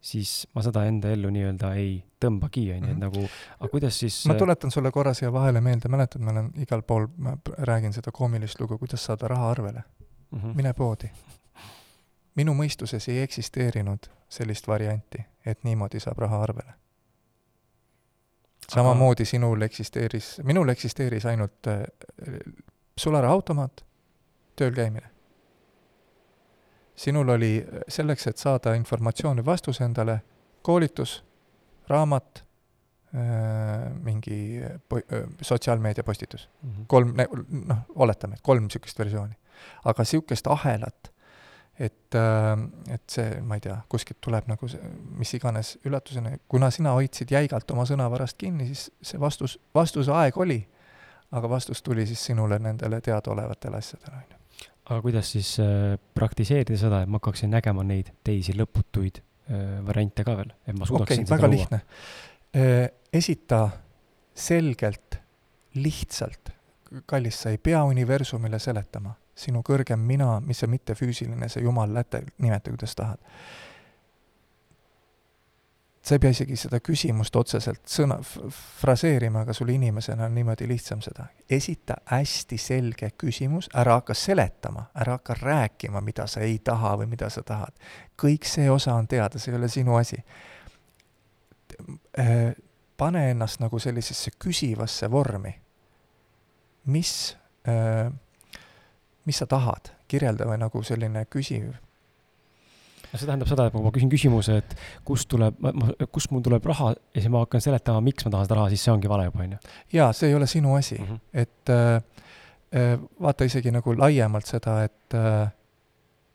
siis 0.00 0.48
ma 0.54 0.62
seda 0.64 0.84
enda 0.88 1.10
ellu 1.12 1.30
nii-öelda 1.32 1.72
ei 1.78 1.92
tõmbagi, 2.20 2.64
on 2.74 2.84
ju, 2.84 2.92
et 2.92 2.96
mhm. 2.96 3.02
nagu, 3.04 3.24
aga 3.58 3.70
kuidas 3.72 3.98
siis 4.02 4.20
ma 4.28 4.36
tuletan 4.38 4.72
sulle 4.72 4.92
korra 4.92 5.12
siia 5.16 5.32
vahele 5.32 5.60
meelde, 5.64 5.90
mäletad, 5.92 6.24
ma 6.24 6.34
olen 6.34 6.50
igal 6.64 6.82
pool, 6.86 7.08
ma 7.16 7.36
räägin 7.68 7.92
seda 7.96 8.12
koomilist 8.12 8.60
lugu, 8.60 8.78
kuidas 8.80 9.04
saada 9.04 9.28
raha 9.28 9.50
arvele 9.50 9.82
mm. 9.82 10.38
-hmm. 10.38 10.56
mine 10.56 10.72
poodi. 10.72 11.10
minu 12.34 12.54
mõistuses 12.54 13.08
ei 13.10 13.22
eksisteerinud 13.22 14.10
sellist 14.28 14.68
varianti, 14.68 15.24
et 15.46 15.64
niimoodi 15.64 16.00
saab 16.00 16.18
raha 16.18 16.42
arvele. 16.42 16.72
samamoodi 18.72 19.24
sinul 19.24 19.62
eksisteeris, 19.62 20.40
minul 20.42 20.68
eksisteeris 20.68 21.26
ainult 21.26 21.66
äh, 21.66 21.82
sularahaautomaat, 22.96 23.84
tööl 24.56 24.72
käimine 24.74 25.10
sinul 27.00 27.28
oli 27.28 27.66
selleks, 27.88 28.26
et 28.26 28.40
saada 28.40 28.74
informatsiooni 28.76 29.44
vastuse 29.44 29.84
endale, 29.84 30.20
koolitus, 30.62 31.20
raamat, 31.88 32.42
äh, 33.14 33.86
mingi 34.04 34.40
po-, 34.88 35.00
äh, 35.00 35.28
sotsiaalmeedia 35.42 36.04
postitus 36.04 36.48
mm. 36.62 36.70
-hmm. 36.70 36.84
kolm, 36.86 37.14
noh, 37.66 37.78
oletame, 37.94 38.34
et 38.34 38.42
kolm 38.42 38.62
niisugust 38.68 38.98
versiooni. 38.98 39.34
aga 39.84 40.02
niisugust 40.02 40.46
ahelat, 40.46 41.12
et, 41.78 42.14
äh, 42.14 42.94
et 42.94 43.02
see, 43.08 43.40
ma 43.40 43.54
ei 43.54 43.60
tea, 43.60 43.76
kuskilt 43.88 44.20
tuleb 44.20 44.48
nagu 44.48 44.68
see, 44.68 44.90
mis 45.18 45.34
iganes 45.34 45.78
üllatusena, 45.84 46.36
kuna 46.48 46.70
sina 46.70 46.92
hoidsid 46.92 47.32
jäigalt 47.32 47.70
oma 47.70 47.84
sõnavarast 47.88 48.36
kinni, 48.38 48.66
siis 48.66 48.90
see 49.02 49.20
vastus, 49.20 49.58
vastuse 49.74 50.12
aeg 50.12 50.36
oli, 50.36 50.60
aga 51.32 51.48
vastus 51.48 51.82
tuli 51.82 52.06
siis 52.06 52.24
sinule 52.24 52.58
nendele 52.58 53.00
teadaolevatele 53.00 53.76
asjadele, 53.76 54.16
on 54.16 54.28
ju 54.30 54.39
aga 54.90 55.00
kuidas 55.04 55.30
siis 55.32 55.52
äh, 55.62 55.94
praktiseerida 56.14 56.78
seda, 56.78 57.02
et 57.04 57.10
ma 57.10 57.20
hakkaksin 57.20 57.52
nägema 57.54 57.84
neid 57.86 58.10
teisi 58.26 58.56
lõputuid 58.58 59.20
äh, 59.20 59.78
variante 59.86 60.26
ka 60.26 60.34
veel, 60.40 60.52
et 60.66 60.76
ma 60.78 60.88
suudaksin 60.88 61.24
okay, 61.24 61.30
väga 61.36 61.50
lihtne. 61.52 61.80
Äh, 62.58 62.84
esita 63.14 63.62
selgelt, 64.34 65.20
lihtsalt, 65.78 66.50
kallis, 67.06 67.38
sa 67.44 67.54
ei 67.54 67.60
pea 67.62 67.84
universumile 67.86 68.58
seletama, 68.58 69.14
sinu 69.38 69.62
kõrgem 69.66 70.02
mina, 70.02 70.34
mis 70.44 70.58
see 70.60 70.70
mittefüüsiline, 70.70 71.48
see 71.48 71.62
jumal, 71.62 71.92
läte, 71.94 72.24
nimeta 72.42 72.72
kuidas 72.74 72.96
tahad 72.98 73.22
sa 76.10 76.16
ei 76.16 76.18
pea 76.18 76.34
isegi 76.34 76.56
seda 76.58 76.80
küsimust 76.82 77.36
otseselt 77.38 77.84
sõna, 77.86 78.16
fraseerima, 78.80 79.44
aga 79.44 79.54
sul 79.54 79.68
inimesena 79.70 80.26
on 80.26 80.34
niimoodi 80.34 80.66
lihtsam 80.66 80.98
seda. 81.04 81.28
esita 81.50 82.00
hästi 82.10 82.56
selge 82.58 83.12
küsimus, 83.20 83.68
ära 83.78 83.94
hakka 84.00 84.14
seletama, 84.18 84.88
ära 84.98 85.14
hakka 85.20 85.36
rääkima, 85.38 86.02
mida 86.02 86.26
sa 86.26 86.42
ei 86.42 86.58
taha 86.58 86.96
või 86.98 87.06
mida 87.12 87.28
sa 87.30 87.44
tahad. 87.46 87.78
kõik 88.18 88.48
see 88.48 88.70
osa 88.70 88.94
on 88.94 89.06
teada, 89.06 89.38
see 89.38 89.52
ei 89.52 89.58
ole 89.58 89.68
sinu 89.68 89.94
asi. 89.96 90.18
Äh, 92.18 92.56
pane 92.96 93.30
ennast 93.30 93.60
nagu 93.60 93.78
sellisesse 93.78 94.30
küsivasse 94.38 95.10
vormi. 95.10 95.54
mis, 96.84 97.36
äh, 97.68 98.10
mis 99.24 99.38
sa 99.38 99.46
tahad, 99.46 99.92
kirjelda 100.08 100.44
või 100.44 100.58
nagu 100.58 100.82
selline 100.82 101.24
küsiv 101.24 101.74
no 103.12 103.18
see 103.18 103.26
tähendab 103.26 103.50
seda, 103.50 103.66
et 103.68 103.76
ma 103.76 103.92
küsin 103.94 104.10
küsimuse, 104.12 104.56
et 104.62 104.74
kust 105.06 105.28
tuleb, 105.30 105.58
kust 106.14 106.32
mul 106.34 106.44
tuleb 106.46 106.66
raha 106.70 106.92
ja 106.94 107.22
siis 107.22 107.30
ma 107.32 107.44
hakkan 107.44 107.64
seletama, 107.64 108.02
miks 108.06 108.26
ma 108.26 108.34
tahan 108.34 108.48
seda 108.48 108.58
raha, 108.60 108.72
siis 108.72 108.84
see 108.86 108.94
ongi 108.94 109.10
vale 109.10 109.26
juba, 109.28 109.44
on 109.44 109.56
ju. 109.56 109.72
jaa, 109.96 110.10
see 110.16 110.30
ei 110.30 110.36
ole 110.38 110.46
sinu 110.50 110.74
asi 110.74 110.98
mm, 110.98 111.06
-hmm. 111.06 111.20
et 111.32 111.70
äh, 111.70 111.96
äh, 112.82 112.98
vaata 113.22 113.44
isegi 113.44 113.70
nagu 113.70 113.94
laiemalt 113.98 114.46
seda, 114.46 114.82
et 114.84 115.14
äh, 115.14 115.50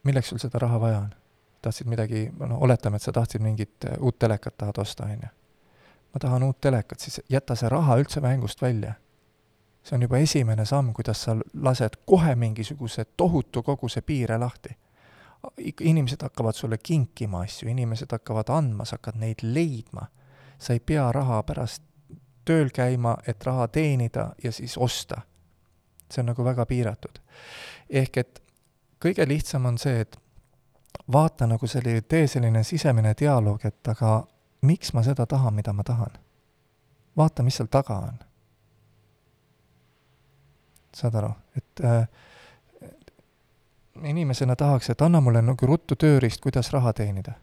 milleks 0.03 0.29
sul 0.29 0.39
seda 0.39 0.59
raha 0.59 0.81
vaja 0.81 0.99
on. 0.99 1.13
tahtsid 1.61 1.87
midagi, 1.87 2.29
no 2.39 2.57
oletame, 2.61 2.95
et 2.95 3.01
sa 3.01 3.11
tahtsid 3.11 3.41
mingit 3.41 3.85
äh, 3.85 3.97
uut 3.99 4.19
telekat 4.19 4.57
tahad 4.57 4.77
osta, 4.77 5.03
on 5.03 5.11
ju. 5.11 5.29
ma 6.13 6.19
tahan 6.19 6.43
uut 6.43 6.61
telekat, 6.61 6.99
siis 6.99 7.21
jäta 7.29 7.55
see 7.55 7.69
raha 7.69 7.97
üldse 7.97 8.21
mängust 8.21 8.61
välja 8.61 8.93
see 9.83 9.95
on 9.95 10.01
juba 10.01 10.17
esimene 10.17 10.65
samm, 10.65 10.93
kuidas 10.93 11.23
sa 11.23 11.35
lased 11.61 11.95
kohe 12.05 12.35
mingisuguse 12.35 13.05
tohutu 13.17 13.63
koguse 13.63 14.01
piire 14.01 14.37
lahti 14.37 14.75
inimesed 15.81 16.21
hakkavad 16.21 16.55
sulle 16.55 16.77
kinkima 16.77 17.41
asju, 17.41 17.69
inimesed 17.69 18.11
hakkavad 18.11 18.49
andma, 18.49 18.85
sa 18.85 18.99
hakkad 18.99 19.19
neid 19.19 19.43
leidma. 19.43 20.07
sa 20.59 20.73
ei 20.73 20.79
pea 20.79 21.11
raha 21.11 21.43
pärast 21.43 21.83
tööl 22.45 22.69
käima, 22.69 23.17
et 23.27 23.43
raha 23.45 23.67
teenida 23.67 24.33
ja 24.43 24.51
siis 24.51 24.77
osta. 24.77 25.21
see 26.11 26.21
on 26.21 26.25
nagu 26.25 26.43
väga 26.43 26.65
piiratud. 26.65 27.19
ehk 27.89 28.17
et 28.17 28.43
kõige 28.99 29.27
lihtsam 29.27 29.65
on 29.65 29.77
see, 29.77 30.01
et 30.01 30.17
vaata 31.11 31.47
nagu 31.47 31.67
selline, 31.67 32.01
tee 32.01 32.27
selline 32.27 32.63
sisemine 32.63 33.13
dialoog, 33.19 33.65
et 33.65 33.87
aga 33.87 34.27
miks 34.61 34.93
ma 34.93 35.03
seda 35.03 35.25
tahan, 35.25 35.53
mida 35.53 35.73
ma 35.73 35.83
tahan. 35.83 36.17
vaata, 37.17 37.43
mis 37.43 37.55
seal 37.55 37.67
taga 37.71 37.97
on. 37.97 38.19
saad 40.95 41.15
aru, 41.15 41.33
et 41.57 41.83
äh, 41.83 42.07
inimesena 44.03 44.55
tahaks, 44.55 44.89
et 44.89 45.01
anna 45.01 45.21
mulle 45.21 45.41
nagu 45.41 45.67
ruttu 45.67 45.95
tööriist, 45.95 46.41
kuidas 46.43 46.71
raha 46.73 46.93
teenida. 46.93 47.33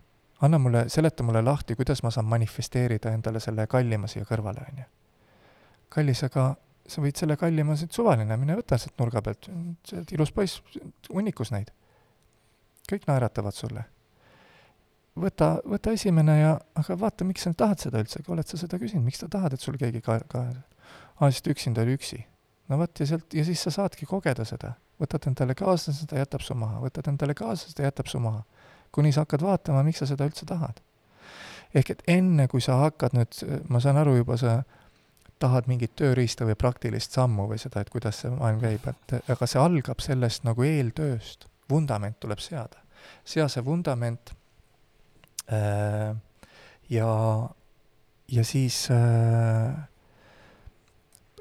anna 0.43 0.59
mulle, 0.59 0.89
seleta 0.91 1.23
mulle 1.23 1.43
lahti, 1.43 1.77
kuidas 1.79 2.03
ma 2.03 2.11
saan 2.11 2.27
manifesteerida 2.27 3.13
endale 3.15 3.41
selle 3.41 3.67
kallima 3.67 4.09
siia 4.11 4.25
kõrvale, 4.27 4.65
on 4.73 4.79
ju. 4.79 4.85
kallis, 5.89 6.25
aga 6.25 6.55
sa 6.87 7.03
võid 7.03 7.17
selle 7.17 7.37
kallima, 7.37 7.77
see 7.77 7.87
on 7.87 7.95
suvaline, 7.95 8.37
mine 8.37 8.57
võta 8.59 8.79
sealt 8.79 8.99
nurga 8.99 9.23
pealt, 9.23 9.49
sa 9.87 9.97
oled 9.97 10.13
ilus 10.13 10.33
poiss, 10.33 10.63
hunnikus 11.13 11.53
neid. 11.55 11.71
kõik 12.91 13.07
naeratavad 13.07 13.55
sulle. 13.55 13.85
võta, 15.17 15.55
võta 15.65 15.93
esimene 15.93 16.39
ja, 16.41 16.59
aga 16.75 16.99
vaata, 16.99 17.25
miks 17.25 17.43
sa 17.43 17.55
tahad 17.55 17.79
seda 17.79 18.03
üldse, 18.03 18.25
oled 18.29 18.47
sa 18.47 18.59
seda 18.59 18.79
küsinud, 18.79 19.05
miks 19.05 19.23
sa 19.23 19.29
tahad, 19.29 19.53
et 19.53 19.61
sul 19.61 19.79
keegi 19.79 20.01
ka, 20.01 20.19
ka, 20.29 20.47
aa, 21.21 21.31
sest 21.31 21.47
üksinda 21.47 21.83
oli 21.83 21.97
üksi. 21.97 22.25
no 22.69 22.79
vot, 22.79 23.01
ja 23.01 23.07
sealt, 23.07 23.33
ja 23.35 23.45
siis 23.45 23.63
sa 23.63 23.71
saadki 23.71 24.07
kogeda 24.07 24.45
seda 24.45 24.75
võtad 25.03 25.27
endale 25.31 25.57
kaaslase, 25.59 26.07
ta 26.07 26.21
jätab 26.21 26.45
su 26.45 26.57
maha, 26.59 26.81
võtad 26.85 27.11
endale 27.11 27.35
kaaslase, 27.39 27.75
ta 27.77 27.87
jätab 27.87 28.11
su 28.11 28.21
maha. 28.23 28.45
kuni 28.93 29.13
sa 29.13 29.25
hakkad 29.25 29.41
vaatama, 29.41 29.83
miks 29.83 30.03
sa 30.03 30.07
seda 30.07 30.27
üldse 30.29 30.47
tahad. 30.47 30.81
ehk 31.75 31.91
et 31.91 32.03
enne, 32.07 32.49
kui 32.49 32.61
sa 32.61 32.77
hakkad 32.85 33.17
nüüd, 33.17 33.43
ma 33.69 33.81
saan 33.81 33.97
aru 33.97 34.17
juba, 34.17 34.37
sa 34.37 34.63
tahad 35.43 35.67
mingit 35.67 35.95
tööriista 35.99 36.47
või 36.47 36.57
praktilist 36.59 37.17
sammu 37.17 37.49
või 37.51 37.59
seda, 37.59 37.81
et 37.81 37.91
kuidas 37.91 38.21
see 38.23 38.31
maailm 38.31 38.61
käib, 38.63 38.87
et 38.87 39.31
aga 39.33 39.49
see 39.49 39.61
algab 39.61 40.05
sellest 40.05 40.45
nagu 40.45 40.63
eeltööst. 40.63 41.49
vundament 41.71 42.21
tuleb 42.21 42.39
seada. 42.39 42.79
sea 43.25 43.49
see 43.49 43.65
vundament 43.65 44.35
äh, 45.49 46.15
ja, 46.89 47.49
ja 48.29 48.45
siis 48.45 48.91
äh, 48.91 49.89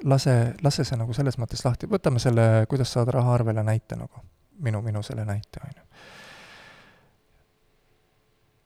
lase, 0.04 0.54
lase 0.64 0.86
see 0.86 0.98
nagu 1.00 1.14
selles 1.14 1.38
mõttes 1.42 1.64
lahti, 1.66 1.90
võtame 1.90 2.20
selle, 2.22 2.66
kuidas 2.70 2.92
saada 2.94 3.16
raha 3.18 3.36
arvele 3.36 3.64
näite 3.66 3.98
nagu, 4.00 4.24
minu, 4.64 4.82
minu 4.86 5.04
selle 5.06 5.26
näite, 5.26 5.62
on 5.64 5.76
ju. 5.76 5.86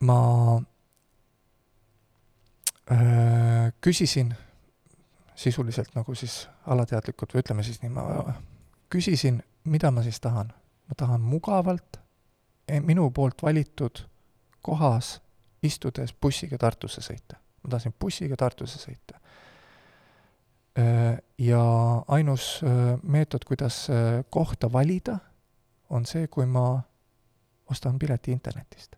ma 0.05 0.17
öö, 2.91 3.71
küsisin 3.81 4.33
sisuliselt 5.35 5.95
nagu 5.95 6.15
siis 6.15 6.45
alateadlikult 6.67 7.33
või 7.33 7.43
ütleme 7.43 7.63
siis 7.63 7.81
nii, 7.81 7.91
ma 7.95 8.03
küsisin, 8.91 9.41
mida 9.63 9.91
ma 9.91 10.03
siis 10.03 10.19
tahan. 10.19 10.53
ma 10.87 10.95
tahan 10.97 11.21
mugavalt 11.21 11.97
e, 12.67 12.79
minu 12.79 13.09
poolt 13.11 13.41
valitud 13.43 14.05
kohas 14.61 15.21
istudes 15.63 16.13
bussiga 16.13 16.57
Tartusse 16.57 17.01
sõita. 17.01 17.39
ma 17.63 17.69
tahtsin 17.69 17.95
bussiga 17.99 18.35
Tartusse 18.35 18.79
sõita 18.79 19.19
Äh, 19.19 19.21
ja 21.37 21.63
ainus 22.07 22.61
äh, 22.63 22.99
meetod, 23.03 23.45
kuidas 23.47 23.89
äh, 23.89 24.25
kohta 24.29 24.71
valida, 24.71 25.17
on 25.89 26.05
see, 26.05 26.27
kui 26.27 26.45
ma 26.45 26.81
ostan 27.71 27.99
pileti 27.99 28.31
internetist. 28.31 28.95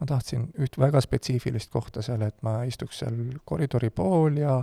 ma 0.00 0.06
tahtsin 0.06 0.46
üht 0.56 0.78
väga 0.80 1.00
spetsiifilist 1.04 1.70
kohta 1.70 2.02
seal, 2.02 2.22
et 2.24 2.38
ma 2.42 2.62
istuks 2.64 3.02
seal 3.02 3.18
koridori 3.44 3.90
pool 3.90 4.38
ja 4.40 4.62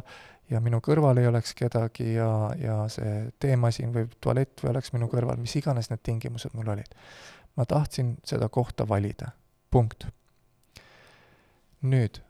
ja 0.49 0.61
minu 0.63 0.79
kõrval 0.81 1.19
ei 1.19 1.27
oleks 1.27 1.53
kedagi 1.53 2.13
ja, 2.13 2.29
ja 2.57 2.77
see 2.89 3.27
teemasin 3.39 3.91
või 3.93 4.07
tualett 4.23 4.63
või 4.63 4.71
oleks 4.71 4.93
minu 4.95 5.09
kõrval, 5.11 5.37
mis 5.37 5.55
iganes 5.59 5.91
need 5.91 6.01
tingimused 6.03 6.55
mul 6.55 6.71
olid. 6.71 6.95
ma 7.55 7.65
tahtsin 7.65 8.17
seda 8.25 8.49
kohta 8.49 8.87
valida, 8.87 9.31
punkt. 9.71 10.07
nüüd 11.81 12.21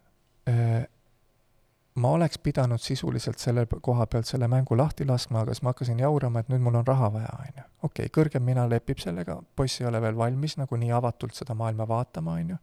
ma 1.98 2.12
oleks 2.14 2.38
pidanud 2.44 2.82
sisuliselt 2.82 3.40
selle 3.42 3.66
koha 3.82 4.06
pealt 4.08 4.30
selle 4.30 4.48
mängu 4.52 4.78
lahti 4.78 5.06
laskma, 5.08 5.42
aga 5.42 5.54
siis 5.56 5.64
ma 5.66 5.74
hakkasin 5.74 6.00
jaurama, 6.04 6.44
et 6.44 6.52
nüüd 6.52 6.62
mul 6.64 6.78
on 6.80 6.86
raha 6.88 7.10
vaja, 7.14 7.32
on 7.40 7.50
ju. 7.50 7.66
okei 7.90 8.06
okay,, 8.06 8.14
kõrgem 8.20 8.46
mina 8.46 8.68
lepib 8.70 9.02
sellega, 9.02 9.40
poiss 9.56 9.82
ei 9.82 9.88
ole 9.90 10.02
veel 10.04 10.18
valmis 10.18 10.58
nagu 10.62 10.78
nii 10.78 10.92
avatult 10.94 11.38
seda 11.38 11.56
maailma 11.58 11.88
vaatama, 11.90 12.38
on 12.38 12.54
ju. 12.54 12.60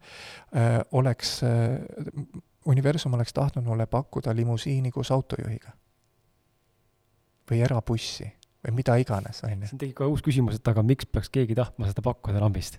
Äh, 0.61 0.79
oleks, 1.01 1.37
äh, 1.47 1.81
universum 2.71 3.19
oleks 3.19 3.35
tahtnud 3.35 3.67
mulle 3.67 3.87
pakkuda 3.91 4.35
limusiini 4.37 4.95
koos 4.95 5.11
autojuhiga. 5.15 5.75
või 7.51 7.59
erabussi 7.61 8.25
või 8.65 8.73
mida 8.79 8.95
iganes, 8.97 9.43
on 9.45 9.51
ju. 9.61 9.67
siin 9.69 9.79
tekib 9.79 9.99
ka 9.99 10.07
uus 10.09 10.23
küsimus, 10.25 10.57
et 10.57 10.69
aga 10.69 10.83
miks 10.83 11.05
peaks 11.07 11.29
keegi 11.29 11.55
tahtma 11.59 11.91
seda 11.91 12.03
pakkuda 12.03 12.41
lambist? 12.41 12.79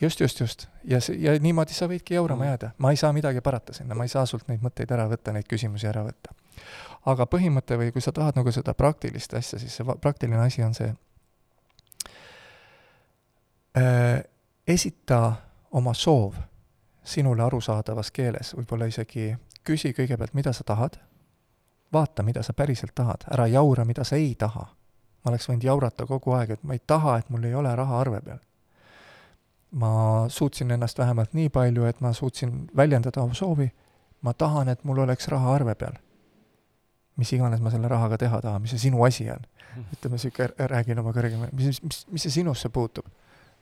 Just, 0.00 0.20
just, 0.20 0.40
just. 0.40 0.66
ja 0.84 1.00
see, 1.00 1.16
ja 1.22 1.34
niimoodi 1.40 1.74
sa 1.74 1.86
võidki 1.90 2.14
jaurama 2.14 2.44
mm. 2.44 2.48
jääda. 2.48 2.70
ma 2.78 2.90
ei 2.90 2.96
saa 2.96 3.12
midagi 3.12 3.40
parata 3.40 3.72
sinna, 3.72 3.94
ma 3.94 4.04
ei 4.04 4.12
saa 4.12 4.26
sult 4.26 4.48
neid 4.48 4.62
mõtteid 4.64 4.90
ära 4.94 5.06
võtta, 5.10 5.32
neid 5.32 5.48
küsimusi 5.48 5.86
ära 5.86 6.04
võtta. 6.06 6.34
aga 7.06 7.26
põhimõte 7.26 7.78
või 7.78 7.92
kui 7.92 8.02
sa 8.02 8.12
tahad 8.12 8.38
nagu 8.38 8.52
seda 8.52 8.74
praktilist 8.74 9.34
asja, 9.34 9.58
siis 9.58 9.76
see 9.76 9.96
praktiline 10.00 10.42
asi 10.42 10.62
on 10.62 10.74
see 10.74 10.90
äh,, 13.78 14.22
esita 14.66 15.22
oma 15.70 15.94
soov 15.94 16.36
sinule 17.04 17.42
arusaadavas 17.42 18.10
keeles, 18.10 18.54
võib-olla 18.54 18.86
isegi 18.86 19.32
küsi 19.66 19.90
kõigepealt, 19.94 20.34
mida 20.34 20.52
sa 20.52 20.64
tahad, 20.64 20.98
vaata, 21.92 22.22
mida 22.22 22.42
sa 22.42 22.52
päriselt 22.52 22.94
tahad, 22.94 23.26
ära 23.30 23.46
jaura, 23.50 23.84
mida 23.84 24.04
sa 24.04 24.16
ei 24.16 24.34
taha. 24.38 24.68
ma 25.24 25.30
oleks 25.30 25.46
võinud 25.48 25.64
jaurata 25.64 26.06
kogu 26.06 26.32
aeg, 26.34 26.50
et 26.50 26.62
ma 26.62 26.74
ei 26.74 26.80
taha, 26.86 27.18
et 27.18 27.28
mul 27.30 27.44
ei 27.44 27.54
ole 27.54 27.76
raha 27.76 28.00
arve 28.00 28.20
peal 28.20 28.40
ma 29.72 30.24
suutsin 30.28 30.70
ennast 30.70 30.98
vähemalt 30.98 31.32
nii 31.32 31.48
palju, 31.48 31.84
et 31.84 32.00
ma 32.00 32.12
suutsin 32.12 32.66
väljendada 32.76 33.22
oma 33.22 33.34
soovi, 33.34 33.70
ma 34.20 34.34
tahan, 34.34 34.68
et 34.68 34.84
mul 34.84 34.98
oleks 34.98 35.28
raha 35.28 35.54
arve 35.54 35.74
peal. 35.74 35.94
mis 37.16 37.32
iganes 37.32 37.60
ma 37.60 37.70
selle 37.70 37.88
rahaga 37.88 38.16
teha 38.18 38.40
tahan, 38.40 38.62
mis 38.62 38.70
see 38.72 38.78
sinu 38.88 39.02
asi 39.04 39.26
on. 39.30 39.42
Ütleme 39.94 40.18
sihuke, 40.18 40.48
räägin 40.58 40.98
oma 40.98 41.12
kõrgema, 41.12 41.48
mis, 41.52 41.82
mis, 41.82 42.06
mis 42.10 42.22
see 42.22 42.40
sinusse 42.40 42.68
puutub? 42.68 43.06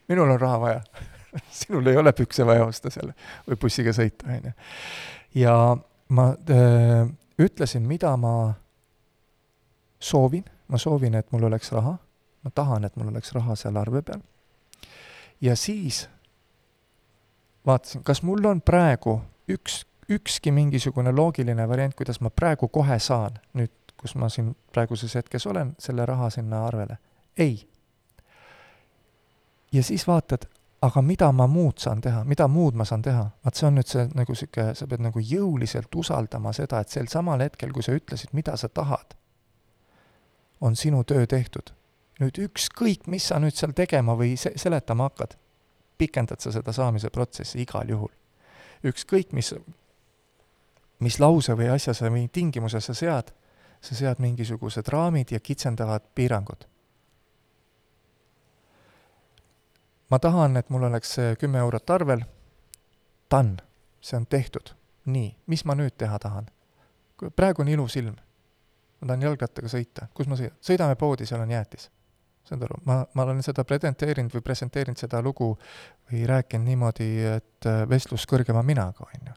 minul 0.08 0.30
on 0.30 0.40
raha 0.40 0.60
vaja 0.60 0.80
sinul 1.60 1.86
ei 1.86 1.96
ole 1.96 2.12
pükse 2.12 2.46
vaja 2.46 2.64
osta 2.66 2.90
selle 2.90 3.14
või 3.46 3.58
bussiga 3.62 3.92
sõita, 3.94 4.26
on 4.26 4.48
ju. 4.50 4.52
ja 5.42 5.54
ma 6.08 6.24
öö, 6.50 6.56
äh, 6.56 7.12
ütlesin, 7.38 7.86
mida 7.86 8.16
ma 8.16 8.54
soovin, 10.00 10.44
ma 10.68 10.78
soovin, 10.78 11.14
et 11.14 11.30
mul 11.32 11.46
oleks 11.46 11.70
raha, 11.72 11.94
ma 12.42 12.50
tahan, 12.54 12.84
et 12.84 12.96
mul 12.96 13.12
oleks 13.12 13.32
raha 13.36 13.54
seal 13.58 13.78
arve 13.78 14.02
peal 14.02 14.22
ja 15.40 15.56
siis 15.56 16.08
vaatasin, 17.66 18.04
kas 18.04 18.22
mul 18.22 18.44
on 18.44 18.60
praegu 18.60 19.20
üks, 19.48 19.86
ükski 20.10 20.52
mingisugune 20.52 21.12
loogiline 21.12 21.68
variant, 21.68 21.94
kuidas 21.94 22.20
ma 22.20 22.30
praegu 22.30 22.68
kohe 22.68 22.98
saan, 22.98 23.40
nüüd, 23.54 23.72
kus 24.00 24.14
ma 24.16 24.28
siin 24.28 24.54
praeguses 24.72 25.14
hetkes 25.14 25.46
olen, 25.46 25.74
selle 25.78 26.06
raha 26.06 26.30
sinna 26.30 26.66
arvele. 26.66 26.98
ei. 27.38 27.68
ja 29.72 29.82
siis 29.82 30.06
vaatad, 30.06 30.48
aga 30.82 31.02
mida 31.02 31.32
ma 31.32 31.46
muud 31.46 31.78
saan 31.78 32.00
teha, 32.00 32.24
mida 32.24 32.48
muud 32.48 32.74
ma 32.74 32.84
saan 32.84 33.02
teha? 33.02 33.30
vaat 33.44 33.54
see 33.54 33.66
on 33.66 33.74
nüüd 33.78 33.88
see 33.88 34.06
nagu 34.14 34.34
sihuke, 34.34 34.74
sa 34.74 34.86
pead 34.86 35.04
nagu 35.04 35.20
jõuliselt 35.20 35.94
usaldama 35.96 36.52
seda, 36.52 36.80
et 36.80 36.88
sel 36.88 37.08
samal 37.08 37.40
hetkel, 37.40 37.72
kui 37.72 37.82
sa 37.82 37.92
ütlesid, 37.96 38.32
mida 38.32 38.56
sa 38.56 38.68
tahad, 38.68 39.14
on 40.60 40.76
sinu 40.76 41.04
töö 41.04 41.26
tehtud 41.26 41.72
nüüd 42.20 42.38
ükskõik, 42.44 43.06
mis 43.08 43.30
sa 43.30 43.40
nüüd 43.40 43.56
seal 43.56 43.72
tegema 43.76 44.14
või 44.18 44.36
se-, 44.40 44.52
seletama 44.60 45.08
hakkad, 45.08 45.36
pikendad 46.00 46.40
sa 46.40 46.52
seda 46.52 46.72
saamise 46.76 47.10
protsessi 47.12 47.62
igal 47.64 47.88
juhul. 47.88 48.12
ükskõik, 48.84 49.32
mis, 49.36 49.52
mis 51.00 51.18
lause 51.20 51.56
või 51.56 51.68
asja 51.72 51.94
sa 51.94 52.08
või 52.08 52.28
tingimuse 52.32 52.80
sa 52.80 52.94
sead, 52.94 53.32
sa 53.80 53.94
sead 53.94 54.20
mingisugused 54.20 54.88
raamid 54.88 55.32
ja 55.32 55.40
kitsendavad 55.40 56.12
piirangud. 56.14 56.66
ma 60.10 60.18
tahan, 60.18 60.56
et 60.56 60.70
mul 60.70 60.82
oleks 60.82 61.16
kümme 61.38 61.58
eurot 61.58 61.90
arvel, 61.90 62.24
done, 63.30 63.56
see 64.00 64.16
on 64.16 64.26
tehtud. 64.26 64.74
nii, 65.04 65.36
mis 65.46 65.64
ma 65.64 65.74
nüüd 65.74 65.96
teha 65.96 66.18
tahan? 66.18 66.50
praegu 67.36 67.62
on 67.62 67.68
ilus 67.68 67.96
ilm. 67.96 68.16
ma 69.00 69.06
tahan 69.06 69.22
jalgrattaga 69.22 69.68
sõita, 69.68 70.08
kus 70.14 70.28
ma 70.28 70.36
sõidan? 70.36 70.60
sõidame 70.60 70.96
poodi, 70.96 71.26
seal 71.26 71.40
on 71.40 71.50
jäätis 71.50 71.90
saad 72.50 72.64
aru, 72.66 72.80
ma, 72.88 73.00
ma 73.14 73.26
olen 73.26 73.42
seda 73.46 73.64
presenteerinud 73.66 74.32
või 74.34 74.42
presenteerinud 74.44 74.98
seda 74.98 75.20
lugu 75.22 75.52
või 76.10 76.24
rääkinud 76.28 76.66
niimoodi, 76.66 77.10
et 77.36 77.68
äh, 77.68 77.82
vestlus 77.88 78.26
kõrgema 78.30 78.62
minaga, 78.66 79.06
on 79.06 79.30
ju. 79.30 79.36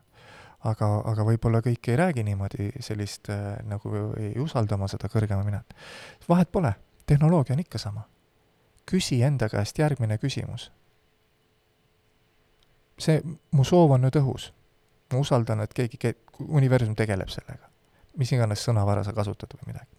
aga, 0.72 0.90
aga 1.12 1.26
võib-olla 1.28 1.62
kõik 1.62 1.92
ei 1.92 2.00
räägi 2.00 2.24
niimoodi 2.26 2.72
sellist 2.82 3.30
äh, 3.30 3.60
nagu 3.70 3.92
ei 4.18 4.34
usalda 4.42 4.78
oma 4.80 4.90
seda 4.92 5.10
kõrgema 5.14 5.44
minat. 5.46 5.76
vahet 6.30 6.52
pole, 6.52 6.74
tehnoloogia 7.06 7.54
on 7.54 7.62
ikka 7.66 7.78
sama. 7.78 8.08
küsi 8.90 9.22
enda 9.24 9.50
käest 9.50 9.80
järgmine 9.80 10.18
küsimus. 10.18 10.72
see, 13.00 13.22
mu 13.52 13.64
soov 13.64 13.92
on 13.92 14.02
nüüd 14.02 14.18
õhus. 14.18 14.52
ma 15.14 15.20
usaldan, 15.20 15.62
et 15.62 15.74
keegi, 15.74 16.16
universum 16.48 16.96
tegeleb 16.96 17.30
sellega. 17.30 17.70
mis 18.18 18.32
iganes 18.32 18.66
sõnavara 18.66 19.04
sa 19.04 19.14
kasutad 19.14 19.54
või 19.54 19.74
midagi. 19.74 19.90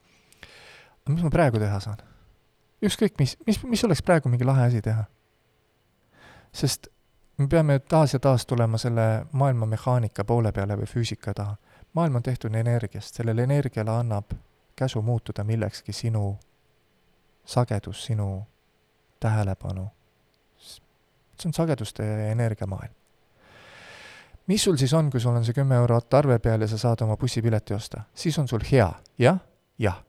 mis 1.09 1.23
ma 1.23 1.31
praegu 1.31 1.63
teha 1.63 1.81
saan? 1.81 2.03
Ükskõik 2.85 3.19
mis, 3.19 3.37
mis, 3.47 3.63
mis 3.63 3.85
oleks 3.85 4.03
praegu 4.03 4.29
mingi 4.29 4.45
lahe 4.45 4.67
asi 4.69 4.83
teha. 4.83 5.05
sest 6.53 6.89
me 7.39 7.49
peame 7.49 7.79
taas 7.79 8.13
ja 8.13 8.19
taas 8.19 8.47
tulema 8.47 8.79
selle 8.79 9.27
maailma 9.33 9.67
mehaanika 9.67 10.25
poole 10.25 10.53
peale 10.53 10.77
või 10.77 10.87
füüsika 10.87 11.35
taha. 11.35 11.57
maailm 11.93 12.17
on 12.17 12.23
tehtud 12.23 12.55
energiast, 12.55 13.15
sellele 13.15 13.43
energiale 13.43 13.91
annab 13.91 14.33
käsu 14.77 15.03
muutuda 15.03 15.45
millekski 15.45 15.93
sinu 15.93 16.39
sagedus, 17.45 18.05
sinu 18.05 18.47
tähelepanu. 19.21 19.89
see 21.39 21.49
on 21.49 21.55
sageduste 21.55 22.05
ja 22.05 22.31
energiamaailm. 22.31 22.95
mis 24.47 24.65
sul 24.65 24.77
siis 24.77 24.93
on, 24.95 25.11
kui 25.11 25.21
sul 25.21 25.37
on 25.37 25.45
see 25.45 25.55
kümme 25.55 25.75
eurot 25.75 26.15
arve 26.15 26.39
peal 26.39 26.61
ja 26.61 26.69
sa 26.69 26.79
saad 26.79 27.01
oma 27.01 27.17
bussipileti 27.17 27.75
osta? 27.75 28.03
siis 28.15 28.39
on 28.39 28.49
sul 28.49 28.61
hea, 28.73 28.93
jah? 29.19 29.39
jah. 29.79 30.05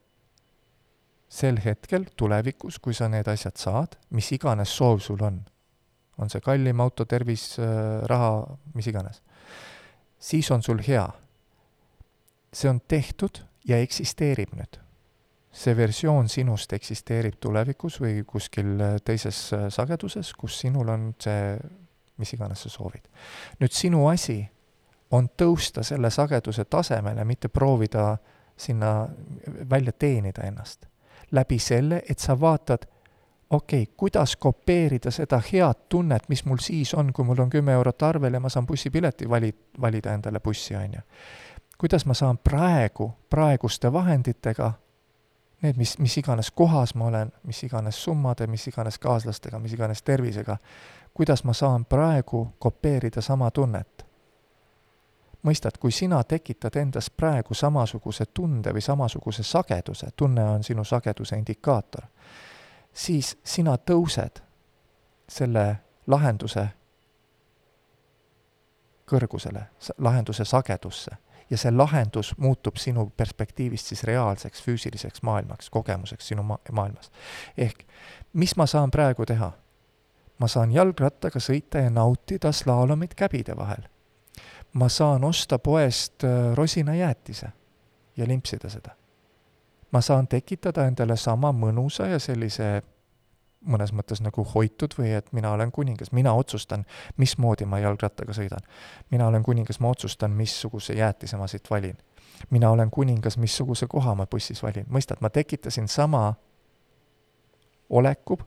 Sel 1.28 1.58
hetkel, 1.64 2.06
tulevikus, 2.16 2.78
kui 2.78 2.94
sa 2.94 3.08
need 3.10 3.28
asjad 3.28 3.58
saad, 3.58 3.98
mis 4.14 4.30
iganes 4.32 4.72
soov 4.76 5.00
sul 5.02 5.22
on, 5.26 5.40
on 6.18 6.30
see 6.32 6.40
kallim 6.40 6.80
auto, 6.80 7.04
tervis, 7.04 7.56
äh, 7.58 8.02
raha, 8.06 8.56
mis 8.74 8.86
iganes, 8.86 9.22
siis 10.18 10.50
on 10.50 10.62
sul 10.62 10.82
hea. 10.86 11.06
see 12.56 12.70
on 12.70 12.78
tehtud 12.88 13.42
ja 13.68 13.76
eksisteerib 13.84 14.54
nüüd 14.56 14.78
see 15.56 15.76
versioon 15.76 16.28
sinust 16.28 16.72
eksisteerib 16.76 17.38
tulevikus 17.40 17.98
või 18.00 18.20
kuskil 18.28 18.76
äh, 18.80 18.96
teises 19.04 19.38
äh, 19.56 19.66
sageduses, 19.72 20.32
kus 20.36 20.58
sinul 20.60 20.88
on 20.92 21.08
see, 21.22 21.56
mis 22.20 22.32
iganes 22.36 22.66
sa 22.66 22.72
soovid. 22.72 23.08
nüüd 23.60 23.72
sinu 23.72 24.06
asi 24.10 24.42
on 25.16 25.30
tõusta 25.38 25.84
selle 25.86 26.10
sageduse 26.10 26.64
tasemele, 26.64 27.24
mitte 27.24 27.48
proovida 27.48 28.16
sinna 28.56 29.06
välja 29.70 29.92
teenida 29.92 30.44
ennast. 30.44 30.86
Läbi 31.32 31.58
selle, 31.58 32.02
et 32.10 32.18
sa 32.18 32.40
vaatad, 32.40 32.86
okei 33.50 33.82
okay,, 33.82 33.94
kuidas 33.96 34.36
kopeerida 34.36 35.10
seda 35.10 35.40
head 35.52 35.86
tunnet, 35.88 36.28
mis 36.28 36.44
mul 36.44 36.58
siis 36.60 36.94
on, 36.94 37.12
kui 37.12 37.24
mul 37.24 37.40
on 37.40 37.50
kümme 37.50 37.72
eurot 37.72 38.02
arvel 38.02 38.34
ja 38.34 38.40
ma 38.40 38.48
saan 38.48 38.66
bussipileti 38.66 39.28
vali, 39.30 39.54
valida 39.80 40.14
endale 40.14 40.40
bussi, 40.40 40.76
on 40.76 40.94
ju. 40.94 41.00
kuidas 41.78 42.06
ma 42.06 42.14
saan 42.14 42.38
praegu, 42.38 43.12
praeguste 43.30 43.92
vahenditega 43.92 44.72
need, 45.62 45.76
mis, 45.76 45.98
mis 45.98 46.18
iganes 46.18 46.50
kohas 46.50 46.94
ma 46.94 47.06
olen, 47.06 47.32
mis 47.42 47.62
iganes 47.64 48.04
summade, 48.04 48.46
mis 48.46 48.66
iganes 48.68 48.98
kaaslastega, 48.98 49.58
mis 49.58 49.72
iganes 49.72 50.02
tervisega, 50.02 50.56
kuidas 51.14 51.44
ma 51.44 51.52
saan 51.52 51.84
praegu 51.84 52.46
kopeerida 52.58 53.20
sama 53.20 53.50
tunnet? 53.50 54.05
Mõistad, 55.46 55.78
kui 55.80 55.92
sina 55.94 56.22
tekitad 56.24 56.76
endas 56.76 57.10
praegu 57.10 57.54
samasuguse 57.54 58.26
tunde 58.34 58.72
või 58.74 58.82
samasuguse 58.84 59.42
sageduse, 59.46 60.10
tunne 60.16 60.44
on 60.44 60.64
sinu 60.66 60.84
sageduse 60.84 61.38
indikaator, 61.38 62.08
siis 62.92 63.36
sina 63.44 63.76
tõused 63.78 64.42
selle 65.28 65.66
lahenduse 66.06 66.66
kõrgusele, 69.06 69.62
lahenduse 69.98 70.44
sagedusse 70.44 71.16
ja 71.50 71.58
see 71.58 71.70
lahendus 71.70 72.32
muutub 72.42 72.76
sinu 72.76 73.06
perspektiivist 73.16 73.92
siis 73.92 74.02
reaalseks 74.04 74.62
füüsiliseks 74.62 75.22
maailmaks, 75.22 75.70
kogemuseks 75.70 76.28
sinu 76.28 76.42
ma-, 76.42 76.58
maailmas. 76.72 77.10
ehk 77.56 77.86
mis 78.32 78.56
ma 78.56 78.66
saan 78.66 78.90
praegu 78.90 79.26
teha? 79.26 79.52
ma 80.38 80.48
saan 80.48 80.72
jalgrattaga 80.72 81.40
sõita 81.40 81.80
ja 81.80 81.90
nautida 81.90 82.52
slaalomit 82.52 83.14
käbide 83.14 83.56
vahel. 83.56 83.86
Ma 84.76 84.88
saan 84.88 85.24
osta 85.24 85.58
poest 85.58 86.24
äh, 86.24 86.54
rosinajäätise 86.54 87.48
ja 88.16 88.28
limpsida 88.28 88.68
seda. 88.68 88.90
ma 89.92 90.00
saan 90.00 90.28
tekitada 90.28 90.84
endale 90.86 91.16
sama 91.16 91.52
mõnusa 91.52 92.06
ja 92.10 92.18
sellise 92.18 92.82
mõnes 93.66 93.92
mõttes 93.96 94.20
nagu 94.20 94.44
hoitud 94.54 94.94
või 94.98 95.14
et 95.16 95.32
mina 95.32 95.50
olen 95.52 95.72
kuningas, 95.72 96.12
mina 96.12 96.34
otsustan, 96.34 96.84
mismoodi 97.16 97.64
ma 97.64 97.78
jalgrattaga 97.78 98.32
sõidan. 98.32 98.60
mina 99.10 99.26
olen 99.26 99.42
kuningas, 99.42 99.80
ma 99.80 99.88
otsustan, 99.88 100.30
missuguse 100.30 100.94
jäätise 100.94 101.36
ma 101.36 101.46
siit 101.46 101.70
valin. 101.70 101.96
mina 102.50 102.70
olen 102.70 102.90
kuningas, 102.90 103.36
missuguse 103.36 103.86
koha 103.86 104.14
ma 104.14 104.26
bussis 104.26 104.62
valin, 104.62 104.86
mõistad, 104.88 105.16
ma 105.20 105.30
tekitasin 105.30 105.88
sama 105.88 106.34
oleku 107.90 108.38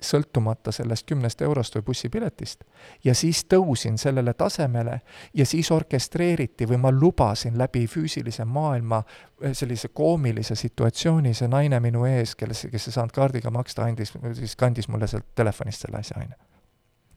sõltumata 0.00 0.72
sellest 0.72 1.06
kümnest 1.06 1.42
eurost 1.42 1.76
või 1.76 1.82
bussipiletist. 1.82 2.64
ja 3.04 3.14
siis 3.14 3.44
tõusin 3.54 3.98
sellele 3.98 4.34
tasemele 4.34 5.00
ja 5.34 5.46
siis 5.46 5.70
orkestreeriti 5.70 6.68
või 6.68 6.76
ma 6.76 6.92
lubasin 6.92 7.58
läbi 7.58 7.86
füüsilise 7.86 8.44
maailma 8.44 9.02
eh, 9.42 9.54
sellise 9.54 9.88
koomilise 9.88 10.54
situatsiooni, 10.54 11.34
see 11.34 11.48
naine 11.48 11.80
minu 11.80 12.04
ees, 12.04 12.34
kelles, 12.34 12.66
kes 12.70 12.88
ei 12.88 12.92
saanud 12.92 13.12
kaardiga 13.14 13.50
maksta, 13.50 13.84
andis, 13.84 14.12
siis 14.32 14.56
kandis 14.56 14.88
mulle 14.88 15.06
sealt 15.06 15.34
telefonist 15.34 15.86
selle 15.86 15.98
asja, 15.98 16.16
on 16.20 16.30
ju. 16.30 16.38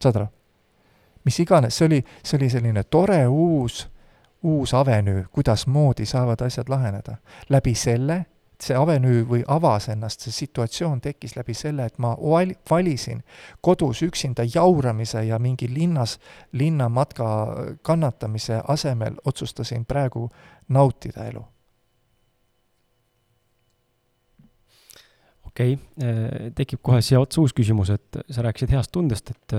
saad 0.03 0.15
aru? 0.15 0.28
mis 1.28 1.39
iganes, 1.39 1.78
see 1.78 1.86
oli, 1.86 2.03
see 2.23 2.38
oli 2.38 2.49
selline 2.49 2.84
tore 2.84 3.28
uus, 3.28 3.88
uus 4.43 4.73
avenüü, 4.73 5.25
kuidasmoodi 5.32 6.05
saavad 6.05 6.41
asjad 6.41 6.69
laheneda. 6.69 7.17
läbi 7.49 7.75
selle 7.75 8.25
see 8.64 8.78
avenüü 8.78 9.24
või 9.30 9.43
avas 9.47 9.89
ennast, 9.93 10.24
see 10.26 10.34
situatsioon 10.34 11.01
tekkis 11.01 11.36
läbi 11.38 11.53
selle, 11.58 11.86
et 11.86 11.99
ma 12.01 12.16
val-, 12.18 12.55
valisin 12.70 13.22
kodus 13.62 14.01
üksinda 14.05 14.45
jauramise 14.53 15.24
ja 15.28 15.39
mingi 15.39 15.70
linnas, 15.70 16.18
linnamatka 16.58 17.28
kannatamise 17.86 18.62
asemel 18.68 19.20
otsustasin 19.26 19.86
praegu 19.86 20.30
nautida 20.70 21.28
elu. 21.30 21.45
okei 25.47 25.74
okay., 25.74 26.49
tekib 26.55 26.82
kohe 26.86 27.01
siia 27.01 27.20
otsa 27.20 27.41
uus 27.41 27.53
küsimus, 27.58 27.89
et 27.89 28.20
sa 28.30 28.43
rääkisid 28.45 28.74
heast 28.76 28.91
tundest, 28.93 29.32
et 29.34 29.55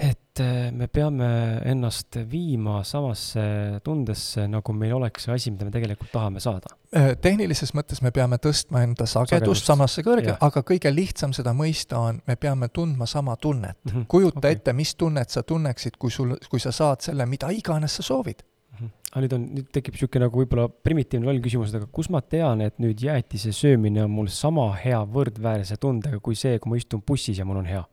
et 0.00 0.40
äh, 0.40 0.70
me 0.72 0.86
peame 0.88 1.28
ennast 1.68 2.16
viima 2.30 2.80
samasse 2.86 3.42
tundesse, 3.84 4.46
nagu 4.50 4.74
meil 4.76 4.94
oleks 4.96 5.26
see 5.26 5.34
asi, 5.34 5.52
mida 5.52 5.66
me 5.68 5.74
tegelikult 5.74 6.12
tahame 6.14 6.40
saada. 6.42 6.72
Äh, 6.96 7.12
tehnilises 7.20 7.74
mõttes 7.76 8.00
me 8.04 8.12
peame 8.14 8.40
tõstma 8.42 8.84
enda 8.86 9.04
sagedust, 9.04 9.36
sagedust. 9.36 9.68
samasse 9.68 10.04
kõrge, 10.06 10.36
aga 10.40 10.62
kõige 10.66 10.92
lihtsam 10.94 11.34
seda 11.36 11.52
mõista 11.56 12.00
on, 12.00 12.22
me 12.26 12.38
peame 12.40 12.70
tundma 12.72 13.08
sama 13.10 13.36
tunnet 13.36 13.76
mm. 13.84 13.92
-hmm. 13.92 14.06
kujuta 14.08 14.40
okay. 14.40 14.58
ette, 14.58 14.72
mis 14.72 14.94
tunnet 14.94 15.30
sa 15.30 15.42
tunneksid, 15.42 15.98
kui 15.98 16.10
sul, 16.10 16.36
kui 16.48 16.60
sa 16.60 16.72
saad 16.72 17.04
selle, 17.04 17.26
mida 17.26 17.52
iganes 17.52 18.00
sa 18.00 18.02
soovid. 18.02 18.42
-hmm. 18.80 18.90
aga 19.12 19.24
nüüd 19.24 19.36
on, 19.36 19.46
nüüd 19.58 19.70
tekib 19.74 19.94
niisugune 19.94 20.26
nagu 20.26 20.42
võib-olla 20.42 20.68
primitiivne 20.68 21.28
loll 21.28 21.44
küsimus, 21.44 21.70
et 21.70 21.80
aga 21.82 21.88
kus 21.92 22.10
ma 22.10 22.22
tean, 22.22 22.60
et 22.64 22.78
nüüd 22.78 23.00
jäätise 23.02 23.52
söömine 23.52 24.04
on 24.04 24.10
mul 24.10 24.28
sama 24.32 24.70
hea 24.80 25.00
võrdväärse 25.04 25.76
tundega 25.76 26.20
kui 26.20 26.38
see, 26.38 26.58
kui 26.58 26.70
ma 26.72 26.80
istun 26.80 27.02
bussis 27.06 27.38
ja 27.38 27.44
mul 27.44 27.60
on 27.62 27.68
hea 27.68 27.84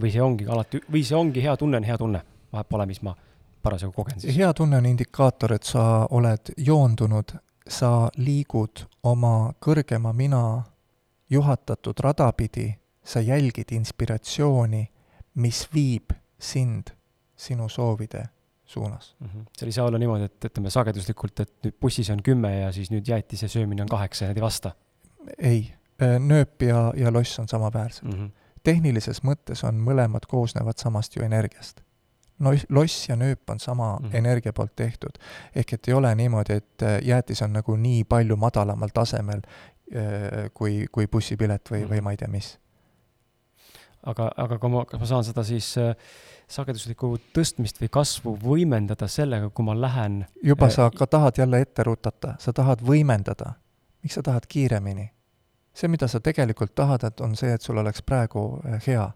või 0.00 0.10
see 0.12 0.22
ongi 0.22 0.46
alati, 0.50 0.80
või 0.90 1.04
see 1.06 1.16
ongi 1.18 1.42
hea 1.42 1.56
tunne, 1.56 1.78
on 1.80 1.86
hea 1.86 1.98
tunne, 1.98 2.22
vahet 2.52 2.68
pole, 2.68 2.86
mis 2.86 3.00
ma 3.02 3.14
parasjagu 3.62 3.94
kogen 3.96 4.20
siis. 4.20 4.36
hea 4.36 4.52
tunne 4.54 4.78
on 4.80 4.86
indikaator, 4.86 5.56
et 5.56 5.68
sa 5.68 6.06
oled 6.10 6.54
joondunud, 6.56 7.36
sa 7.68 8.10
liigud 8.20 8.84
oma 9.08 9.54
kõrgema 9.64 10.12
mina 10.12 10.42
juhatatud 11.32 12.00
rada 12.04 12.28
pidi, 12.36 12.68
sa 13.04 13.20
jälgid 13.20 13.72
inspiratsiooni, 13.72 14.84
mis 15.40 15.64
viib 15.74 16.12
sind 16.38 16.92
sinu 17.36 17.68
soovide 17.68 18.28
suunas 18.64 19.14
mm. 19.20 19.26
-hmm. 19.26 19.44
seal 19.58 19.68
ei 19.68 19.72
saa 19.72 19.86
olla 19.86 19.98
niimoodi, 19.98 20.24
et 20.24 20.44
ütleme 20.44 20.70
sageduslikult, 20.70 21.40
et 21.40 21.52
nüüd 21.64 21.74
bussis 21.80 22.10
on 22.10 22.22
kümme 22.22 22.52
ja 22.60 22.72
siis 22.72 22.90
nüüd 22.90 23.08
jäätise 23.08 23.48
söömine 23.48 23.82
on 23.82 23.88
kaheksa 23.88 24.24
ja 24.24 24.28
need 24.28 24.36
ei 24.36 24.42
vasta? 24.42 24.72
ei, 25.38 25.74
nööp 26.18 26.62
ja, 26.62 26.92
ja 26.96 27.12
loss 27.12 27.38
on 27.38 27.48
samaväärsed 27.48 28.04
mm. 28.04 28.12
-hmm 28.12 28.43
tehnilises 28.64 29.22
mõttes 29.24 29.64
on 29.66 29.80
mõlemad 29.84 30.26
koosnevad 30.28 30.80
samast 30.80 31.16
ju 31.16 31.24
energiast. 31.24 31.82
no 32.38 32.50
loss 32.68 33.08
ja 33.08 33.16
nööp 33.16 33.50
on 33.50 33.60
sama 33.60 33.96
mm 33.96 34.06
-hmm. 34.06 34.16
energia 34.16 34.52
poolt 34.52 34.76
tehtud. 34.76 35.18
ehk 35.54 35.72
et 35.72 35.88
ei 35.88 35.94
ole 35.94 36.14
niimoodi, 36.14 36.52
et 36.52 36.82
äh, 36.82 36.98
jäätis 37.02 37.42
on 37.42 37.52
nagu 37.52 37.76
nii 37.76 38.04
palju 38.04 38.36
madalamal 38.36 38.88
tasemel 38.94 39.40
äh, 39.40 40.50
kui, 40.54 40.86
kui 40.92 41.06
bussipilet 41.06 41.70
või 41.70 41.78
mm, 41.78 41.84
-hmm. 41.84 41.90
või 41.90 42.00
ma 42.00 42.10
ei 42.10 42.16
tea 42.16 42.28
mis. 42.28 42.58
aga, 44.06 44.30
aga 44.36 44.58
kui 44.58 44.70
ma, 44.70 44.84
kas 44.84 45.00
ma 45.00 45.06
saan 45.06 45.24
seda 45.24 45.44
siis 45.44 45.78
äh, 45.78 45.94
sageduslikku 46.48 47.16
tõstmist 47.36 47.80
või 47.80 47.88
kasvu 47.90 48.38
võimendada 48.42 49.08
sellega, 49.08 49.50
kui 49.50 49.64
ma 49.64 49.80
lähen 49.80 50.24
juba 50.42 50.70
sa 50.70 50.90
ka 50.90 51.06
tahad 51.06 51.38
jälle 51.38 51.60
ette 51.60 51.82
rutata, 51.82 52.34
sa 52.38 52.52
tahad 52.52 52.80
võimendada. 52.80 53.52
miks 54.02 54.14
sa 54.14 54.22
tahad 54.22 54.46
kiiremini? 54.48 55.10
See, 55.74 55.90
mida 55.90 56.08
sa 56.10 56.20
tegelikult 56.24 56.74
tahad, 56.78 57.04
et 57.08 57.20
on 57.24 57.34
see, 57.38 57.52
et 57.54 57.62
sul 57.62 57.78
oleks 57.82 58.04
praegu 58.06 58.46
eh, 58.68 58.78
hea. 58.86 59.10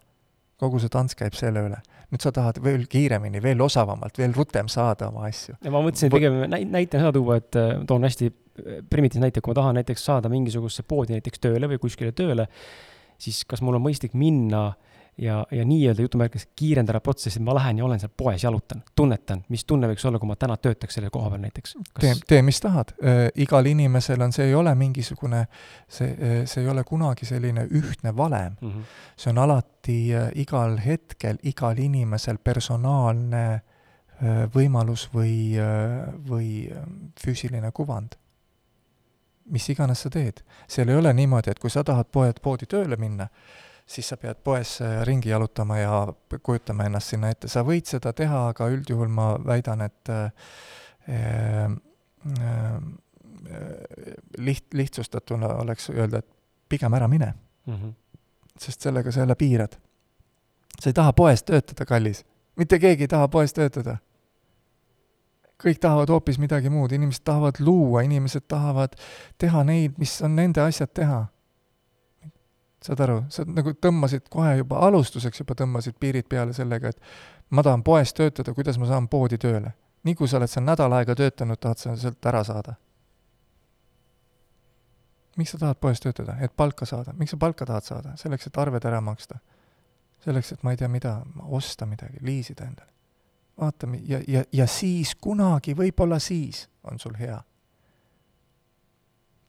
kogu 0.59 0.81
see 0.83 0.91
tants 0.91 1.15
käib 1.15 1.37
selle 1.39 1.63
üle. 1.69 1.79
nüüd 2.09 2.25
sa 2.25 2.33
tahad 2.33 2.59
veel 2.65 2.87
kiiremini, 2.91 3.43
veel 3.43 3.61
osavamalt, 3.61 4.17
veel 4.19 4.33
rutem 4.35 4.69
saada 4.69 5.11
oma 5.13 5.27
asju. 5.29 5.57
ja 5.63 5.71
ma 5.71 5.83
mõtlesin 5.85 6.13
pigem 6.13 6.43
näitena 6.49 7.05
seda 7.05 7.15
tuua, 7.15 7.39
et 7.43 7.57
eh, 7.57 7.73
toon 7.87 8.05
hästi 8.09 8.29
eh, 8.31 8.83
primitiivse 8.91 9.25
näite, 9.25 9.41
kui 9.41 9.55
ma 9.55 9.61
tahan 9.61 9.81
näiteks 9.81 10.05
saada 10.11 10.33
mingisugusesse 10.33 10.87
poodi 10.89 11.19
näiteks 11.19 11.47
tööle 11.47 11.71
või 11.71 11.81
kuskile 11.83 12.13
tööle, 12.13 12.49
siis 13.19 13.45
kas 13.49 13.63
mul 13.63 13.79
on 13.79 13.87
mõistlik 13.87 14.15
minna 14.19 14.67
äh, 14.69 14.88
ja, 15.19 15.47
ja 15.51 15.65
nii-öelda 15.65 16.03
jutumärkides 16.03 16.49
kiirendada 16.57 17.01
protsessi, 17.01 17.39
et 17.39 17.45
ma 17.45 17.55
lähen 17.55 17.79
ja 17.79 17.85
olen 17.85 18.01
seal 18.01 18.13
poes, 18.17 18.45
jalutan, 18.45 18.83
tunnetan, 18.97 19.43
mis 19.49 19.65
tunne 19.69 19.91
võiks 19.91 20.07
olla, 20.09 20.19
kui 20.19 20.31
ma 20.31 20.37
täna 20.37 20.57
töötaks 20.57 20.99
selle 20.99 21.11
koha 21.15 21.31
peal 21.33 21.43
näiteks 21.43 21.75
Kas...? 21.79 22.03
tee, 22.03 22.15
tee, 22.27 22.43
mis 22.47 22.61
tahad 22.63 22.95
äh,. 23.03 23.25
igal 23.45 23.67
inimesel 23.67 24.23
on, 24.25 24.33
see 24.33 24.49
ei 24.51 24.55
ole 24.55 24.75
mingisugune, 24.79 25.45
see, 25.89 26.45
see 26.47 26.63
ei 26.63 26.71
ole 26.71 26.85
kunagi 26.89 27.27
selline 27.29 27.67
ühtne 27.81 28.15
valem 28.17 28.57
mm. 28.61 28.71
-hmm. 28.71 28.95
see 29.17 29.33
on 29.35 29.43
alati 29.45 29.99
äh, 30.15 30.31
igal 30.35 30.79
hetkel, 30.85 31.43
igal 31.43 31.79
inimesel 31.79 32.39
personaalne 32.39 33.45
äh, 33.55 34.47
võimalus 34.55 35.09
või 35.15 35.59
äh,, 35.59 36.09
või 36.31 36.71
füüsiline 37.25 37.73
kuvand 37.73 38.19
mis 39.51 39.69
iganes 39.69 40.03
sa 40.05 40.11
teed. 40.11 40.43
seal 40.69 40.89
ei 40.89 40.97
ole 40.97 41.13
niimoodi, 41.13 41.51
et 41.51 41.59
kui 41.59 41.71
sa 41.71 41.85
tahad 41.85 42.11
poed, 42.13 42.41
poodi 42.43 42.67
tööle 42.67 42.97
minna, 43.01 43.29
siis 43.89 44.09
sa 44.09 44.17
pead 44.21 44.41
poes 44.45 44.79
äh, 44.85 45.01
ringi 45.07 45.29
jalutama 45.33 45.79
ja 45.79 46.13
kujutama 46.43 46.85
ennast 46.85 47.15
sinna 47.15 47.31
ette. 47.33 47.49
sa 47.49 47.65
võid 47.65 47.89
seda 47.89 48.13
teha, 48.13 48.49
aga 48.53 48.69
üldjuhul 48.73 49.09
ma 49.13 49.31
väidan, 49.45 49.85
et 49.87 50.13
äh, 50.13 50.33
äh, 51.09 51.71
liht-, 54.39 54.75
lihtsustatuna 54.75 55.55
oleks 55.63 55.91
öelda, 55.91 56.19
et 56.19 56.29
pigem 56.69 56.95
ära 56.95 57.09
mine 57.09 57.33
mm. 57.67 57.75
-hmm. 57.75 57.93
sest 58.59 58.81
sellega 58.81 59.13
sa 59.13 59.21
jälle 59.21 59.35
piirad. 59.35 59.79
sa 60.81 60.91
ei 60.91 60.95
taha 60.95 61.13
poes 61.13 61.43
töötada, 61.43 61.87
kallis. 61.87 62.25
mitte 62.57 62.79
keegi 62.79 63.03
ei 63.03 63.09
taha 63.09 63.29
poes 63.29 63.53
töötada. 63.53 63.97
kõik 65.65 65.79
tahavad 65.81 66.09
hoopis 66.09 66.39
midagi 66.39 66.71
muud, 66.71 66.93
inimesed 66.93 67.25
tahavad 67.25 67.55
luua, 67.59 68.03
inimesed 68.03 68.43
tahavad 68.49 68.93
teha 69.39 69.65
neid, 69.65 69.93
mis 69.99 70.23
on 70.23 70.37
nende 70.37 70.61
asjad 70.61 70.91
teha. 70.95 71.27
Saad 72.85 73.01
aru, 73.01 73.23
sa 73.33 73.45
nagu 73.47 73.73
tõmbasid 73.75 74.29
kohe 74.31 74.57
juba, 74.61 74.79
alustuseks 74.87 75.41
juba 75.43 75.57
tõmbasid 75.59 75.97
piirid 76.01 76.29
peale 76.31 76.53
sellega, 76.57 76.93
et 76.93 77.51
ma 77.51 77.63
tahan 77.67 77.83
poes 77.83 78.13
töötada, 78.15 78.55
kuidas 78.55 78.79
ma 78.79 78.87
saan 78.87 79.09
poodi 79.09 79.39
tööle. 79.39 79.75
nii 80.07 80.15
kui 80.15 80.29
sa 80.29 80.39
oled 80.39 80.51
seal 80.51 80.65
nädal 80.65 80.93
aega 80.95 81.15
töötanud, 81.19 81.59
tahad 81.59 81.79
sa 81.79 81.97
sealt 81.97 82.27
ära 82.27 82.45
saada 82.47 82.77
miks 85.39 85.51
sa 85.55 85.59
tahad 85.59 85.79
poes 85.81 86.01
töötada, 86.01 86.35
et 86.43 86.57
palka 86.57 86.87
saada, 86.87 87.13
miks 87.15 87.31
sa 87.31 87.39
palka 87.39 87.67
tahad 87.67 87.87
saada, 87.87 88.15
selleks, 88.19 88.47
et 88.47 88.59
arved 88.59 88.85
ära 88.85 89.01
maksta. 89.01 89.39
selleks, 90.19 90.53
et 90.53 90.63
ma 90.67 90.73
ei 90.75 90.77
tea 90.77 90.89
mida, 90.91 91.13
osta 91.47 91.87
midagi, 91.87 92.19
liisida 92.21 92.65
endale. 92.67 92.91
vaata, 93.61 93.87
ja, 94.07 94.21
ja, 94.29 94.43
ja 94.53 94.67
siis 94.67 95.15
kunagi, 95.15 95.75
võib-olla 95.75 96.19
siis 96.19 96.69
on 96.83 96.99
sul 96.99 97.15
hea. 97.19 97.43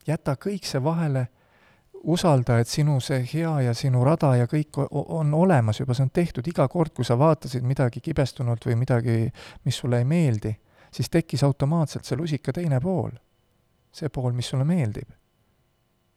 jäta 0.06 0.36
kõik 0.36 0.64
see 0.64 0.82
vahele, 0.84 1.26
usalda, 2.04 2.58
et 2.60 2.68
sinu 2.68 2.98
see 3.04 3.20
hea 3.34 3.52
ja 3.66 3.74
sinu 3.74 4.04
rada 4.04 4.34
ja 4.36 4.46
kõik 4.48 4.78
on 4.90 5.34
olemas 5.34 5.80
juba, 5.80 5.94
see 5.94 6.06
on 6.06 6.12
tehtud 6.14 6.46
iga 6.48 6.68
kord, 6.68 6.94
kui 6.96 7.04
sa 7.04 7.18
vaatasid 7.18 7.66
midagi 7.66 8.00
kibestunult 8.00 8.64
või 8.66 8.78
midagi, 8.80 9.16
mis 9.64 9.76
sulle 9.82 10.00
ei 10.00 10.08
meeldi, 10.08 10.54
siis 10.92 11.10
tekkis 11.10 11.44
automaatselt 11.44 12.08
see 12.08 12.16
lusika 12.16 12.52
teine 12.52 12.80
pool. 12.80 13.10
see 13.92 14.08
pool, 14.08 14.30
mis 14.32 14.46
sulle 14.46 14.64
meeldib 14.64 15.08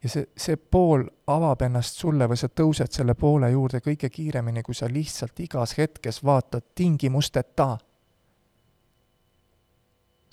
ja 0.04 0.10
see, 0.10 0.28
see 0.36 0.58
pool 0.58 1.06
avab 1.32 1.64
ennast 1.66 2.00
sulle 2.02 2.28
või 2.28 2.40
sa 2.40 2.50
tõused 2.52 2.92
selle 2.92 3.16
poole 3.16 3.50
juurde 3.54 3.80
kõige 3.84 4.10
kiiremini, 4.12 4.64
kui 4.64 4.76
sa 4.76 4.90
lihtsalt 4.92 5.40
igas 5.46 5.78
hetkes 5.78 6.24
vaatad 6.24 6.74
tingimusteta. 6.76 7.78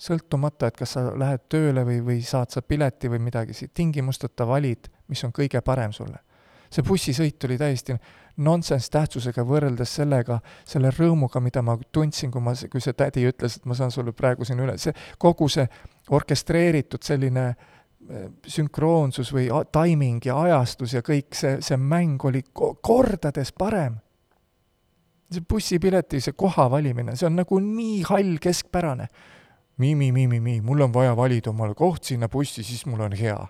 sõltumata, 0.01 0.67
et 0.67 0.77
kas 0.77 0.95
sa 0.95 1.11
lähed 1.13 1.43
tööle 1.49 1.83
või, 1.85 1.99
või 2.01 2.21
saad 2.25 2.49
sa 2.49 2.63
pileti 2.65 3.09
või 3.09 3.19
midagi, 3.21 3.67
tingimusteta 3.73 4.47
valid, 4.49 4.89
mis 5.11 5.23
on 5.27 5.33
kõige 5.35 5.61
parem 5.61 5.93
sulle. 5.93 6.17
see 6.71 6.83
bussisõit 6.87 7.43
oli 7.43 7.57
täiesti 7.59 7.97
nonsense 8.37 8.89
tähtsusega 8.91 9.43
võrreldes 9.43 9.95
sellega, 9.99 10.39
selle 10.65 10.91
rõõmuga, 10.95 11.41
mida 11.43 11.61
ma 11.61 11.75
tundsin, 11.91 12.31
kui 12.31 12.41
ma, 12.41 12.53
kui 12.71 12.81
see 12.81 12.95
tädi 12.97 13.25
ütles, 13.27 13.57
et 13.57 13.67
ma 13.67 13.75
saan 13.75 13.91
sulle 13.91 14.13
praegu 14.15 14.47
siin 14.47 14.61
üle, 14.63 14.77
see 14.81 14.93
kogu 15.19 15.49
see 15.51 15.67
orkestreeritud 16.15 17.03
selline 17.03 17.47
äh, 17.49 17.67
sünkroonsus 18.47 19.31
või 19.33 19.49
timing 19.73 20.25
ja 20.25 20.39
ajastus 20.41 20.95
ja 20.97 21.03
kõik 21.05 21.35
see, 21.37 21.59
see 21.63 21.77
mäng 21.77 22.23
oli 22.25 22.43
kordades 22.53 23.51
parem. 23.51 23.99
see 25.31 25.43
bussipileti, 25.47 26.19
see 26.19 26.33
koha 26.35 26.67
valimine, 26.71 27.15
see 27.15 27.27
on 27.27 27.37
nagu 27.39 27.59
nii 27.59 28.01
hall 28.09 28.37
keskpärane. 28.41 29.07
mi-mi-mi-mi-mi, 29.77 30.61
mul 30.61 30.81
on 30.81 30.93
vaja 30.93 31.15
valida 31.15 31.49
omale 31.49 31.73
koht 31.73 32.03
sinna 32.03 32.27
bussi, 32.29 32.63
siis 32.63 32.85
mul 32.85 32.99
on 33.01 33.11
hea. 33.11 33.47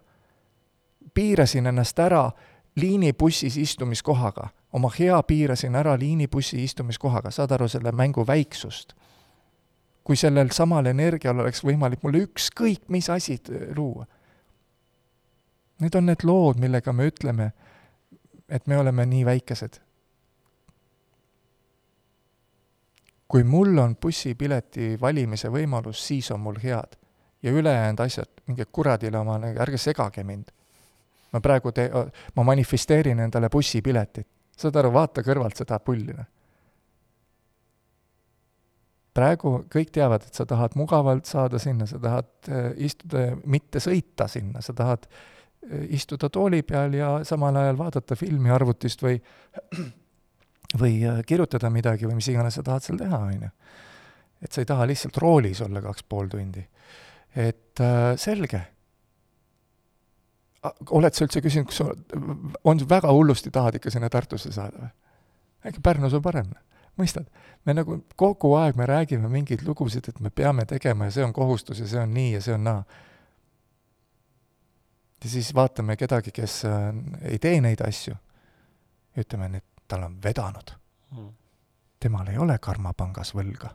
Piirasin 1.14 1.68
ennast 1.68 1.99
ära 1.99 2.32
liinibussis 2.76 3.58
istumiskohaga, 3.58 4.47
oma 4.74 4.89
hea 4.99 5.24
piirasin 5.24 5.76
ära 5.76 5.97
liinibussi 5.99 6.64
istumiskohaga, 6.64 7.32
saad 7.32 7.52
aru 7.52 7.68
selle 7.68 7.91
mängu 7.91 8.28
väiksust? 8.28 8.93
kui 10.04 10.16
sellel 10.18 10.49
samal 10.49 10.86
energial 10.89 11.39
oleks 11.39 11.62
võimalik 11.64 12.02
mulle 12.04 12.24
ükskõik 12.26 12.88
mis 12.89 13.10
asi 13.10 13.36
luua 13.76 14.06
Need 15.82 15.95
on 15.97 16.06
need 16.06 16.22
lood, 16.24 16.60
millega 16.62 16.93
me 16.93 17.08
ütleme, 17.10 17.47
et 18.49 18.68
me 18.70 18.78
oleme 18.78 19.06
nii 19.06 19.26
väikesed. 19.26 19.82
kui 23.32 23.45
mul 23.47 23.78
on 23.80 23.93
bussipileti 23.95 24.97
valimise 25.02 25.47
võimalus, 25.47 26.02
siis 26.08 26.28
on 26.36 26.39
mul 26.43 26.58
head. 26.64 26.97
ja 27.43 27.52
ülejäänud 27.52 27.99
asjad, 27.99 28.28
minge 28.47 28.66
kuradile 28.66 29.18
oma, 29.18 29.39
ärge 29.60 29.78
segage 29.78 30.24
mind. 30.24 30.52
Ma 31.32 31.42
praegu 31.42 31.72
te-, 31.72 31.90
ma 32.36 32.44
manifesteerin 32.44 33.20
endale 33.20 33.50
bussipiletit. 33.50 34.28
saad 34.58 34.76
aru, 34.76 34.92
vaata 34.94 35.24
kõrvalt 35.26 35.58
seda 35.58 35.80
pulli, 35.80 36.14
noh 36.14 36.30
praegu 39.12 39.58
kõik 39.68 39.90
teavad, 39.92 40.24
et 40.24 40.38
sa 40.38 40.46
tahad 40.48 40.72
mugavalt 40.80 41.28
saada 41.28 41.60
sinna, 41.60 41.84
sa 41.84 41.98
tahad 42.00 42.30
äh, 42.48 42.70
istuda, 42.88 43.26
mitte 43.44 43.82
sõita 43.84 44.28
sinna, 44.32 44.62
sa 44.64 44.72
tahad 44.74 45.10
istuda 45.94 46.30
tooli 46.30 46.64
peal 46.66 46.96
ja 46.98 47.10
samal 47.28 47.56
ajal 47.56 47.78
vaadata 47.78 48.16
filmi 48.18 48.50
arvutist 48.50 49.04
või 49.06 49.20
või 50.82 51.02
äh, 51.06 51.22
kirjutada 51.28 51.70
midagi 51.70 52.08
või 52.08 52.18
mis 52.18 52.30
iganes 52.32 52.58
sa 52.58 52.64
tahad 52.66 52.86
seal 52.86 53.00
teha, 53.02 53.20
on 53.28 53.46
ju. 53.46 53.52
et 54.42 54.52
sa 54.52 54.64
ei 54.64 54.70
taha 54.70 54.88
lihtsalt 54.90 55.18
roolis 55.22 55.62
olla 55.62 55.84
kaks 55.84 56.04
pool 56.10 56.32
tundi. 56.32 56.64
et 57.36 57.80
äh, 57.80 58.16
selge. 58.18 58.62
Oled 60.91 61.16
sa 61.16 61.26
üldse 61.26 61.41
küsinud, 61.41 61.70
kas 61.70 61.82
sa, 61.82 61.88
on, 62.64 62.82
väga 62.89 63.12
hullusti 63.12 63.51
tahad 63.51 63.80
ikka 63.80 63.93
sinna 63.93 64.09
Tartusse 64.09 64.51
saada 64.53 64.84
või? 64.84 64.91
äkki 65.70 65.82
Pärnus 65.84 66.14
on 66.18 66.22
parem? 66.26 66.51
mõistad? 66.99 67.30
me 67.66 67.74
nagu 67.78 68.01
kogu 68.16 68.53
aeg 68.59 68.78
me 68.78 68.86
räägime 68.89 69.30
mingeid 69.30 69.66
lugusid, 69.68 70.09
et 70.09 70.20
me 70.20 70.30
peame 70.30 70.66
tegema 70.66 71.07
ja 71.09 71.18
see 71.18 71.26
on 71.26 71.34
kohustus 71.34 71.80
ja 71.80 71.88
see 71.88 72.01
on 72.01 72.14
nii 72.14 72.34
ja 72.34 72.41
see 72.41 72.53
on 72.53 72.64
naa 72.68 72.84
ja 75.24 75.30
siis 75.30 75.55
vaatame 75.55 75.97
kedagi, 75.97 76.32
kes 76.32 76.66
äh, 76.66 76.89
ei 77.22 77.39
tee 77.39 77.62
neid 77.62 77.82
asju, 77.86 78.16
ütleme, 79.18 79.51
et 79.57 79.66
tal 79.88 80.03
on 80.07 80.18
vedanud 80.24 80.74
mm.. 81.12 81.30
temal 81.99 82.28
ei 82.28 82.38
ole 82.38 82.57
karmapangas 82.59 83.36
võlga. 83.36 83.70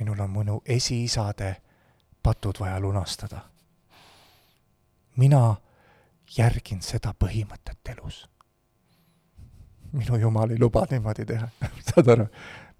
minul 0.00 0.20
on 0.20 0.30
minu 0.30 0.60
esiisade 0.66 1.56
patud 2.22 2.60
vaja 2.60 2.80
lunastada. 2.80 3.40
Mina 5.18 5.56
järgin 6.38 6.82
seda 6.84 7.14
põhimõtet 7.24 7.92
elus. 7.96 8.26
minu 9.92 10.16
jumal 10.20 10.50
ei 10.50 10.58
luba 10.60 10.86
niimoodi 10.90 11.24
teha 11.26 11.48
saad 11.90 12.08
aru? 12.14 12.26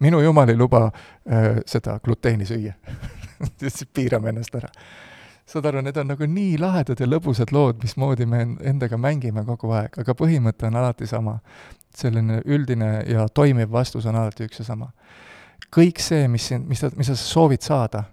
minu 0.00 0.20
jumal 0.20 0.48
ei 0.48 0.56
luba 0.56 0.86
äh, 0.86 1.60
seda 1.66 1.98
gluteeni 2.04 2.46
süüa 2.46 2.72
siis 3.60 3.84
piirame 3.94 4.28
ennast 4.28 4.54
ära 4.54 4.72
saad 5.48 5.66
aru, 5.66 5.80
need 5.80 5.96
on 5.96 6.10
nagu 6.12 6.26
nii 6.28 6.58
lahedad 6.60 7.00
ja 7.00 7.08
lõbusad 7.08 7.52
lood, 7.56 7.80
mismoodi 7.82 8.26
me 8.28 8.42
endaga 8.68 8.98
mängime 9.00 9.44
kogu 9.46 9.72
aeg, 9.72 9.96
aga 10.02 10.14
põhimõte 10.14 10.68
on 10.68 10.76
alati 10.76 11.06
sama. 11.06 11.38
selline 11.98 12.42
üldine 12.44 13.02
ja 13.08 13.24
toimiv 13.34 13.72
vastus 13.72 14.06
on 14.06 14.16
alati 14.16 14.44
üks 14.44 14.60
ja 14.60 14.64
sama. 14.64 14.90
kõik 15.76 15.98
see, 15.98 16.28
mis 16.28 16.50
mis 16.66 16.80
sa, 16.80 16.90
mis 16.96 17.06
sa 17.06 17.16
soovid 17.16 17.62
saada, 17.62 18.04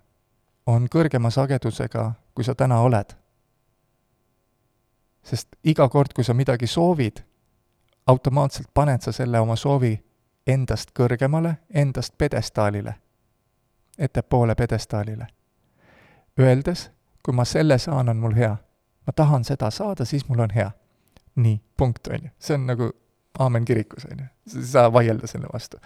on 0.65 0.87
kõrgema 0.87 1.31
sagedusega, 1.31 2.13
kui 2.33 2.43
sa 2.43 2.55
täna 2.55 2.79
oled. 2.79 3.15
Sest 5.25 5.55
iga 5.63 5.89
kord, 5.89 6.13
kui 6.15 6.23
sa 6.23 6.33
midagi 6.33 6.67
soovid, 6.67 7.23
automaatselt 8.07 8.69
paned 8.73 9.01
sa 9.01 9.11
selle 9.11 9.39
oma 9.39 9.55
soovi 9.55 9.95
endast 10.47 10.91
kõrgemale, 10.93 11.55
endast 11.73 12.13
pjedestaalile, 12.17 12.93
ettepoole 13.97 14.55
pjedestaalile. 14.55 15.27
Öeldes, 16.39 16.89
kui 17.23 17.33
ma 17.33 17.45
selle 17.45 17.77
saan, 17.81 18.09
on 18.09 18.17
mul 18.17 18.35
hea. 18.35 18.55
ma 19.07 19.13
tahan 19.13 19.43
seda 19.45 19.69
saada, 19.69 20.05
siis 20.05 20.29
mul 20.29 20.39
on 20.39 20.49
hea. 20.49 20.71
nii, 21.35 21.61
punkt, 21.77 22.07
on 22.07 22.19
ju. 22.23 22.29
see 22.39 22.55
on 22.55 22.65
nagu 22.65 22.91
aamen 23.39 23.65
kirikus, 23.65 24.05
on 24.11 24.19
ju. 24.19 24.25
sa 24.47 24.59
ei 24.59 24.65
saa 24.65 24.93
vaielda 24.93 25.27
selle 25.27 25.47
vastu. 25.53 25.77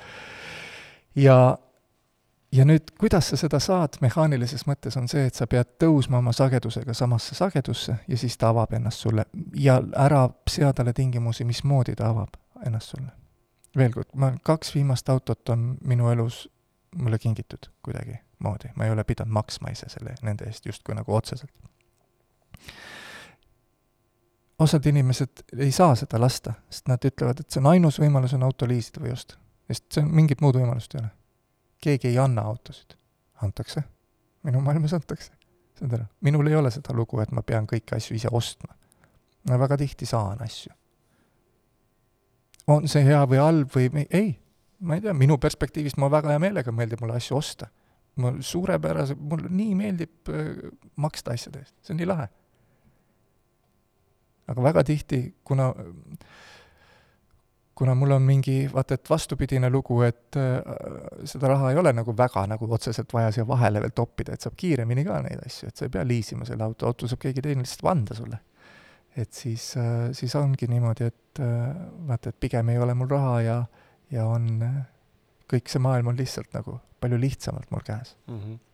ja, 1.15 1.57
ja 2.51 2.65
nüüd, 2.65 2.91
kuidas 2.99 3.29
sa 3.29 3.37
seda 3.37 3.59
saad 3.59 3.99
mehaanilises 4.01 4.65
mõttes, 4.67 4.97
on 4.97 5.07
see, 5.07 5.25
et 5.29 5.37
sa 5.37 5.47
pead 5.47 5.75
tõusma 5.81 6.19
oma 6.19 6.33
sagedusega 6.33 6.93
samasse 6.93 7.35
sagedusse 7.35 7.95
ja 8.07 8.17
siis 8.17 8.37
ta 8.37 8.49
avab 8.49 8.73
ennast 8.73 9.05
sulle. 9.05 9.25
ja 9.53 9.81
ära 9.95 10.29
sea 10.49 10.73
talle 10.73 10.93
tingimusi, 10.93 11.45
mismoodi 11.45 11.95
ta 11.95 12.09
avab 12.09 12.39
ennast 12.65 12.95
sulle. 12.95 13.11
veel 13.77 13.93
kord, 13.93 14.09
ma, 14.15 14.33
kaks 14.43 14.75
viimast 14.75 15.09
autot 15.09 15.49
on 15.49 15.77
minu 15.85 16.09
elus 16.09 16.47
mulle 16.95 17.19
kingitud 17.19 17.69
kuidagi 17.83 18.17
moodi, 18.39 18.71
ma 18.75 18.85
ei 18.85 18.91
ole 18.91 19.03
pidanud 19.03 19.33
maksma 19.33 19.69
ise 19.69 19.89
selle, 19.89 20.15
nende 20.21 20.47
eest 20.49 20.65
justkui 20.65 20.95
nagu 20.95 21.15
otseselt. 21.15 21.51
osad 24.59 24.85
inimesed 24.85 25.43
ei 25.57 25.71
saa 25.71 25.95
seda 25.95 26.19
lasta, 26.19 26.53
sest 26.69 26.87
nad 26.87 27.05
ütlevad, 27.05 27.39
et 27.39 27.51
see 27.51 27.61
on 27.61 27.69
ainus 27.71 27.99
võimalus, 28.01 28.33
on 28.35 28.43
auto 28.43 28.67
liisida 28.67 29.03
või 29.03 29.13
osta. 29.13 29.37
sest 29.67 29.85
see 29.93 30.03
on, 30.03 30.11
mingit 30.15 30.41
muud 30.41 30.57
võimalust 30.57 30.95
ei 30.95 31.03
ole. 31.03 31.13
Keegi 31.81 32.07
ei 32.07 32.17
anna 32.19 32.41
autosid. 32.41 32.97
antakse. 33.43 33.83
minu 34.43 34.61
maailmas 34.61 34.93
antakse. 34.93 35.31
saad 35.79 35.93
aru, 35.93 36.05
minul 36.21 36.47
ei 36.47 36.55
ole 36.55 36.71
seda 36.71 36.93
lugu, 36.93 37.19
et 37.19 37.31
ma 37.31 37.41
pean 37.41 37.67
kõiki 37.67 37.95
asju 37.95 38.15
ise 38.15 38.27
ostma. 38.31 38.75
ma 39.49 39.59
väga 39.59 39.77
tihti 39.77 40.05
saan 40.05 40.41
asju. 40.43 40.73
on 42.67 42.87
see 42.87 43.03
hea 43.03 43.23
või 43.27 43.41
halb 43.43 43.75
või 43.75 44.05
ei, 44.09 44.39
ma 44.79 44.95
ei 44.95 45.01
tea, 45.01 45.13
minu 45.13 45.37
perspektiivist 45.37 45.97
ma 45.97 46.11
väga 46.11 46.35
hea 46.35 46.39
meelega 46.39 46.71
meeldib 46.71 47.01
mulle 47.01 47.15
asju 47.15 47.37
osta. 47.37 47.67
mul 48.15 48.41
suurepärase, 48.41 49.15
mulle 49.15 49.49
nii 49.49 49.75
meeldib 49.75 50.29
äh, 50.29 50.69
maksta 50.95 51.31
asjade 51.31 51.63
eest, 51.63 51.75
see 51.81 51.93
on 51.93 52.03
nii 52.03 52.11
lahe. 52.11 52.27
aga 54.47 54.63
väga 54.63 54.83
tihti, 54.83 55.23
kuna 55.43 55.73
kuna 57.79 57.95
mul 57.95 58.11
on 58.11 58.25
mingi, 58.27 58.57
vaata 58.73 58.97
et 58.99 59.09
vastupidine 59.09 59.69
lugu, 59.71 60.01
et 60.03 60.35
äh, 60.35 60.57
seda 61.31 61.53
raha 61.53 61.71
ei 61.71 61.79
ole 61.79 61.93
nagu 61.95 62.11
väga 62.17 62.43
nagu 62.51 62.67
otseselt 62.75 63.13
vaja 63.15 63.31
siia 63.31 63.45
vahele 63.47 63.79
veel 63.85 63.93
toppida, 63.95 64.35
et 64.35 64.43
saab 64.43 64.57
kiiremini 64.59 65.05
ka 65.07 65.21
neid 65.23 65.39
asju, 65.45 65.71
et 65.71 65.79
sa 65.79 65.87
ei 65.87 65.93
pea 65.93 66.03
liisima 66.07 66.47
selle 66.49 66.67
auto, 66.67 66.89
auto 66.89 67.07
saab 67.07 67.23
keegi 67.23 67.45
teine 67.45 67.63
lihtsalt 67.63 67.91
anda 67.93 68.17
sulle. 68.17 68.41
et 69.19 69.33
siis 69.33 69.71
äh,, 69.79 70.11
siis 70.15 70.35
ongi 70.35 70.67
niimoodi, 70.69 71.07
et 71.09 71.39
äh, 71.43 71.71
vaata, 72.07 72.29
et 72.29 72.39
pigem 72.39 72.69
ei 72.69 72.77
ole 72.83 72.93
mul 72.99 73.09
raha 73.09 73.33
ja, 73.41 73.57
ja 74.11 74.27
on 74.27 74.51
äh, 74.63 74.79
kõik 75.49 75.71
see 75.71 75.81
maailm 75.81 76.11
on 76.11 76.19
lihtsalt 76.19 76.51
nagu 76.53 76.77
palju 76.99 77.17
lihtsamalt 77.19 77.71
mul 77.71 77.85
käes 77.87 78.17
mm. 78.27 78.39
-hmm 78.39 78.65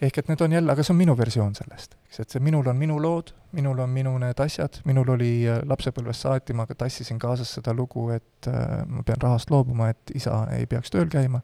ehk 0.00 0.18
et 0.18 0.28
need 0.28 0.40
on 0.44 0.52
jälle, 0.52 0.72
aga 0.72 0.84
see 0.84 0.92
on 0.92 0.98
minu 0.98 1.16
versioon 1.18 1.54
sellest, 1.56 1.96
eks, 2.08 2.20
et 2.20 2.34
see 2.34 2.42
minul 2.44 2.66
on 2.68 2.76
minu 2.76 2.98
lood, 3.02 3.32
minul 3.56 3.78
on 3.84 3.90
minu 3.92 4.12
need 4.20 4.40
asjad, 4.44 4.80
minul 4.88 5.14
oli 5.16 5.30
äh, 5.48 5.62
lapsepõlvest 5.68 6.26
saati, 6.26 6.56
ma 6.56 6.66
tassisin 6.66 7.20
kaasas 7.22 7.56
seda 7.58 7.74
lugu, 7.76 8.08
et 8.16 8.50
äh, 8.50 8.82
ma 8.88 9.04
pean 9.06 9.22
rahast 9.22 9.50
loobuma, 9.50 9.90
et 9.94 10.14
isa 10.14 10.44
ei 10.56 10.66
peaks 10.70 10.92
tööl 10.92 11.08
käima, 11.12 11.40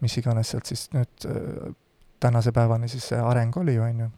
mis 0.00 0.16
iganes 0.18 0.50
sealt 0.50 0.70
siis 0.70 0.88
nüüd 0.96 1.28
äh, 1.30 1.72
tänase 2.20 2.52
päevani 2.52 2.88
siis 2.88 3.08
see 3.12 3.20
areng 3.20 3.56
oli, 3.56 3.78
on 3.78 4.04
ju, 4.04 4.10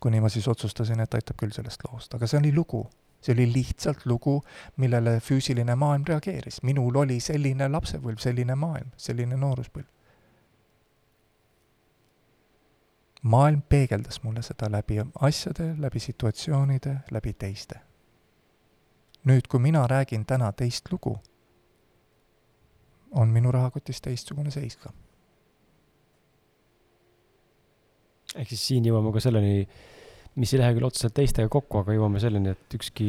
kuni 0.00 0.20
ma 0.20 0.28
siis 0.32 0.48
otsustasin, 0.48 1.00
et 1.00 1.14
aitab 1.14 1.38
küll 1.40 1.54
sellest 1.54 1.84
loost, 1.88 2.14
aga 2.14 2.28
see 2.28 2.42
oli 2.42 2.54
lugu. 2.54 2.86
See 3.24 3.32
oli 3.32 3.46
lihtsalt 3.48 4.04
lugu, 4.06 4.36
millele 4.76 5.16
füüsiline 5.24 5.74
maailm 5.74 6.04
reageeris. 6.06 6.60
minul 6.62 6.96
oli 7.00 7.16
selline 7.20 7.66
lapsepõlv, 7.72 8.20
selline 8.22 8.54
maailm, 8.54 8.92
selline 8.96 9.38
nooruspõlv. 9.40 9.88
Maailm 13.22 13.62
peegeldas 13.68 14.22
mulle 14.22 14.42
seda 14.42 14.70
läbi 14.70 15.00
asjade, 15.20 15.74
läbi 15.78 16.00
situatsioonide, 16.00 16.96
läbi 17.10 17.32
teiste. 17.32 17.80
nüüd, 19.26 19.48
kui 19.50 19.58
mina 19.58 19.86
räägin 19.90 20.22
täna 20.26 20.52
teist 20.52 20.92
lugu, 20.92 21.16
on 23.10 23.28
minu 23.28 23.50
rahakotis 23.52 24.00
teistsugune 24.00 24.50
seis 24.50 24.76
ka. 24.76 24.92
ehk 28.36 28.48
siis 28.48 28.66
siin 28.68 28.86
jõuame 28.86 29.12
ka 29.12 29.20
selleni, 29.24 29.66
mis 30.36 30.52
ei 30.52 30.60
lähe 30.60 30.74
küll 30.76 30.86
otseselt 30.86 31.14
teistega 31.16 31.48
kokku, 31.48 31.80
aga 31.80 31.94
jõuame 31.96 32.20
selleni, 32.20 32.52
et 32.52 32.74
ükski, 32.78 33.08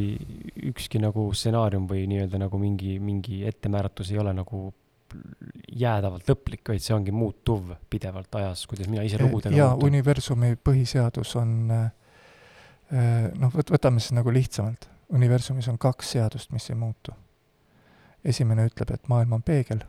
ükski 0.72 1.02
nagu 1.04 1.28
stsenaarium 1.34 1.88
või 1.90 2.06
nii-öelda 2.08 2.40
nagu 2.40 2.58
mingi, 2.62 2.98
mingi 3.04 3.44
ettemääratus 3.50 4.12
ei 4.14 4.22
ole 4.24 4.34
nagu 4.34 4.72
jäädavalt 5.78 6.30
lõplik, 6.30 6.64
vaid 6.68 6.84
see 6.84 6.96
ongi 6.96 7.14
muutuv 7.16 7.74
pidevalt 7.90 8.36
ajas, 8.40 8.66
kuidas 8.68 8.90
mina 8.92 9.06
ise 9.08 9.20
lugudega 9.22 9.56
jaa, 9.56 9.76
universumi 9.88 10.56
põhiseadus 10.64 11.36
on 11.40 11.54
äh, 11.72 11.92
noh, 13.38 13.54
võt-, 13.54 13.72
võtame 13.74 14.04
siis 14.04 14.16
nagu 14.18 14.34
lihtsamalt. 14.34 14.90
universumis 15.14 15.68
on 15.72 15.78
kaks 15.78 16.12
seadust, 16.18 16.52
mis 16.52 16.70
ei 16.70 16.76
muutu. 16.76 17.12
esimene 18.26 18.66
ütleb, 18.68 18.92
et 18.92 19.08
maailm 19.08 19.38
on 19.38 19.44
peegel 19.44 19.84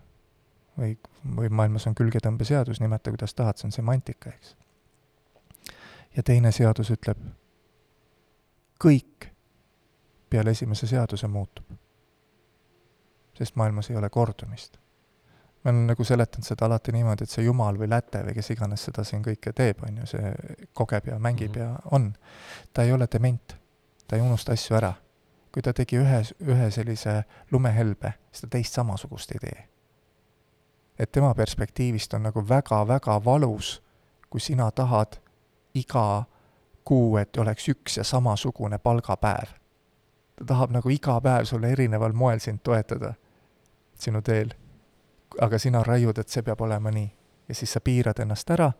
või, 0.78 0.96
või 1.36 1.48
maailmas 1.48 1.86
on 1.86 1.94
külgetõmbeseadus, 1.94 2.80
nimeta 2.80 3.10
kuidas 3.10 3.34
tahad, 3.34 3.58
see 3.58 3.66
on 3.68 3.72
semantika, 3.72 4.30
eks. 4.30 4.56
ja 6.16 6.22
teine 6.22 6.52
seadus 6.52 6.90
ütleb, 6.94 7.18
kõik 8.78 9.30
peale 10.30 10.50
esimese 10.50 10.86
seaduse 10.86 11.26
muutub. 11.26 11.64
sest 13.38 13.56
maailmas 13.56 13.90
ei 13.90 13.96
ole 13.96 14.10
kordumist 14.10 14.78
ma 15.64 15.70
olen 15.70 15.86
nagu 15.86 16.04
seletanud 16.04 16.46
seda 16.46 16.66
alati 16.66 16.92
niimoodi, 16.92 17.26
et 17.26 17.30
see 17.30 17.44
jumal 17.44 17.78
või 17.78 17.88
läte 17.90 18.22
või 18.26 18.34
kes 18.36 18.50
iganes 18.54 18.84
seda 18.86 19.04
siin 19.04 19.22
kõike 19.24 19.52
teeb, 19.56 19.82
on 19.86 20.00
ju, 20.02 20.06
see 20.12 20.32
kogeb 20.74 21.10
ja 21.10 21.18
mängib 21.18 21.56
mm 21.56 21.62
-hmm. 21.62 21.74
ja 21.74 21.90
on, 21.90 22.12
ta 22.72 22.82
ei 22.82 22.92
ole 22.92 23.08
dement. 23.12 23.56
ta 24.08 24.16
ei 24.16 24.22
unusta 24.22 24.52
asju 24.52 24.76
ära. 24.76 24.92
kui 25.52 25.62
ta 25.62 25.72
tegi 25.72 25.96
ühe, 25.96 26.22
ühe 26.40 26.70
sellise 26.70 27.24
lumehelbe, 27.50 28.12
siis 28.32 28.40
ta 28.40 28.46
teist 28.50 28.74
samasugust 28.74 29.32
ei 29.32 29.38
tee. 29.38 29.68
et 30.98 31.12
tema 31.12 31.34
perspektiivist 31.34 32.14
on 32.14 32.22
nagu 32.22 32.48
väga-väga 32.48 33.24
valus, 33.24 33.82
kui 34.30 34.40
sina 34.40 34.70
tahad 34.70 35.16
iga 35.74 36.24
kuu, 36.84 37.16
et 37.16 37.36
oleks 37.36 37.68
üks 37.68 37.96
ja 37.96 38.04
samasugune 38.04 38.78
palgapäev. 38.78 39.48
ta 40.36 40.44
tahab 40.44 40.70
nagu 40.70 40.88
iga 40.88 41.20
päev 41.20 41.44
sulle 41.44 41.72
erineval 41.72 42.12
moel 42.12 42.38
sind 42.38 42.58
toetada 42.62 43.14
sinu 43.98 44.22
teel 44.22 44.54
aga 45.40 45.58
sina 45.58 45.82
raiud, 45.82 46.18
et 46.18 46.28
see 46.28 46.42
peab 46.42 46.60
olema 46.60 46.90
nii. 46.90 47.10
ja 47.48 47.54
siis 47.54 47.72
sa 47.72 47.80
piirad 47.80 48.18
ennast 48.20 48.50
ära, 48.50 48.72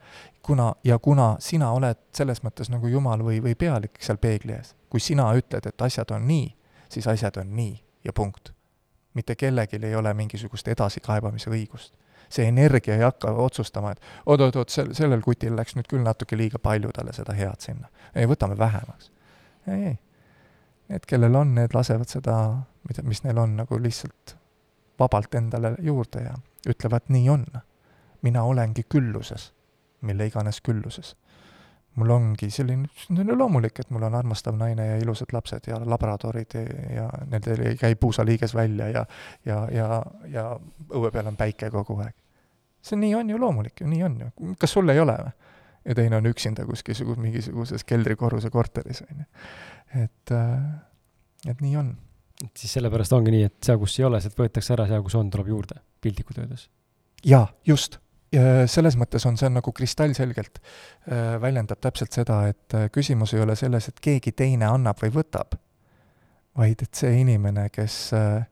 kuna, 0.43 0.75
ja 0.85 0.99
kuna 0.99 1.37
sina 1.41 1.71
oled 1.73 1.97
selles 2.13 2.43
mõttes 2.45 2.69
nagu 2.69 2.87
jumal 2.87 3.23
või, 3.25 3.39
või 3.41 3.55
pealik 3.57 3.97
seal 4.05 4.19
peegli 4.21 4.53
ees, 4.53 4.75
kui 4.93 5.01
sina 5.01 5.31
ütled, 5.33 5.65
et 5.67 5.83
asjad 5.83 6.11
on 6.13 6.27
nii, 6.29 6.51
siis 6.93 7.07
asjad 7.09 7.39
on 7.41 7.55
nii 7.57 7.79
ja 8.05 8.13
punkt. 8.13 8.53
mitte 9.15 9.35
kellelgi 9.35 9.81
ei 9.83 9.95
ole 9.95 10.15
mingisugust 10.15 10.69
edasikaebamise 10.69 11.51
õigust. 11.51 11.95
see 12.29 12.45
energia 12.45 12.95
ei 12.95 13.01
hakka 13.01 13.31
otsustama, 13.31 13.91
et 13.91 14.01
oot-oot-oot, 14.27 14.69
sel, 14.69 14.93
sellel 14.93 15.21
kutil 15.25 15.57
läks 15.57 15.77
nüüd 15.77 15.89
küll 15.89 16.05
natuke 16.05 16.37
liiga 16.37 16.59
palju 16.59 16.93
talle 16.93 17.13
seda 17.13 17.33
head 17.33 17.61
sinna. 17.65 17.89
ei, 18.15 18.27
võtame 18.27 18.59
vähemaks. 18.59 19.11
ei, 19.67 19.85
ei. 19.85 19.99
Need, 20.89 21.05
kellel 21.07 21.35
on, 21.37 21.55
need 21.55 21.75
lasevad 21.75 22.09
seda, 22.09 22.35
mida, 22.89 23.03
mis 23.03 23.25
neil 23.25 23.39
on, 23.39 23.57
nagu 23.57 23.81
lihtsalt 23.81 24.38
vabalt 24.99 25.35
endale 25.35 25.75
juurde 25.83 26.23
ja 26.25 26.35
ütlevad, 26.69 27.09
nii 27.09 27.29
on. 27.31 27.47
mina 28.23 28.43
olengi 28.43 28.83
külluses, 28.83 29.53
mille 30.01 30.27
iganes 30.27 30.61
külluses. 30.61 31.17
mul 31.99 32.11
ongi 32.11 32.51
selline, 32.51 32.87
see 32.95 33.25
on 33.25 33.39
loomulik, 33.39 33.81
et 33.81 33.91
mul 33.91 34.05
on 34.07 34.15
armastav 34.15 34.55
naine 34.55 34.85
ja 34.87 34.97
ilusad 35.03 35.33
lapsed 35.33 35.67
ja 35.67 35.81
labradorid 35.85 36.55
ja, 36.55 36.63
ja 36.95 37.07
nendel 37.27 37.65
ei 37.67 37.77
käi 37.77 37.95
puusaliiges 37.95 38.55
välja 38.55 38.89
ja 38.89 39.07
ja, 39.47 39.69
ja, 39.73 40.03
ja 40.27 40.45
õue 40.91 41.11
peal 41.11 41.27
on 41.27 41.37
päike 41.37 41.71
kogu 41.71 41.99
aeg. 41.99 42.15
see 42.83 42.97
nii 42.97 43.15
on 43.15 43.31
ju 43.31 43.39
loomulik 43.39 43.81
ju, 43.81 43.87
nii 43.87 44.03
on 44.03 44.21
ju. 44.21 44.55
kas 44.59 44.73
sul 44.73 44.89
ei 44.89 45.01
ole 45.01 45.17
või? 45.25 45.33
ja 45.85 45.95
teine 45.95 46.17
on 46.17 46.27
üksinda 46.27 46.67
kuskil 46.67 47.17
mingisuguses 47.17 47.85
keldrikorruse 47.85 48.51
korteris, 48.51 49.03
on 49.03 49.25
ju. 49.25 49.27
et, 50.05 50.33
äh, 50.33 51.51
et 51.51 51.61
nii 51.61 51.77
on 51.77 51.97
et 52.45 52.61
siis 52.61 52.75
sellepärast 52.79 53.15
ongi 53.17 53.33
nii, 53.35 53.47
et 53.49 53.57
seal, 53.67 53.79
kus 53.81 53.97
ei 53.99 54.07
ole, 54.07 54.21
sealt 54.23 54.37
võetakse 54.39 54.75
ära, 54.75 54.87
seal, 54.91 55.03
kus 55.07 55.17
on, 55.19 55.31
tuleb 55.33 55.51
juurde, 55.51 55.81
piltlikult 56.05 56.39
öeldes. 56.43 56.69
jaa, 57.27 57.47
just. 57.67 57.99
selles 58.69 58.99
mõttes 59.01 59.25
on 59.25 59.39
see 59.41 59.49
nagu 59.49 59.73
kristallselgelt 59.73 60.59
äh, 60.61 61.39
väljendab 61.41 61.81
täpselt 61.81 62.13
seda, 62.13 62.43
et 62.51 62.75
äh, 62.77 62.91
küsimus 62.93 63.33
ei 63.33 63.41
ole 63.41 63.55
selles, 63.57 63.89
et 63.89 64.03
keegi 64.05 64.35
teine 64.37 64.69
annab 64.69 65.01
või 65.01 65.15
võtab, 65.15 65.57
vaid 66.59 66.83
et 66.85 67.01
see 67.01 67.23
inimene, 67.23 67.71
kes 67.73 67.97
äh, 68.19 68.43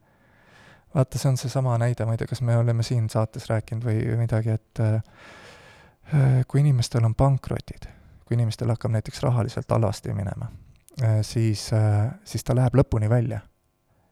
vaata, 0.95 1.21
see 1.21 1.29
on 1.29 1.37
seesama 1.37 1.77
näide, 1.83 2.07
ma 2.09 2.17
ei 2.17 2.23
tea, 2.23 2.31
kas 2.31 2.41
me 2.41 2.57
oleme 2.57 2.87
siin 2.87 3.11
saates 3.13 3.51
rääkinud 3.53 3.85
või 3.85 4.01
midagi, 4.17 4.57
et 4.57 4.81
kui 6.49 6.63
inimestel 6.63 7.05
on 7.05 7.13
pankrotid, 7.19 7.85
kui 8.25 8.39
inimestel 8.39 8.71
hakkab 8.73 8.95
näiteks 8.95 9.21
rahaliselt 9.27 9.69
halvasti 9.75 10.15
minema, 10.17 10.49
siis, 11.27 11.67
siis 12.25 12.47
ta 12.47 12.57
läheb 12.57 12.79
lõpuni 12.79 13.11
välja 13.11 13.43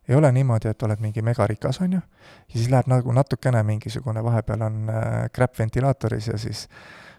ei 0.09 0.15
ole 0.15 0.33
niimoodi, 0.33 0.69
et 0.69 0.83
oled 0.83 1.01
mingi 1.01 1.23
megarikas, 1.23 1.81
on 1.81 1.93
ju, 1.93 2.01
ja 2.49 2.59
siis 2.59 2.71
läheb 2.71 2.91
nagu 2.93 3.13
natukene 3.13 3.63
mingisugune, 3.63 4.25
vahepeal 4.25 4.63
on 4.67 4.91
äh, 4.91 5.31
crap 5.35 5.59
ventilaatoris 5.59 6.29
ja 6.29 6.39
siis 6.39 6.69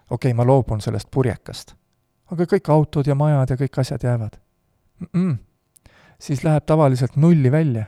okei 0.10 0.32
okay,, 0.32 0.38
ma 0.38 0.46
loobun 0.46 0.82
sellest 0.82 1.10
purjekast. 1.12 1.76
aga 2.32 2.46
kõik 2.50 2.70
autod 2.74 3.08
ja 3.08 3.16
majad 3.16 3.50
ja 3.50 3.58
kõik 3.58 3.80
asjad 3.82 4.04
jäävad 4.04 4.38
mm. 5.00 5.08
-mm. 5.14 5.36
siis 6.20 6.44
läheb 6.44 6.66
tavaliselt 6.66 7.16
nulli 7.16 7.52
välja. 7.52 7.86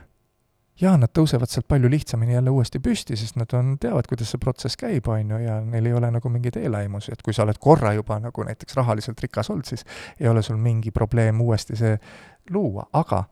jaa, 0.80 0.96
nad 0.96 1.10
tõusevad 1.18 1.50
sealt 1.50 1.68
palju 1.68 1.90
lihtsamini 1.90 2.34
jälle 2.34 2.50
uuesti 2.50 2.78
püsti, 2.78 3.16
sest 3.16 3.36
nad 3.36 3.52
on, 3.52 3.78
teavad, 3.78 4.06
kuidas 4.08 4.30
see 4.30 4.38
protsess 4.38 4.76
käib, 4.76 5.08
on 5.08 5.30
ju, 5.30 5.38
ja 5.38 5.60
neil 5.60 5.86
ei 5.86 5.92
ole 5.92 6.10
nagu 6.10 6.28
mingeid 6.28 6.56
eelaimusi, 6.56 7.12
et 7.12 7.22
kui 7.22 7.34
sa 7.34 7.42
oled 7.42 7.58
korra 7.58 7.92
juba 7.92 8.18
nagu 8.18 8.44
näiteks 8.44 8.76
rahaliselt 8.76 9.20
rikas 9.20 9.50
olnud, 9.50 9.64
siis 9.64 9.84
ei 10.20 10.28
ole 10.28 10.42
sul 10.42 10.56
mingi 10.56 10.90
probleem 10.90 11.40
uuesti 11.40 11.76
see 11.76 11.98
luua, 12.50 12.86
aga 12.92 13.24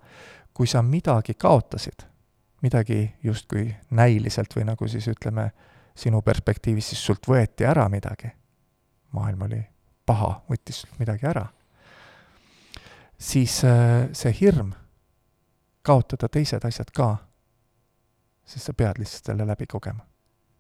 kui 0.57 0.67
sa 0.67 0.81
midagi 0.83 1.35
kaotasid, 1.35 2.07
midagi 2.65 3.03
justkui 3.23 3.69
näiliselt 3.91 4.57
või 4.57 4.65
nagu 4.71 4.89
siis 4.89 5.05
ütleme, 5.13 5.51
sinu 5.97 6.23
perspektiivis 6.25 6.93
siis 6.93 7.03
sult 7.05 7.29
võeti 7.29 7.69
ära 7.69 7.85
midagi, 7.93 8.31
maailm 9.13 9.45
oli 9.49 9.61
paha, 10.07 10.31
võttis 10.49 10.81
sult 10.81 10.97
midagi 11.01 11.29
ära, 11.29 11.45
siis 13.19 13.59
äh, 13.69 14.09
see 14.17 14.33
hirm 14.41 14.73
kaotada 15.85 16.29
teised 16.33 16.65
asjad 16.65 16.91
ka, 16.97 17.11
siis 18.49 18.65
sa 18.65 18.73
pead 18.73 19.01
lihtsalt 19.01 19.33
selle 19.33 19.47
läbi 19.47 19.67
kogema. 19.67 20.05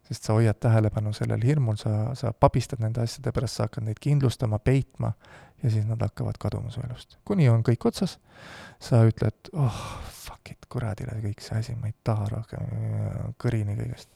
sest 0.06 0.22
sa 0.22 0.36
hoiad 0.36 0.60
tähelepanu 0.62 1.10
sellel 1.12 1.42
hirmul, 1.42 1.74
sa, 1.76 2.14
sa 2.14 2.30
pabistad 2.32 2.78
nende 2.78 3.00
asjade 3.02 3.32
pärast, 3.34 3.56
sa 3.56 3.64
hakkad 3.66 3.88
neid 3.88 3.98
kindlustama, 3.98 4.58
peitma 4.58 5.10
ja 5.62 5.70
siis 5.70 5.86
nad 5.88 6.02
hakkavad 6.02 6.38
kaduma 6.38 6.70
su 6.70 6.82
elust. 6.84 7.18
kuni 7.24 7.48
on 7.48 7.64
kõik 7.66 7.88
otsas, 7.88 8.18
sa 8.82 9.02
ütled, 9.08 9.50
oh, 9.52 9.80
fuck 10.12 10.52
it, 10.52 10.68
kuradile 10.72 11.16
kõik 11.22 11.42
see 11.44 11.60
asi, 11.60 11.76
ma 11.80 11.90
ei 11.90 11.96
taha 12.04 12.28
rohkem, 12.32 12.66
kõrini 13.42 13.76
kõigest. 13.78 14.10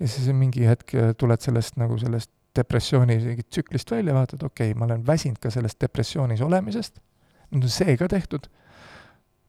ja 0.00 0.08
siis 0.08 0.30
mingi 0.36 0.66
hetk 0.66 0.94
tuled 1.20 1.44
sellest 1.44 1.76
nagu 1.80 1.98
sellest 2.00 2.32
depressiooni 2.56 3.18
tsüklist 3.42 3.90
välja, 3.90 4.14
vaatad, 4.14 4.42
okei 4.42 4.70
okay,, 4.70 4.78
ma 4.78 4.88
olen 4.88 5.06
väsinud 5.06 5.38
ka 5.38 5.52
sellest 5.54 5.80
depressioonis 5.80 6.40
olemisest, 6.42 6.98
nüüd 7.50 7.68
on 7.68 7.72
see 7.72 7.94
ka 8.00 8.08
tehtud, 8.10 8.48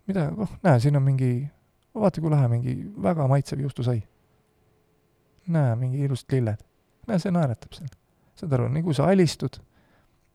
mida, 0.10 0.28
oh, 0.38 0.52
näe, 0.66 0.80
siin 0.84 1.00
on 1.00 1.06
mingi, 1.06 1.32
vaata 1.98 2.22
kui 2.22 2.34
lahe, 2.34 2.52
mingi 2.52 2.76
väga 3.02 3.28
maitsev 3.32 3.64
juustusai. 3.64 4.04
näe, 5.48 5.76
mingi 5.76 6.04
ilusad 6.06 6.32
lilled. 6.36 6.62
näe, 7.08 7.20
see 7.20 7.34
naeratab 7.34 7.74
seal. 7.74 7.90
saad 8.36 8.54
aru, 8.54 8.70
nii 8.70 8.84
kui 8.86 8.94
sa 8.94 9.10
alistud, 9.10 9.58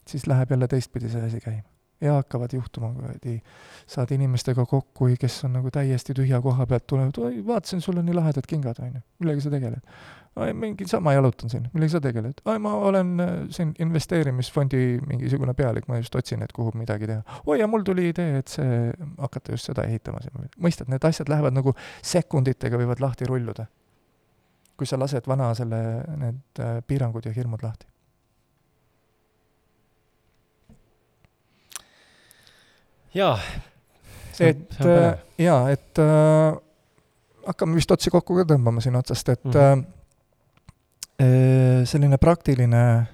siis 0.09 0.27
läheb 0.27 0.51
jälle 0.51 0.69
teistpidi 0.69 1.11
see 1.13 1.25
asi 1.27 1.41
käima 1.41 1.77
ja 2.01 2.13
hakkavad 2.13 2.53
juhtuma 2.53 2.93
kuradi, 2.93 3.41
saad 3.87 4.11
inimestega 4.13 4.67
kokku, 4.67 5.09
kes 5.21 5.45
on 5.45 5.57
nagu 5.57 5.71
täiesti 5.73 6.15
tühja 6.15 6.41
koha 6.45 6.67
pealt, 6.67 6.87
tulevad, 6.87 7.19
oi, 7.19 7.41
vaatasin, 7.47 7.81
sul 7.81 7.97
on 7.97 8.07
nii 8.07 8.17
lahedad 8.17 8.47
kingad, 8.49 8.81
on 8.85 8.99
ju, 8.99 9.03
millega 9.23 9.45
sa 9.45 9.53
tegeled? 9.55 9.81
oi, 10.37 10.53
mingi 10.53 10.85
sama 10.89 11.15
jalutan 11.17 11.51
siin, 11.51 11.71
millega 11.73 11.95
sa 11.95 12.03
tegeled? 12.05 12.43
oi, 12.45 12.59
ma 12.61 12.75
olen 12.91 13.15
äh, 13.25 13.33
siin 13.51 13.73
investeerimisfondi 13.81 14.83
mingisugune 15.09 15.55
pealik, 15.57 15.89
ma 15.89 16.03
just 16.03 16.15
otsin, 16.21 16.45
et 16.45 16.53
kuhu 16.53 16.75
midagi 16.77 17.09
teha. 17.09 17.41
oi, 17.47 17.59
ja 17.61 17.71
mul 17.71 17.87
tuli 17.87 18.11
idee, 18.13 18.43
et 18.43 18.53
see, 18.53 18.93
hakata 19.17 19.57
just 19.57 19.73
seda 19.73 19.89
ehitama 19.89 20.21
siin. 20.25 20.53
mõistad, 20.61 20.93
need 20.93 21.09
asjad 21.09 21.33
lähevad 21.33 21.57
nagu 21.57 21.73
sekunditega 22.05 22.77
võivad 22.77 23.01
lahti 23.01 23.33
rulluda. 23.33 23.71
kui 24.77 24.87
sa 24.87 25.01
lased 25.01 25.25
vana 25.27 25.55
selle, 25.57 25.79
need 26.21 26.61
äh, 26.61 26.81
piirangud 26.87 27.25
ja 27.25 27.33
hirmud 27.33 27.65
lahti 27.65 27.89
jaa. 33.15 33.39
et 34.41 34.81
äh, 34.81 35.19
jaa, 35.39 35.71
et 35.71 35.99
äh, 35.99 36.61
hakkame 37.47 37.77
vist 37.79 37.91
otsi 37.91 38.11
kokku 38.11 38.37
ka 38.41 38.47
tõmbama 38.53 38.83
siin 38.85 38.97
otsast, 38.97 39.29
et 39.29 39.45
mm 39.45 39.53
-hmm. 39.53 39.85
äh, 41.23 41.85
selline 41.85 42.19
praktiline, 42.19 43.07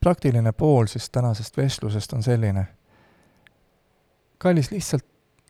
praktiline 0.00 0.52
pool 0.52 0.86
siis 0.86 1.10
tänasest 1.10 1.56
vestlusest 1.56 2.12
on 2.12 2.22
selline. 2.22 2.66
kallis, 4.38 4.70
lihtsalt, 4.70 5.04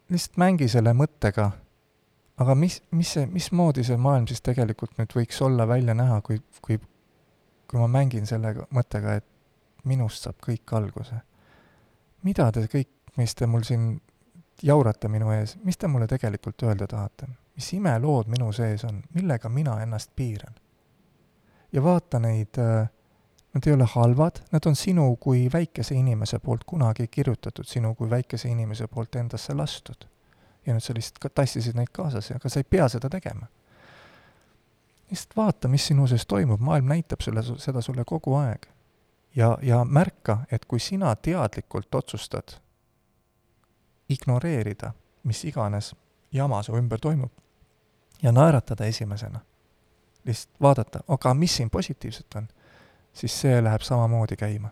lihtsalt 0.09 0.37
mängi 0.37 0.69
selle 0.69 0.93
mõttega, 0.93 1.51
aga 2.37 2.55
mis, 2.55 2.83
mis 2.91 3.13
see, 3.13 3.27
mismoodi 3.27 3.85
see 3.85 3.97
maailm 3.97 4.27
siis 4.27 4.41
tegelikult 4.41 4.99
nüüd 4.99 5.15
võiks 5.17 5.43
olla, 5.43 5.69
välja 5.69 5.95
näha, 5.95 6.21
kui, 6.21 6.43
kui, 6.63 6.79
kui 7.71 7.81
ma 7.81 7.89
mängin 7.89 8.27
selle 8.27 8.55
mõttega, 8.71 9.17
et 9.17 9.25
minust 9.85 10.23
saab 10.23 10.37
kõik 10.47 10.77
alguse. 10.77 11.15
mida 12.23 12.53
te 12.53 12.61
kõik 12.61 12.89
mis 13.17 13.35
te 13.35 13.47
mul 13.47 13.63
siin 13.63 14.01
jaurate 14.63 15.09
minu 15.09 15.31
ees, 15.31 15.57
mis 15.65 15.79
te 15.79 15.89
mulle 15.89 16.07
tegelikult 16.07 16.63
öelda 16.63 16.87
tahate? 16.87 17.27
mis 17.55 17.73
imelood 17.73 18.27
minu 18.27 18.53
sees 18.53 18.83
on, 18.85 19.03
millega 19.15 19.49
mina 19.49 19.81
ennast 19.83 20.11
piiran? 20.17 20.55
ja 21.73 21.83
vaata 21.83 22.19
neid, 22.19 22.59
äh, 22.59 22.89
nad 23.55 23.67
ei 23.67 23.73
ole 23.73 23.87
halvad, 23.95 24.41
nad 24.53 24.67
on 24.67 24.77
sinu 24.77 25.17
kui 25.17 25.49
väikese 25.53 25.95
inimese 25.95 26.39
poolt 26.39 26.65
kunagi 26.65 27.07
kirjutatud, 27.07 27.65
sinu 27.65 27.95
kui 27.95 28.11
väikese 28.11 28.49
inimese 28.49 28.87
poolt 28.87 29.15
endasse 29.15 29.55
lastud. 29.55 30.07
ja 30.67 30.73
nüüd 30.73 30.81
sa 30.81 30.95
lihtsalt 30.95 31.35
tassisid 31.35 31.77
neid 31.77 31.93
kaasas, 31.93 32.31
aga 32.33 32.49
sa 32.49 32.61
ei 32.61 32.65
pea 32.65 32.89
seda 32.89 33.11
tegema. 33.11 33.47
lihtsalt 35.11 35.37
vaata, 35.37 35.69
mis 35.69 35.87
sinu 35.87 36.07
sees 36.07 36.27
toimub, 36.27 36.61
maailm 36.61 36.91
näitab 36.95 37.21
sulle, 37.21 37.43
seda 37.59 37.81
sulle 37.81 38.05
kogu 38.05 38.35
aeg. 38.35 38.67
ja, 39.35 39.59
ja 39.63 39.85
märka, 39.85 40.39
et 40.51 40.65
kui 40.65 40.79
sina 40.79 41.17
teadlikult 41.17 41.95
otsustad 41.95 42.64
ignoreerida, 44.09 44.93
mis 45.25 45.45
iganes 45.45 45.95
jama 46.33 46.63
su 46.63 46.77
ümber 46.77 47.01
toimub 47.01 47.33
ja 48.23 48.33
naeratada 48.33 48.85
esimesena. 48.85 49.41
lihtsalt 50.25 50.61
vaadata, 50.61 51.01
aga 51.09 51.35
mis 51.35 51.57
siin 51.57 51.71
positiivset 51.71 52.35
on, 52.35 52.49
siis 53.13 53.41
see 53.41 53.65
läheb 53.65 53.81
samamoodi 53.81 54.37
käima. 54.37 54.69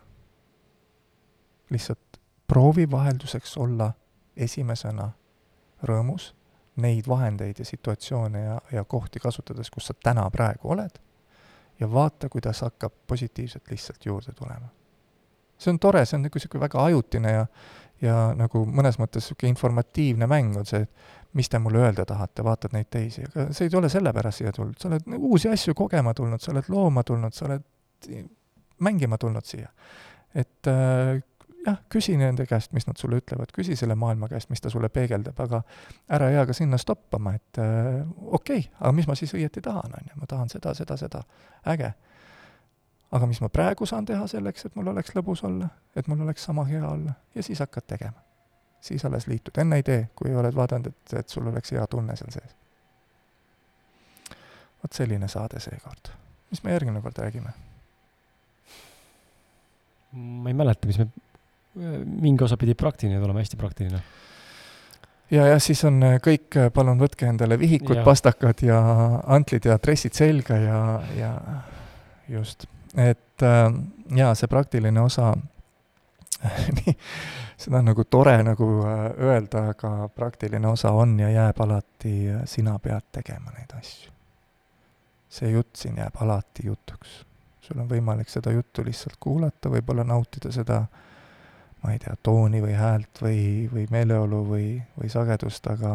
lihtsalt 1.69 2.19
proovi 2.47 2.91
vahelduseks 2.91 3.57
olla 3.57 3.91
esimesena 4.37 5.11
rõõmus, 5.83 6.33
neid 6.75 7.07
vahendeid 7.07 7.59
ja 7.59 7.65
situatsioone 7.65 8.43
ja, 8.43 8.61
ja 8.71 8.83
kohti 8.83 9.19
kasutades, 9.19 9.69
kus 9.71 9.87
sa 9.87 9.93
täna 9.93 10.29
praegu 10.31 10.69
oled, 10.69 10.99
ja 11.79 11.91
vaata, 11.93 12.29
kuidas 12.29 12.61
hakkab 12.61 12.93
positiivselt 13.07 13.71
lihtsalt 13.71 14.05
juurde 14.05 14.31
tulema. 14.31 14.67
see 15.57 15.71
on 15.71 15.79
tore, 15.79 16.05
see 16.05 16.17
on 16.17 16.25
nagu 16.25 16.35
niisugune 16.35 16.61
väga 16.61 16.83
ajutine 16.83 17.31
ja 17.31 17.45
ja 18.03 18.15
nagu 18.37 18.63
mõnes 18.67 18.99
mõttes 19.01 19.23
niisugune 19.23 19.53
informatiivne 19.53 20.27
mäng 20.29 20.57
on 20.59 20.67
see, 20.67 20.83
et 20.83 21.33
mis 21.33 21.49
te 21.49 21.59
mulle 21.59 21.81
öelda 21.81 22.05
tahate, 22.05 22.45
vaatad 22.45 22.75
neid 22.75 22.89
teisi, 22.93 23.25
aga 23.27 23.49
sa 23.55 23.65
ei 23.65 23.75
ole 23.77 23.89
sellepärast 23.89 24.43
siia 24.43 24.53
tulnud, 24.53 24.77
sa 24.79 24.89
oled 24.91 25.07
uusi 25.17 25.49
asju 25.49 25.75
kogema 25.77 26.13
tulnud, 26.13 26.41
sa 26.43 26.51
oled 26.53 26.69
looma 26.69 27.03
tulnud, 27.07 27.33
sa 27.33 27.47
oled 27.47 27.63
mängima 28.83 29.17
tulnud 29.17 29.47
siia. 29.47 29.69
et 30.35 30.67
äh, 30.67 31.21
jah, 31.65 31.79
küsi 31.89 32.15
nende 32.17 32.45
käest, 32.49 32.73
mis 32.73 32.87
nad 32.87 32.99
sulle 32.99 33.21
ütlevad, 33.21 33.51
küsi 33.55 33.75
selle 33.79 33.95
maailma 33.95 34.27
käest, 34.29 34.49
mis 34.49 34.61
ta 34.61 34.69
sulle 34.73 34.89
peegeldab, 34.93 35.39
aga 35.39 35.61
ära 36.09 36.29
jää 36.33 36.45
ka 36.49 36.55
sinna 36.57 36.77
stoppama, 36.81 37.35
et 37.39 37.61
äh, 37.61 38.01
okei 38.25 38.65
okay,, 38.65 38.71
aga 38.79 38.91
mis 38.97 39.07
ma 39.07 39.15
siis 39.17 39.33
õieti 39.37 39.61
tahan, 39.63 39.93
on 39.99 40.09
ju, 40.11 40.19
ma 40.19 40.29
tahan 40.29 40.51
seda, 40.53 40.73
seda, 40.77 40.97
seda, 40.99 41.23
äge 41.73 41.93
aga 43.13 43.29
mis 43.29 43.41
ma 43.43 43.49
praegu 43.53 43.85
saan 43.89 44.05
teha 44.09 44.25
selleks, 44.29 44.67
et 44.67 44.75
mul 44.77 44.89
oleks 44.93 45.13
lõbus 45.15 45.43
olla, 45.45 45.69
et 45.95 46.07
mul 46.09 46.23
oleks 46.25 46.45
sama 46.49 46.65
hea 46.69 46.83
olla 46.87 47.13
ja 47.35 47.43
siis 47.45 47.61
hakkad 47.61 47.85
tegema. 47.87 48.19
siis 48.83 49.05
alles 49.05 49.27
liitud, 49.27 49.57
enne 49.57 49.77
ei 49.79 49.83
tee, 49.83 50.07
kui 50.15 50.33
oled 50.35 50.55
vaadanud, 50.55 50.89
et, 50.91 51.13
et 51.19 51.29
sul 51.29 51.47
oleks 51.47 51.71
hea 51.71 51.85
tunne 51.87 52.15
seal 52.19 52.33
sees. 52.33 52.55
vot 54.83 54.97
selline 54.99 55.27
saade 55.27 55.61
seekord. 55.63 56.11
mis 56.51 56.63
me 56.63 56.73
järgmine 56.73 57.01
kord 57.01 57.21
räägime? 57.21 57.53
ma 60.13 60.49
ei 60.49 60.57
mäleta, 60.57 60.87
mis 60.87 60.99
me, 60.99 61.07
mingi 62.05 62.43
osa 62.43 62.57
pidi 62.57 62.73
praktiline 62.77 63.21
tulema, 63.21 63.45
hästi 63.45 63.61
praktiline 63.61 64.01
ja 65.31 65.47
jah, 65.53 65.61
siis 65.61 65.85
on 65.85 66.01
kõik, 66.21 66.57
palun 66.73 66.99
võtke 67.01 67.29
endale 67.29 67.59
vihikud, 67.61 68.01
pastakad 68.05 68.65
ja 68.65 68.81
antlid 69.37 69.65
ja 69.69 69.77
dressid 69.81 70.17
selga 70.17 70.57
ja, 70.57 70.83
ja 71.17 71.33
just 72.29 72.67
et 72.97 73.41
äh, 73.41 73.73
jaa, 74.15 74.35
see 74.35 74.47
praktiline 74.47 75.01
osa 75.01 75.33
nii, 76.77 76.95
seda 77.57 77.79
on 77.79 77.85
nagu 77.91 78.03
tore 78.03 78.35
nagu 78.43 78.69
äh, 78.85 79.05
öelda, 79.27 79.67
aga 79.73 80.09
praktiline 80.15 80.67
osa 80.67 80.91
on 80.91 81.19
ja 81.19 81.29
jääb 81.29 81.61
alati, 81.61 82.15
äh, 82.29 82.41
sina 82.45 82.77
pead 82.79 83.11
tegema 83.11 83.53
neid 83.57 83.77
asju. 83.79 84.11
see 85.33 85.49
jutt 85.49 85.75
siin 85.75 85.97
jääb 85.97 86.19
alati 86.21 86.67
jutuks. 86.67 87.23
sul 87.61 87.79
on 87.79 87.89
võimalik 87.89 88.29
seda 88.29 88.51
juttu 88.51 88.83
lihtsalt 88.85 89.15
kuulata, 89.19 89.69
võib-olla 89.69 90.03
nautida 90.03 90.51
seda, 90.51 90.83
ma 91.83 91.93
ei 91.93 91.99
tea, 91.99 92.15
tooni 92.23 92.61
või 92.61 92.73
häält 92.75 93.21
või, 93.21 93.69
või 93.71 93.87
meeleolu 93.89 94.43
või, 94.47 94.67
või 94.99 95.09
sagedust, 95.09 95.67
aga 95.67 95.93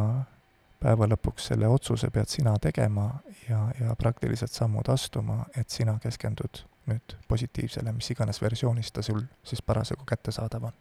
päeva 0.81 1.07
lõpuks 1.11 1.51
selle 1.51 1.69
otsuse 1.69 2.11
pead 2.11 2.31
sina 2.33 2.57
tegema 2.63 3.11
ja, 3.49 3.69
ja 3.81 3.95
praktilised 3.99 4.51
sammud 4.51 4.89
astuma, 4.89 5.45
et 5.57 5.71
sina 5.71 5.99
keskendud 6.03 6.65
nüüd 6.89 7.17
positiivsele, 7.29 7.93
mis 7.97 8.11
iganes 8.15 8.41
versioonis 8.43 8.93
ta 8.95 9.05
sul 9.05 9.23
siis 9.47 9.63
parasjagu 9.65 10.07
kättesaadav 10.09 10.69
on. 10.71 10.77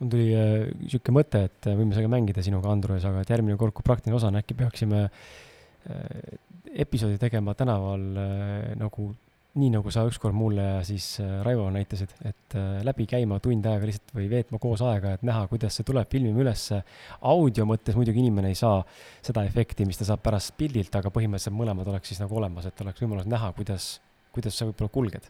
mul 0.00 0.12
tuli 0.12 0.28
niisugune 0.32 1.12
äh, 1.12 1.16
mõte, 1.20 1.44
et 1.50 1.70
äh, 1.70 1.78
võime 1.78 1.96
sellega 1.96 2.12
mängida 2.12 2.44
sinuga, 2.44 2.72
Andrus, 2.72 3.04
aga 3.08 3.24
et 3.24 3.32
järgmine 3.32 3.58
kord, 3.60 3.76
kui 3.76 3.86
praktiline 3.86 4.16
osa 4.16 4.30
on, 4.30 4.38
äkki 4.40 4.56
peaksime 4.58 5.02
äh, 5.06 6.38
episoodi 6.86 7.18
tegema 7.20 7.54
tänaval 7.58 8.06
äh, 8.16 8.70
nagu 8.80 9.10
nii, 9.58 9.70
nagu 9.74 9.90
sa 9.90 10.04
ükskord 10.06 10.34
mulle 10.36 10.62
ja 10.62 10.82
siis 10.86 11.16
äh, 11.22 11.40
Raivo 11.42 11.66
näitasid, 11.74 12.12
et 12.26 12.54
äh, 12.54 12.82
läbi 12.86 13.06
käima 13.10 13.40
tund 13.42 13.66
aega 13.66 13.88
lihtsalt 13.88 14.12
või 14.14 14.28
veetma 14.30 14.60
koos 14.62 14.82
aega, 14.86 15.16
et 15.16 15.24
näha, 15.26 15.46
kuidas 15.50 15.78
see 15.78 15.86
tuleb, 15.86 16.06
filmime 16.10 16.44
ülesse. 16.44 16.82
audio 17.20 17.66
mõttes 17.66 17.98
muidugi 17.98 18.22
inimene 18.22 18.52
ei 18.52 18.58
saa 18.58 18.78
seda 19.26 19.44
efekti, 19.48 19.86
mis 19.88 19.98
ta 19.98 20.06
saab 20.06 20.22
pärast 20.22 20.54
pildilt, 20.58 20.94
aga 20.94 21.10
põhimõtteliselt 21.10 21.56
mõlemad 21.56 21.90
oleks 21.90 22.12
siis 22.12 22.22
nagu 22.22 22.38
olemas, 22.38 22.68
et 22.70 22.84
oleks 22.84 23.02
võimalus 23.02 23.26
näha, 23.30 23.50
kuidas 23.56 23.96
kuidas 24.34 24.58
sa 24.58 24.68
võib-olla 24.68 24.92
kulged? 24.92 25.28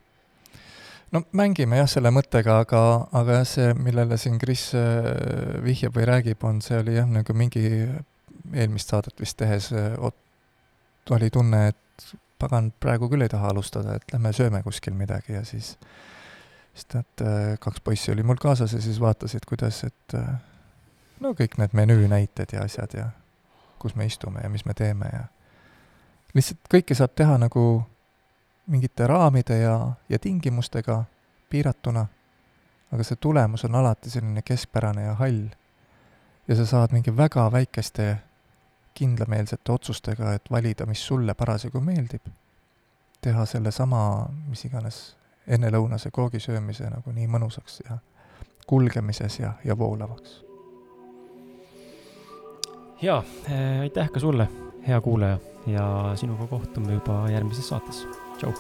no 1.14 1.22
mängime 1.36 1.80
jah 1.80 1.90
selle 1.90 2.12
mõttega, 2.14 2.60
aga, 2.64 2.82
aga 3.16 3.40
jah, 3.40 3.48
see, 3.48 3.74
millele 3.78 4.18
siin 4.20 4.38
Kris 4.42 4.70
äh, 4.78 5.10
vihjab 5.64 5.96
või 5.98 6.06
räägib, 6.10 6.44
on, 6.46 6.60
see 6.64 6.78
oli 6.80 6.96
jah, 6.98 7.08
nagu 7.10 7.34
mingi 7.36 7.64
eelmist 8.54 8.92
saadet 8.92 9.20
vist 9.20 9.38
tehes 9.40 9.70
äh, 9.74 9.96
oli 11.10 11.30
tunne, 11.34 11.64
et 11.72 12.12
pagan, 12.38 12.70
praegu 12.80 13.08
küll 13.10 13.26
ei 13.26 13.32
taha 13.32 13.50
alustada, 13.50 13.96
et 13.98 14.14
lähme 14.14 14.32
sööme 14.36 14.62
kuskil 14.62 14.94
midagi 14.96 15.34
ja 15.34 15.42
siis 15.44 15.74
siis 16.70 16.86
tead, 16.86 17.24
äh, 17.26 17.56
kaks 17.60 17.82
poissi 17.84 18.12
oli 18.12 18.22
mul 18.22 18.38
kaasas 18.40 18.76
ja 18.76 18.82
siis 18.82 19.00
vaatasid, 19.02 19.44
kuidas, 19.48 19.82
et 19.88 20.14
no 21.20 21.34
kõik 21.36 21.58
need 21.58 21.74
menüü 21.76 22.06
näited 22.08 22.54
ja 22.54 22.62
asjad 22.64 22.94
ja 22.94 23.10
kus 23.82 23.96
me 23.98 24.06
istume 24.06 24.44
ja 24.44 24.48
mis 24.52 24.64
me 24.68 24.76
teeme 24.78 25.08
ja 25.10 25.24
lihtsalt 26.36 26.70
kõike 26.70 26.94
saab 26.94 27.16
teha 27.18 27.36
nagu 27.42 27.64
mingite 28.70 29.06
raamide 29.06 29.58
ja, 29.58 29.92
ja 30.08 30.18
tingimustega 30.18 31.04
piiratuna, 31.50 32.06
aga 32.92 33.04
see 33.06 33.18
tulemus 33.20 33.64
on 33.66 33.74
alati 33.74 34.10
selline 34.10 34.42
keskpärane 34.42 35.04
ja 35.04 35.14
hall. 35.14 35.48
ja 36.48 36.56
sa 36.56 36.66
saad 36.66 36.92
mingi 36.92 37.16
väga 37.16 37.52
väikeste 37.52 38.16
kindlameelsete 38.94 39.72
otsustega, 39.72 40.32
et 40.34 40.50
valida, 40.50 40.86
mis 40.86 41.06
sulle 41.06 41.34
parasjagu 41.34 41.80
meeldib, 41.80 42.26
teha 43.22 43.46
sellesama, 43.46 44.28
mis 44.48 44.64
iganes, 44.64 45.00
ennelõunase 45.46 46.10
koogi 46.10 46.40
söömise 46.40 46.90
nagu 46.90 47.12
nii 47.12 47.26
mõnusaks 47.30 47.82
ja 47.88 47.98
kulgemises 48.66 49.38
ja, 49.40 49.52
ja 49.64 49.78
voolavaks. 49.78 50.44
jaa, 53.02 53.22
aitäh 53.80 54.10
ka 54.10 54.20
sulle, 54.20 54.48
hea 54.86 55.00
kuulaja 55.00 55.38
ja 55.66 56.12
sinuga 56.16 56.46
kohtume 56.46 56.92
juba 56.92 57.30
järgmises 57.30 57.68
saates. 57.68 58.06
Tchau. 58.40 58.54